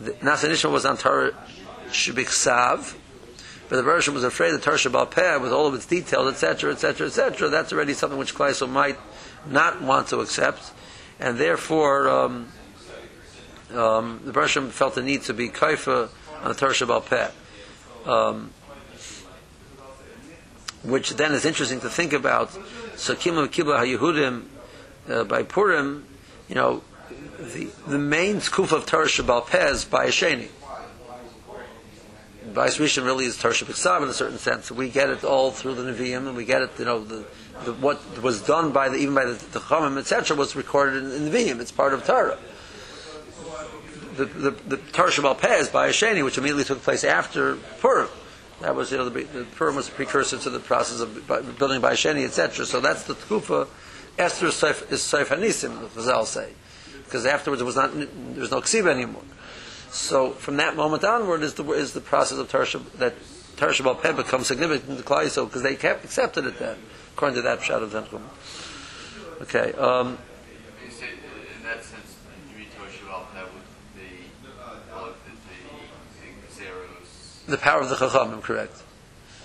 Nasa 0.00 0.48
Nishma 0.48 0.70
was 0.70 0.84
on 0.84 0.98
Torah 0.98 1.32
Shebiksav, 1.88 2.96
but 3.68 3.76
the 3.76 3.82
version 3.82 4.12
was 4.12 4.24
afraid 4.24 4.52
that 4.52 4.62
Torah 4.62 4.76
Shabbal 4.76 5.10
Peh, 5.10 5.38
with 5.38 5.52
all 5.52 5.66
of 5.66 5.74
its 5.74 5.86
details, 5.86 6.30
etc., 6.30 6.72
etc., 6.72 7.06
etc., 7.06 7.48
that's 7.48 7.72
already 7.72 7.94
something 7.94 8.18
which 8.18 8.34
Kleisel 8.34 8.68
might 8.68 8.98
not 9.46 9.80
want 9.80 10.08
to 10.08 10.20
accept, 10.20 10.72
and 11.18 11.38
therefore 11.38 12.08
um, 12.08 12.48
um, 13.74 14.20
the 14.24 14.32
Bershom 14.32 14.70
felt 14.70 14.94
the 14.94 15.02
need 15.02 15.22
to 15.22 15.34
be 15.34 15.48
kaifa 15.48 16.08
on 16.42 16.48
the 16.48 16.54
Torah 16.54 16.72
Shabbal 16.72 17.04
Peh. 17.06 17.30
Um, 18.10 18.50
which 20.82 21.10
then 21.10 21.32
is 21.32 21.44
interesting 21.44 21.80
to 21.80 21.88
think 21.88 22.12
about. 22.12 22.50
So 22.96 23.14
Kimmel 23.14 23.46
Kibla 23.48 23.78
HaYehudim 23.78 24.44
uh, 25.08 25.24
by 25.24 25.44
Purim, 25.44 26.04
you 26.48 26.54
know, 26.54 26.82
the, 27.38 27.68
the 27.86 27.98
main 27.98 28.36
skuf 28.36 28.72
of 28.72 28.86
Torah 28.86 29.06
Shabbal 29.06 29.46
Peh 29.46 29.70
is 29.70 29.84
by 29.84 30.06
Sheni. 30.08 30.48
Bais 32.52 32.78
Rishon 32.78 33.04
really 33.04 33.24
is 33.24 33.38
Torah 33.38 33.54
Shabbat 33.54 34.02
in 34.02 34.08
a 34.08 34.12
certain 34.12 34.38
sense. 34.38 34.70
We 34.70 34.90
get 34.90 35.08
it 35.08 35.24
all 35.24 35.52
through 35.52 35.74
the 35.74 35.90
Nevi'im, 35.90 36.28
and 36.28 36.36
we 36.36 36.44
get 36.44 36.60
it, 36.60 36.70
you 36.78 36.84
know, 36.84 37.02
the, 37.02 37.24
the, 37.64 37.72
what 37.74 38.20
was 38.20 38.42
done 38.42 38.72
by 38.72 38.88
the, 38.88 38.96
even 38.96 39.14
by 39.14 39.24
the, 39.24 39.32
the 39.32 39.60
Chachamim, 39.60 39.96
etc., 39.96 40.36
was 40.36 40.54
recorded 40.54 41.02
in, 41.02 41.12
in 41.12 41.24
the 41.24 41.30
Nevi'im. 41.30 41.60
It's 41.60 41.72
part 41.72 41.94
of 41.94 42.04
Torah. 42.04 42.38
The, 44.16 44.50
the, 44.50 44.76
Torah 44.92 45.08
is 45.08 45.68
by 45.68 45.88
Sheni, 45.88 46.24
which 46.24 46.38
immediately 46.38 46.64
took 46.64 46.82
place 46.82 47.04
after 47.04 47.56
Purim. 47.80 48.08
That 48.60 48.74
was, 48.74 48.92
you 48.92 48.98
know, 48.98 49.08
the, 49.08 49.22
the 49.24 49.44
Purim 49.56 49.76
was 49.76 49.88
a 49.88 49.92
precursor 49.92 50.38
to 50.38 50.50
the 50.50 50.60
process 50.60 51.00
of 51.00 51.26
building 51.58 51.80
by 51.80 51.94
Sheni, 51.94 52.24
etc. 52.24 52.66
So 52.66 52.80
that's 52.80 53.04
the 53.04 53.14
Tkufa. 53.14 53.68
Esther 54.18 54.46
is 54.46 54.54
Seif 54.54 54.92
is 54.92 55.00
Seif 55.00 55.26
Hanisim, 55.26 55.80
the 55.80 56.00
Chazal 56.00 56.26
say. 56.26 56.52
Because 57.04 57.26
afterwards 57.26 57.62
it 57.62 57.64
was 57.64 57.76
not, 57.76 57.92
there 57.94 58.40
was 58.40 58.50
no 58.50 58.60
Ksiva 58.60 58.88
anymore. 58.88 59.22
So 59.90 60.30
from 60.30 60.56
that 60.56 60.76
moment 60.76 61.04
onward 61.04 61.42
is 61.42 61.54
the 61.54 61.64
is 61.72 61.92
the 61.92 62.00
process 62.00 62.38
of 62.38 62.50
Tarsha 62.50 62.82
that 62.92 63.14
Tarsha 63.56 63.84
Bal 63.84 63.94
Peh 63.94 64.12
becomes 64.12 64.46
significant 64.46 64.98
to 64.98 65.04
Klai 65.04 65.24
because 65.24 65.62
they 65.62 65.76
kept 65.76 66.04
accepted 66.04 66.46
it 66.46 66.58
then, 66.58 66.78
according 67.14 67.36
to 67.36 67.42
that 67.42 67.62
shot 67.62 67.82
of 67.82 67.92
Tanchum. 67.92 68.22
Okay. 69.42 69.72
Um, 69.74 70.18
You 70.84 70.90
say, 70.90 71.06
uh, 71.06 71.56
in 71.58 71.62
that 71.64 71.84
sense, 71.84 72.16
you 72.50 72.58
read 72.58 72.68
Torah 72.76 72.88
Shabbat 72.88 73.34
that 73.34 73.52
with 73.52 73.66
the, 73.94 74.08
well, 74.90 75.14
the, 75.26 75.32
the, 75.34 75.68
the 76.40 76.62
Xeros, 76.62 77.41
the 77.52 77.58
power 77.58 77.80
of 77.80 77.88
the 77.88 77.94
Chachamim, 77.94 78.42
correct. 78.42 78.82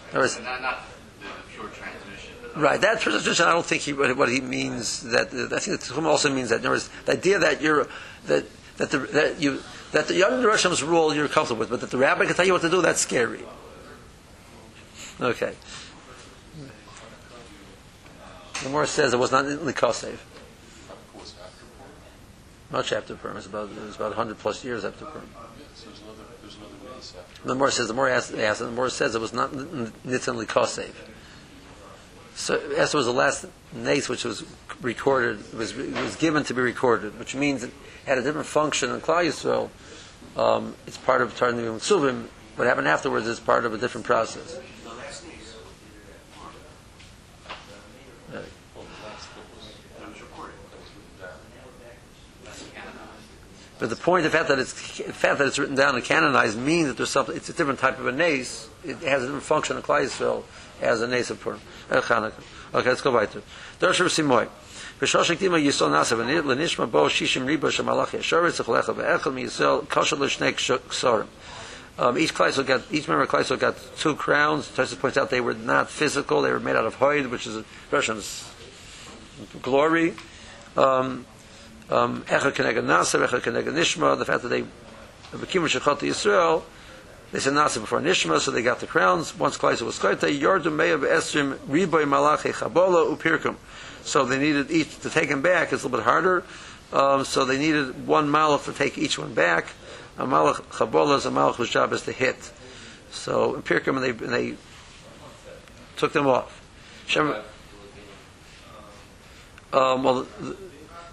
In 0.10 0.18
other 0.18 0.20
words, 0.22 0.40
not, 0.40 0.62
not 0.62 0.80
the, 1.20 1.26
the 1.26 1.32
pure 1.54 1.68
transmission, 1.68 2.34
Right, 2.56 2.82
that 2.82 3.02
transition, 3.02 3.46
I 3.46 3.52
don't 3.52 3.66
think 3.66 3.84
he, 3.84 3.94
what 3.94 4.18
what 4.18 4.30
he 4.30 4.42
means 4.42 5.04
that 5.04 5.28
I 5.28 5.60
think 5.60 5.80
the 5.80 5.86
Tchum 5.86 6.06
also 6.06 6.34
means 6.34 6.50
that. 6.50 6.62
In 6.62 6.62
other 6.62 6.72
words, 6.72 6.90
the 7.06 7.12
idea 7.12 7.38
that 7.40 7.62
you're 7.62 7.88
that 8.26 8.46
that 8.78 8.90
the 8.90 8.98
that 8.98 9.40
you 9.40 9.62
that 9.92 10.08
the 10.08 10.16
young 10.16 10.42
Roshim's 10.42 10.82
rule 10.82 11.14
you're 11.14 11.28
comfortable 11.28 11.60
with, 11.60 11.70
but 11.70 11.82
that 11.82 11.92
the 11.92 11.98
rabbi 11.98 12.26
can 12.26 12.36
tell 12.36 12.46
you 12.46 12.54
what 12.54 12.62
to 12.64 12.70
do, 12.70 12.82
that's 12.82 13.02
scary. 13.02 13.44
Okay. 15.22 15.54
The 18.64 18.70
more 18.70 18.86
says 18.88 19.14
it 19.14 19.20
was 19.20 19.32
not 19.32 19.46
in 19.46 19.66
the 19.66 19.74
Kosev. 19.74 20.14
Of 20.14 21.14
course, 21.14 21.36
after 21.44 21.66
Purim. 21.78 21.92
Much 22.72 22.92
after 22.92 23.16
Purim, 23.16 23.38
about 23.38 23.70
it 23.70 23.82
was 23.82 23.96
about 23.96 24.14
hundred 24.14 24.40
plus 24.40 24.64
years 24.64 24.84
after 24.84 25.06
Purim. 25.06 25.30
Yes, 25.60 25.84
there's 25.86 26.02
another, 26.02 26.24
there's 26.42 26.56
another 26.58 26.96
mace 26.96 27.14
after. 27.18 27.37
The 27.48 27.56
more 27.56 27.72
says 27.72 27.88
the 27.88 27.94
more 27.94 28.10
the 28.10 28.72
more 28.72 28.90
says 28.90 29.16
it 29.16 29.22
was 29.22 29.34
not 29.34 29.52
Nitzan 29.52 30.44
Likosev. 30.44 30.94
So 32.36 32.60
as 32.78 32.94
was 32.94 33.06
the 33.06 33.14
last 33.14 33.46
nace 33.74 34.10
which 34.10 34.24
was 34.26 34.44
recorded 34.82 35.54
was 35.54 35.74
was 35.76 36.16
given 36.18 36.44
to 36.44 36.54
be 36.54 36.62
recorded, 36.62 37.18
which 37.18 37.36
means 37.36 37.64
it 37.64 37.72
had 38.06 38.18
a 38.18 38.22
different 38.22 38.48
function 38.48 38.92
in 38.92 39.02
Klal 39.02 39.26
Yisrael. 39.26 39.70
Um, 40.40 40.76
it's 40.86 40.98
part 40.98 41.22
of 41.22 41.36
Tarnum 41.36 41.80
Suvim. 41.80 42.28
What 42.58 42.68
happened 42.68 42.88
afterwards 42.88 43.28
is 43.28 43.40
part 43.40 43.66
of 43.66 43.74
a 43.74 43.78
different 43.78 44.06
process. 44.06 44.60
The 44.84 44.90
last 44.90 45.26
niece. 45.26 45.56
Well, 48.32 48.42
the 48.76 49.08
last 49.08 49.30
that 49.34 49.46
was, 49.56 49.74
That 50.00 50.10
was 50.10 50.22
recorded. 50.22 50.56
that 50.72 50.80
was 50.82 50.90
written 50.94 51.22
down. 51.22 51.40
that's 52.44 52.64
canonized. 52.74 53.30
But 53.80 53.90
the 53.90 53.96
point, 53.96 54.24
the 54.24 54.30
fact 54.30 54.48
that 54.50 54.58
it's 54.58 54.74
the 54.74 55.14
fact 55.14 55.38
that 55.38 55.48
it's 55.48 55.60
written 55.60 55.76
down 55.76 55.96
and 55.96 56.04
canonized 56.04 56.58
means 56.58 56.88
that 56.88 56.98
there's 56.98 57.12
something. 57.12 57.36
It's 57.36 57.50
a 57.50 57.54
different 57.54 57.80
type 57.80 58.00
of 58.00 58.08
a 58.08 58.12
nace. 58.12 58.68
It 58.84 58.98
has 58.98 59.24
a 59.24 59.28
different 59.28 59.44
function 59.44 59.78
in 59.78 59.84
Klal 59.84 60.06
Yisrael 60.06 60.44
as 60.82 61.02
a 61.02 61.08
nace 61.08 61.30
of 61.30 61.40
Purim. 61.40 61.60
Uh, 61.90 62.02
Chanukah. 62.02 62.44
Okay, 62.74 62.90
let's 62.90 63.02
go 63.02 63.12
weiter. 63.12 63.42
Darsha 63.80 64.06
Simoy. 64.06 64.48
V'shosh 65.00 65.36
Dima 65.38 65.64
Yisrael 65.64 65.92
Nasa 65.92 66.18
v'nishma 66.18 66.90
bo 66.90 67.06
shishim 67.06 67.46
riba 67.46 67.70
shemalach 67.70 68.18
yasharetz 68.18 68.64
echlecha 68.64 68.96
ve'echel 68.96 69.34
mi 69.34 69.44
Yisrael 69.44 69.88
kosher 69.88 70.16
l'shnei 70.16 70.54
ksorim. 70.54 71.28
Um, 72.00 72.18
each 72.18 72.34
Kleisel 72.34 72.66
got 72.66 72.82
each 72.92 73.08
member 73.08 73.24
of 73.24 73.30
Kleisel 73.30 73.60
got 73.60 73.76
two 73.98 74.16
crowns. 74.16 74.68
Tosfos 74.70 75.00
points 75.00 75.18
out 75.18 75.32
they 75.32 75.42
were 75.42 75.56
not 75.56 75.90
physical; 75.90 76.44
they 76.44 76.52
were 76.52 76.60
made 76.60 76.76
out 76.76 76.86
of 76.86 76.96
hide, 76.96 77.28
which 77.28 77.48
is 77.48 77.58
a 77.58 77.66
Russian's 77.90 78.48
glory. 79.64 80.14
Um, 80.76 81.26
um, 81.90 82.24
Echa 82.24 82.52
Keneged 82.52 82.84
Nasa, 82.84 83.26
Echa 83.26 83.42
Keneged 83.42 83.74
Nishma. 83.74 84.18
The 84.18 84.26
fact 84.26 84.44
that 84.44 84.50
they 84.50 84.64
became 85.38 85.64
Shechat 85.64 86.00
to 86.00 86.06
Yisrael, 86.06 86.64
they 87.32 87.40
said 87.40 87.54
Nasa 87.54 87.80
before 87.80 88.00
Nishma, 88.00 88.40
so 88.40 88.52
they 88.52 88.62
got 88.62 88.80
the 88.80 88.88
crowns. 88.88 89.38
Once 89.38 89.58
Kleisel 89.58 89.84
was 89.84 90.00
Koita, 90.00 90.40
Yordu 90.40 90.72
Meya 90.72 90.98
Esrim 91.00 91.58
Riboy 91.68 92.08
Malachi 92.08 92.50
Chabola 92.50 93.16
Upirkum. 93.16 93.56
So 94.04 94.24
they 94.24 94.40
needed 94.40 94.72
each 94.72 95.00
to 95.00 95.10
take 95.10 95.28
them 95.28 95.42
back. 95.42 95.74
It's 95.74 95.84
a 95.84 95.88
little 95.88 96.00
bit 96.00 96.06
harder. 96.06 96.44
Um, 96.94 97.26
so 97.26 97.44
they 97.44 97.58
needed 97.58 98.08
one 98.08 98.30
malach 98.30 98.64
to 98.66 98.74
take 98.74 98.98
each 98.98 99.20
one 99.20 99.34
back. 99.34 99.68
A 100.18 100.26
malach 100.26 100.62
chabola 100.72 101.18
is 101.18 101.26
a 101.26 101.30
malach 101.30 101.56
whose 101.56 101.70
job 101.70 101.92
is 101.92 102.04
to 102.04 102.14
hit. 102.14 102.52
So 103.12 103.56
in 103.56 103.64
and 103.68 104.04
they, 104.04 104.10
and 104.10 104.20
they 104.20 104.56
took 105.98 106.14
them 106.14 106.28
off. 106.28 106.62
Shem, 107.08 107.36
um, 109.74 110.04
well, 110.04 110.26
th- 110.42 110.56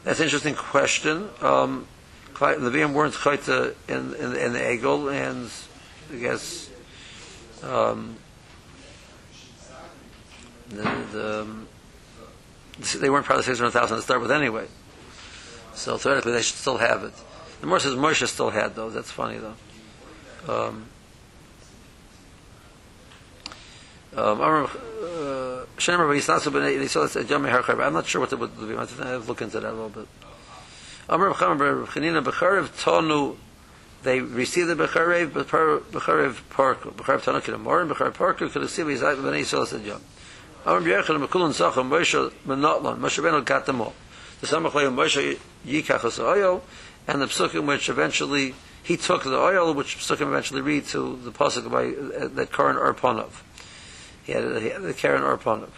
that's 0.04 0.20
an 0.20 0.24
interesting 0.24 0.54
question. 0.54 1.28
Um, 1.40 1.86
the 2.34 2.70
Leviim 2.70 2.92
weren't 2.92 3.14
chayta 3.14 3.74
in, 3.88 4.14
in, 4.14 4.36
in 4.36 4.52
the 4.52 4.58
Egel, 4.58 5.12
and 5.12 5.50
I 6.12 6.20
guess 6.20 6.70
um, 7.62 8.16
the, 10.68 10.82
the, 11.12 11.40
um, 11.40 11.68
they 12.98 13.08
weren't 13.08 13.26
the 13.26 13.42
600,000 13.42 13.96
to 13.96 14.02
start 14.02 14.20
with 14.20 14.30
anyway. 14.30 14.66
So 15.74 15.96
theoretically, 15.96 16.32
they 16.32 16.42
should 16.42 16.56
still 16.56 16.76
have 16.76 17.04
it. 17.04 17.12
The 17.60 17.66
Morse 17.66 17.84
says 17.84 17.94
Moshe 17.94 18.26
still 18.26 18.50
had 18.50 18.74
those. 18.74 18.94
That's 18.94 19.10
funny 19.10 19.38
though. 19.38 19.54
Um, 20.46 20.66
um, 20.68 20.86
I 20.86 20.86
remember, 20.86 20.92
uh, 23.46 23.52
Shemer 23.52 23.52
when 23.52 23.52
he's 23.52 23.52
not 23.52 23.52
so 23.52 23.52
b'nei, 23.52 23.52
they 23.52 23.52
saw 23.52 23.52
this 23.52 23.52
at 23.56 24.02
Yom 24.02 24.03
HaCharib. 24.14 24.70
I'm 27.86 27.92
not 27.92 28.06
sure 28.06 28.20
what 28.20 28.30
the, 28.30 28.36
what 28.36 28.56
the, 28.56 28.76
I 28.76 29.08
have 29.08 29.22
to 29.22 29.28
look 29.28 29.42
into 29.42 29.60
that 29.60 29.68
a 29.68 29.72
little 29.72 29.88
bit. 29.88 30.06
Amr 31.08 31.32
Chamer 31.34 31.86
B'chanina 31.86 32.24
B'charev 32.24 32.68
Tonu, 32.82 33.36
they 34.02 34.20
received 34.20 34.68
the 34.68 34.76
B'charev, 34.76 35.30
B'charev 35.30 36.40
Parku, 36.50 36.92
B'charev 36.92 37.20
Tonu 37.20 37.42
Kedamor, 37.42 37.90
B'charev 37.90 38.14
Parku, 38.14 38.42
like 38.42 38.54
b'nei 38.54 39.40
Yisrael 39.40 39.72
at 39.72 39.84
Yom. 39.84 40.00
Amr 40.64 40.80
B'yechel 40.80 41.26
B'kulun 41.26 41.52
Zachem, 41.52 41.90
Moshe 41.90 42.32
Menotlan, 42.46 42.98
Moshe 42.98 43.22
Rabbeinu 43.22 43.44
got 43.44 43.66
them 43.66 43.80
all. 43.80 43.94
The 44.40 44.46
Samach 44.46 44.70
Leim 44.70 44.94
Moshe 44.94 45.38
Yikach 45.66 46.04
as 46.04 46.18
oil, 46.18 46.62
and 47.06 47.20
the 47.20 47.26
psukim 47.26 47.66
which 47.66 47.88
eventually 47.88 48.54
he 48.82 48.96
took 48.96 49.24
the 49.24 49.36
oil, 49.36 49.74
which 49.74 49.96
psukim 49.96 50.28
eventually 50.28 50.60
read 50.60 50.86
to 50.86 51.18
the 51.22 51.30
pasuk 51.30 51.70
by 51.70 51.88
uh, 51.88 52.28
that 52.28 52.52
Karen 52.52 52.76
Arponov. 52.76 53.30
He 54.24 54.32
had, 54.32 54.62
he 54.62 54.70
had 54.70 54.82
the 54.82 54.94
Karen 54.94 55.22
Arponov. 55.22 55.70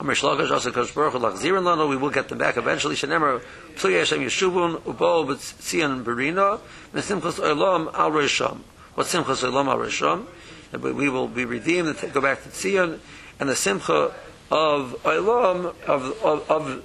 Amr 0.00 0.14
Shlagash 0.14 0.50
Asa 0.50 0.72
Kosh 0.72 0.92
Baruch 0.92 1.12
Hu 1.12 1.20
Lachzirin 1.20 1.62
Lano, 1.62 1.88
we 1.88 1.96
will 1.96 2.10
get 2.10 2.28
them 2.28 2.38
back 2.38 2.56
eventually. 2.56 2.96
Hashem 2.96 3.10
Yeshuvun 3.10 4.80
Ubo 4.82 5.26
B'Tzion 5.26 6.02
Berino 6.02 6.60
Mesimchas 6.92 7.38
Olam 7.38 7.94
Al. 7.94 8.10
What 8.10 9.06
Simchas 9.06 9.48
Olam 9.48 9.68
Al 9.68 9.78
Risham? 9.78 10.26
We 10.72 11.08
will 11.08 11.28
be 11.28 11.44
redeemed 11.44 11.88
and 11.88 12.12
go 12.12 12.20
back 12.20 12.42
to 12.42 12.48
Tzion, 12.48 12.98
and 13.38 13.48
the 13.48 13.54
Simcha 13.54 14.12
of 14.50 14.96
Olam 15.04 15.66
of 15.86 16.22
of, 16.24 16.50
of 16.50 16.84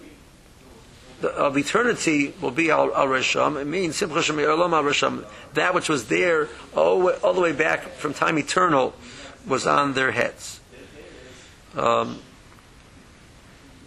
the- 1.21 1.27
of 1.27 1.57
eternity 1.57 2.33
will 2.39 2.51
be 2.51 2.69
al, 2.69 2.95
al. 2.95 3.13
It 3.57 3.67
means 3.67 3.97
Simcha 3.97 4.21
Shem 4.21 4.37
Olam 4.37 4.73
al. 4.73 5.25
That 5.53 5.73
which 5.73 5.89
was 5.89 6.07
there 6.07 6.47
all, 6.75 7.09
all 7.09 7.33
the 7.33 7.41
way 7.41 7.51
back 7.51 7.89
from 7.95 8.13
time 8.13 8.37
eternal 8.37 8.93
was 9.47 9.65
on 9.67 9.93
their 9.93 10.11
heads. 10.11 10.59
Um, 11.75 12.19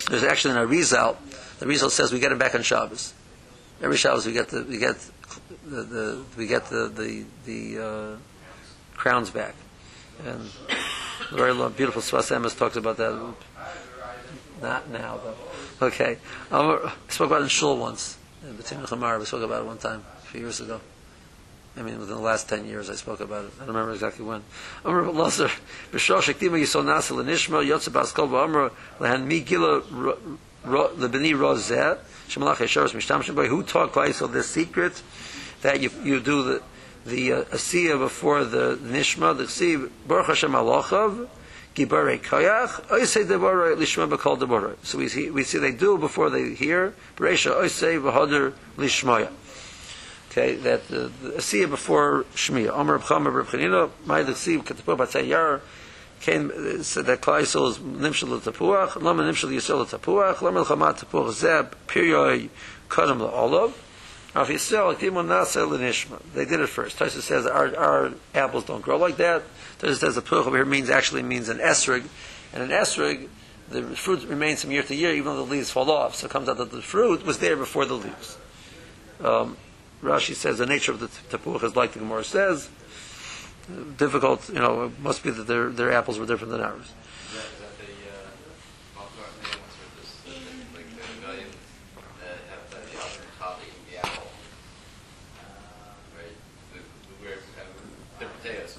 there's 0.09 0.25
actually 0.25 0.57
an 0.57 0.69
Arizal. 0.69 1.17
The 1.59 1.67
Arizal 1.67 1.91
says 1.91 2.13
we 2.13 2.21
get 2.21 2.33
it 2.33 2.39
back 2.39 2.55
on 2.55 2.63
Shabbos. 2.63 3.15
Every 3.83 3.97
Shabbos 3.97 4.27
we 4.27 4.33
get 4.33 4.49
the 4.49 4.65
we 4.65 4.79
get 4.79 4.97
the, 5.65 5.83
the 5.83 6.25
we 6.37 6.47
get 6.47 6.67
the 6.67 6.89
the, 6.89 7.25
the 7.45 7.85
uh, 7.85 8.17
crowns 8.95 9.31
back, 9.31 9.55
and 10.25 10.49
the 11.31 11.37
very 11.37 11.53
long, 11.53 11.73
beautiful 11.73 12.03
Sfas 12.03 12.35
Emes 12.37 12.57
talks 12.57 12.77
about 12.77 12.97
that. 12.99 13.35
Not 14.61 14.89
now, 14.91 15.19
though. 15.19 15.87
Okay, 15.87 16.19
um, 16.53 16.79
I 16.85 16.93
spoke 17.09 17.27
about 17.29 17.41
it 17.41 17.45
in 17.45 17.49
shul 17.49 17.77
once 17.77 18.17
in 18.45 18.55
Betin 18.57 18.87
Chamar. 18.87 19.19
We 19.19 19.25
spoke 19.25 19.43
about 19.43 19.63
it 19.63 19.67
one 19.67 19.79
time 19.79 20.05
a 20.23 20.27
few 20.27 20.41
years 20.41 20.61
ago. 20.61 20.81
I 21.75 21.81
mean, 21.81 21.99
within 21.99 22.17
the 22.17 22.21
last 22.21 22.51
ten 22.51 22.67
years, 22.67 22.91
I 22.91 22.95
spoke 22.95 23.21
about 23.21 23.47
it. 23.47 23.53
I 23.57 23.61
don't 23.61 23.69
remember 23.69 23.95
exactly 23.95 24.25
when. 24.25 24.43
Amr 24.85 25.11
Lazar, 25.11 25.49
B'shol 25.91 26.21
Shektima 26.21 26.61
Yisol 26.61 26.85
Nasa 26.85 27.17
L'Nishma 27.17 27.65
Yotze 27.67 27.89
Baskol 27.89 28.29
B'Amr 28.29 28.71
Lehan 28.99 29.25
Mi 29.25 29.41
Gila 29.41 29.81
Lebeni 30.65 31.33
Rozeh 31.33 31.99
Shemalach 32.29 32.57
Yesharos 32.57 32.93
Mishtamshim 32.93 33.35
Boy. 33.35 33.49
Who 33.49 33.63
taught 33.63 33.93
Klaisel 33.93 34.31
this 34.31 34.49
secret 34.49 35.03
that 35.63 35.81
you 35.81 35.91
you 36.05 36.21
do 36.21 36.43
the 36.43 36.63
the 37.07 37.33
uh, 37.33 37.43
asiyah 37.45 37.99
before 37.99 38.45
the 38.45 38.77
nishma 38.77 39.37
the 39.37 39.45
ksiv 39.45 39.91
Baruch 40.07 40.27
Hashem 40.27 40.53
Alochav 40.53 41.27
Gibarei 41.75 42.21
Koyach 42.21 42.87
Oisei 42.89 43.27
Deborah 43.27 43.75
Lishma 43.77 44.09
B'Kol 44.09 44.39
Deborah. 44.39 44.77
So 44.83 44.99
we 44.99 45.09
see 45.09 45.31
we 45.31 45.43
see 45.43 45.59
they 45.59 45.73
do 45.73 45.97
before 45.97 46.29
they 46.29 46.55
hear 46.55 46.95
Bereisha 47.17 47.53
Oisei 47.53 47.99
V'Hoder 48.01 48.53
Lishmaya. 48.77 49.33
Okay, 50.33 50.55
that 50.55 50.81
uh, 50.91 51.11
the 51.23 51.35
asiyah 51.37 51.69
before 51.69 52.25
Shmiya. 52.35 52.71
Omer 52.71 52.99
B'Cham 52.99 53.27
Yar, 55.29 55.61
came, 56.23 56.51
uh, 56.51 56.83
said 56.83 57.05
that 57.05 57.21
Klai 57.21 57.43
Yisrael 57.43 57.69
is 57.69 57.79
Nimshal 57.79 58.31
L'Tapuach, 58.31 58.97
Lama 59.03 59.25
Nimshal 59.25 59.51
Yisrael 59.51 59.83
L'Tapuach, 59.83 60.41
Lama 60.41 60.63
L'Chama 60.63 60.99
Tapuach 60.99 61.33
Zeb, 61.33 61.77
Period, 61.87 62.49
Kadam 62.89 63.19
L'Olav, 63.19 63.75
Av 64.35 64.49
Yisrael, 64.49 64.95
Kimu 64.95 65.23
Nasa 65.23 65.69
L'Nishma. 65.69 66.19
They 66.33 66.47
did 66.47 66.61
it 66.61 66.69
first. 66.69 66.99
Taisa 66.99 67.21
says 67.21 67.47
our, 67.47 67.77
our 67.77 68.13
apples 68.35 68.65
don't 68.65 68.81
grow 68.81 68.97
like 68.97 69.19
that. 69.19 69.43
Taisa 69.81 69.97
says 69.97 70.15
the 70.15 70.23
Puach 70.23 70.47
over 70.47 70.57
here 70.57 70.65
means, 70.65 70.89
actually 70.89 71.23
means 71.23 71.51
an 71.51 71.59
esrig, 71.59 72.07
and 72.55 72.63
an 72.63 72.71
esrig, 72.71 73.29
the 73.69 73.83
fruit 73.83 74.27
remains 74.27 74.63
from 74.63 74.71
year 74.71 74.83
to 74.83 74.95
year, 74.95 75.13
even 75.13 75.27
though 75.27 75.45
the 75.45 75.51
leaves 75.51 75.71
fall 75.71 75.91
off. 75.91 76.15
So 76.15 76.27
it 76.27 76.31
comes 76.31 76.49
out 76.49 76.57
that 76.57 76.71
the 76.71 76.81
fruit 76.81 77.27
was 77.27 77.39
there 77.39 77.57
before 77.57 77.85
the 77.85 77.95
leaves. 77.95 78.39
Um, 79.23 79.59
Rashi 80.03 80.35
says 80.35 80.59
the 80.59 80.67
nature 80.67 80.93
of 80.93 81.01
the 81.01 81.07
tapuach 81.07 81.63
is 81.63 81.77
like 81.77 81.93
the 81.93 82.01
Gemara 82.01 82.25
says. 82.25 82.69
Difficult, 83.97 84.49
you 84.49 84.57
know, 84.57 84.87
it 84.87 84.99
must 84.99 85.23
be 85.23 85.31
that 85.31 85.45
their, 85.45 85.71
their 85.71 85.93
apples 85.93 86.19
were 86.19 86.27
different 86.27 86.51
than 86.51 86.61
ours. 86.61 86.93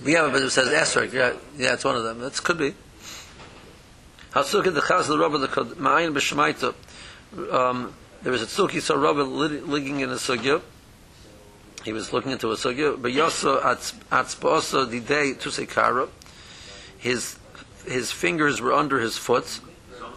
It, 0.05 0.31
but 0.31 0.41
it 0.41 0.49
says 0.49 0.67
esrog. 0.67 1.13
Yeah, 1.13 1.33
yeah, 1.57 1.73
it's 1.73 1.85
one 1.85 1.95
of 1.95 2.03
them. 2.03 2.19
That 2.19 2.33
could 2.43 2.57
be. 2.57 2.75
Hasuk 4.33 4.65
the 4.65 4.81
chaz 4.81 5.07
the 5.07 5.17
rabbi 5.17 5.37
the 5.37 5.47
ma'ayin 5.47 6.13
b'shemaita. 6.13 6.73
Um, 7.53 7.93
there 8.21 8.31
was 8.31 8.41
a 8.41 8.45
tzuki 8.45 8.81
saw 8.81 8.95
rabbi 8.95 9.21
ligging 9.21 10.01
in 10.01 10.09
a 10.09 10.15
sugya. 10.15 10.61
He 11.83 11.93
was 11.93 12.13
looking 12.13 12.31
into 12.31 12.51
a 12.51 12.55
sugya. 12.55 13.01
But 13.01 13.11
yoso 13.11 13.61
atzposo 13.61 15.07
day 15.07 15.33
to. 15.33 16.09
His 16.97 17.37
his 17.85 18.11
fingers 18.11 18.61
were 18.61 18.73
under 18.73 18.99
his 18.99 19.17
foot. 19.17 19.59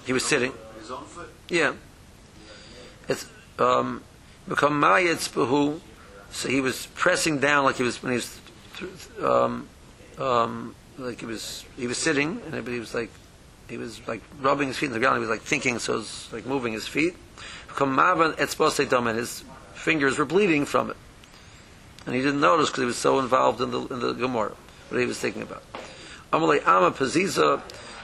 He 0.05 0.13
was 0.13 0.25
sitting. 0.25 0.53
His 0.79 0.91
own 0.91 1.05
foot? 1.05 1.29
Yeah. 1.49 1.75
It's 3.09 3.27
um 3.59 4.03
become 4.49 4.81
mayetz. 4.81 5.81
So 6.31 6.49
he 6.49 6.61
was 6.61 6.87
pressing 6.95 7.41
down 7.41 7.65
like 7.65 7.77
he 7.77 7.83
was 7.83 8.03
when 8.03 8.13
he 8.13 8.17
was 8.17 8.41
um 9.23 9.69
um 10.19 10.75
like 10.99 11.21
he 11.21 11.27
was 11.27 11.65
he 11.77 11.87
was 11.87 11.99
sitting 11.99 12.41
and 12.47 12.69
he 12.69 12.79
was 12.79 12.95
like 12.95 13.11
he 13.69 13.77
was 13.77 14.07
like 14.07 14.23
rubbing 14.41 14.69
his 14.69 14.79
feet 14.79 14.87
in 14.87 14.93
the 14.93 15.01
ground. 15.01 15.17
He 15.17 15.21
was 15.21 15.31
like 15.31 15.43
thinking, 15.43 15.79
so 15.79 15.95
it 15.95 15.97
was 15.97 16.29
like 16.33 16.47
moving 16.47 16.73
his 16.73 16.87
feet. 16.87 17.15
Become 17.69 17.97
mavan 17.97 18.35
etzbosei 18.37 18.89
dam, 18.89 19.07
and 19.07 19.19
his 19.19 19.45
fingers 19.75 20.19
were 20.19 20.25
bleeding 20.25 20.65
from 20.65 20.91
it, 20.91 20.97
and 22.07 22.15
he 22.15 22.23
didn't 22.23 22.41
notice 22.41 22.71
because 22.71 22.83
he 22.83 22.87
was 22.87 22.97
so 22.97 23.19
involved 23.19 23.61
in 23.61 23.71
the 23.71 23.81
in 23.87 24.01
the 24.01 24.13
gemara 24.13 24.55
what 24.89 25.01
he 25.01 25.07
was 25.07 25.19
thinking 25.19 25.43
about. 25.43 25.63
Amalei 26.33 26.67
ama 26.67 26.91
paziza, 26.93 27.61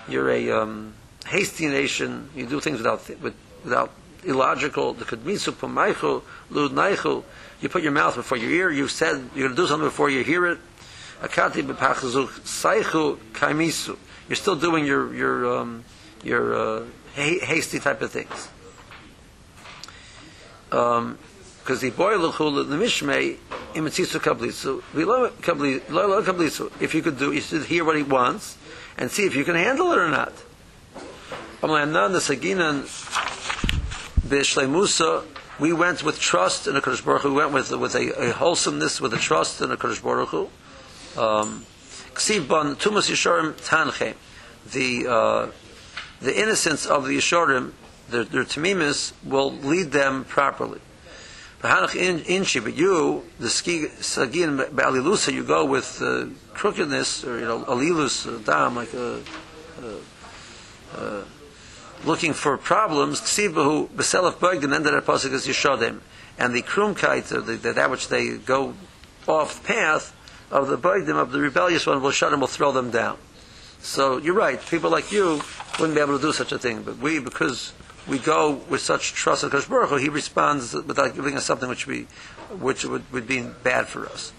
you're 0.09 0.31
a 0.31 0.51
um, 0.51 0.95
hasty 1.27 1.69
nation. 1.69 2.29
You 2.35 2.47
do 2.47 2.61
things 2.61 2.79
without 2.79 3.09
with, 3.21 3.35
without 3.65 3.91
illogical. 4.25 4.95
The 4.95 5.05
kadmisu 5.05 5.53
pamaichu 5.53 6.23
lud 6.51 6.73
naichu. 6.73 7.25
You 7.61 7.69
put 7.69 7.83
your 7.83 7.93
mouth 7.93 8.17
before 8.17 8.39
your 8.39 8.51
ear. 8.51 8.71
You 8.71 8.89
said 8.89 9.31
you're 9.35 9.47
going 9.49 9.57
to 9.57 9.63
do 9.63 9.67
something 9.69 9.87
before 9.87 10.11
you 10.11 10.25
hear 10.25 10.47
it. 10.47 10.59
Akati 11.23 11.63
b'pachazu 11.63 12.27
saichu 12.43 13.19
kaimisu. 13.33 13.97
You're 14.29 14.37
still 14.37 14.57
doing 14.57 14.85
your 14.85 15.15
your 15.15 15.59
um, 15.59 15.85
your 16.25 16.55
uh, 16.55 16.85
ha- 17.15 17.45
hasty 17.45 17.79
type 17.79 18.03
of 18.03 18.11
things. 18.11 18.49
Because 21.63 21.81
the 21.81 21.91
boy 21.91 22.15
luchul 22.15 22.69
the 22.69 22.77
mishmei 22.77 23.37
imitzisu 23.75 24.19
kablisu. 24.19 24.83
Below 24.93 25.31
kabli 25.31 25.89
lo 25.91 26.21
kablisu. 26.23 26.73
If 26.81 26.95
you 26.95 27.03
could 27.03 27.19
do, 27.19 27.31
you 27.33 27.41
should 27.41 27.67
hear 27.67 27.85
what 27.85 27.97
he 27.97 28.03
wants 28.03 28.59
and 28.99 29.11
see 29.11 29.25
if 29.25 29.37
you 29.37 29.45
can 29.45 29.55
handle 29.55 29.93
it 29.93 29.99
or 29.99 30.09
not. 30.09 30.33
We 35.61 35.73
went 35.73 36.03
with 36.03 36.19
trust 36.19 36.67
in 36.67 36.75
the 36.75 36.81
Kodesh 36.81 37.05
Baruch 37.05 37.23
Hu. 37.23 37.29
We 37.29 37.37
went 37.37 37.53
with 37.53 37.71
with 37.71 37.95
a, 37.95 38.31
a 38.31 38.33
wholesomeness, 38.33 39.01
with 39.01 39.15
a 39.15 39.19
trust 39.19 39.61
in 39.61 39.69
the 39.69 39.77
Kodesh 39.77 40.03
Baruch 40.03 40.31
Hu. 40.31 40.49
Um, 41.17 41.65
tumas. 42.15 43.07
The 44.73 45.07
uh, 45.09 45.51
the 46.21 46.41
innocence 46.41 46.87
of 46.87 47.07
the 47.07 47.17
yishorim, 47.17 47.73
their, 48.09 48.25
their 48.25 48.45
tamimis, 48.45 49.13
will 49.25 49.53
lead 49.53 49.93
them 49.93 50.25
properly. 50.25 50.81
V'hanach 51.63 51.95
in- 51.95 52.25
inchi, 52.25 52.59
but 52.59 52.75
you, 52.75 53.25
the 53.39 53.49
ski 53.49 53.87
sagin 54.01 54.59
ba'alilusa, 54.71 55.33
you 55.33 55.45
go 55.45 55.65
with 55.65 56.03
uh, 56.03 56.27
crookedness 56.55 57.25
or 57.25 57.39
you 57.39 57.45
know 57.45 57.65
alilus 57.65 58.27
uh, 58.27 58.39
dam 58.39 58.77
like 58.77 58.93
a. 58.95 59.23
Uh, 59.81 59.97
uh, 60.97 61.25
looking 62.05 62.33
for 62.33 62.59
problems, 62.59 63.21
ksibahu 63.21 63.89
b'selef 63.89 64.35
boigden, 64.35 64.75
ended 64.75 64.95
at 64.95 65.05
pasuk 65.05 65.33
as 65.33 65.47
yishodim, 65.47 66.01
and 66.39 66.55
the 66.55 66.63
krumkite, 66.63 67.33
uh, 67.33 67.41
the, 67.41 67.53
the, 67.53 67.73
that 67.73 67.91
which 67.91 68.09
they 68.09 68.37
go 68.39 68.75
off 69.29 69.65
path 69.65 70.15
of 70.51 70.69
the 70.69 70.77
boigdim 70.77 71.17
of 71.17 71.33
the 71.33 71.41
rebellious 71.41 71.87
one 71.87 72.03
will 72.03 72.11
shut 72.11 72.31
them, 72.31 72.41
will 72.41 72.47
throw 72.49 72.73
them 72.73 72.91
down. 72.91 73.17
So 73.81 74.19
you're 74.19 74.35
right. 74.35 74.61
People 74.67 74.91
like 74.91 75.11
you 75.13 75.41
wouldn't 75.79 75.95
be 75.95 76.01
able 76.01 76.17
to 76.17 76.23
do 76.23 76.33
such 76.33 76.53
a 76.53 76.59
thing, 76.59 76.83
but 76.83 76.99
we, 76.99 77.19
because 77.19 77.73
we 78.09 78.19
go 78.19 78.61
with 78.69 78.81
such 78.81 79.13
trust 79.13 79.45
in 79.45 79.51
Kosh 79.51 79.67
Baruch 79.67 79.91
Hu, 79.91 79.97
He 79.97 80.09
responds 80.09 80.75
without 80.75 81.15
giving 81.15 81.37
us 81.37 81.45
something 81.45 81.69
which 81.69 81.87
which 81.87 82.85
would, 82.85 83.11
would 83.13 83.27
be 83.27 83.43
bad 83.63 83.87
for 83.87 84.07
us. 84.07 84.33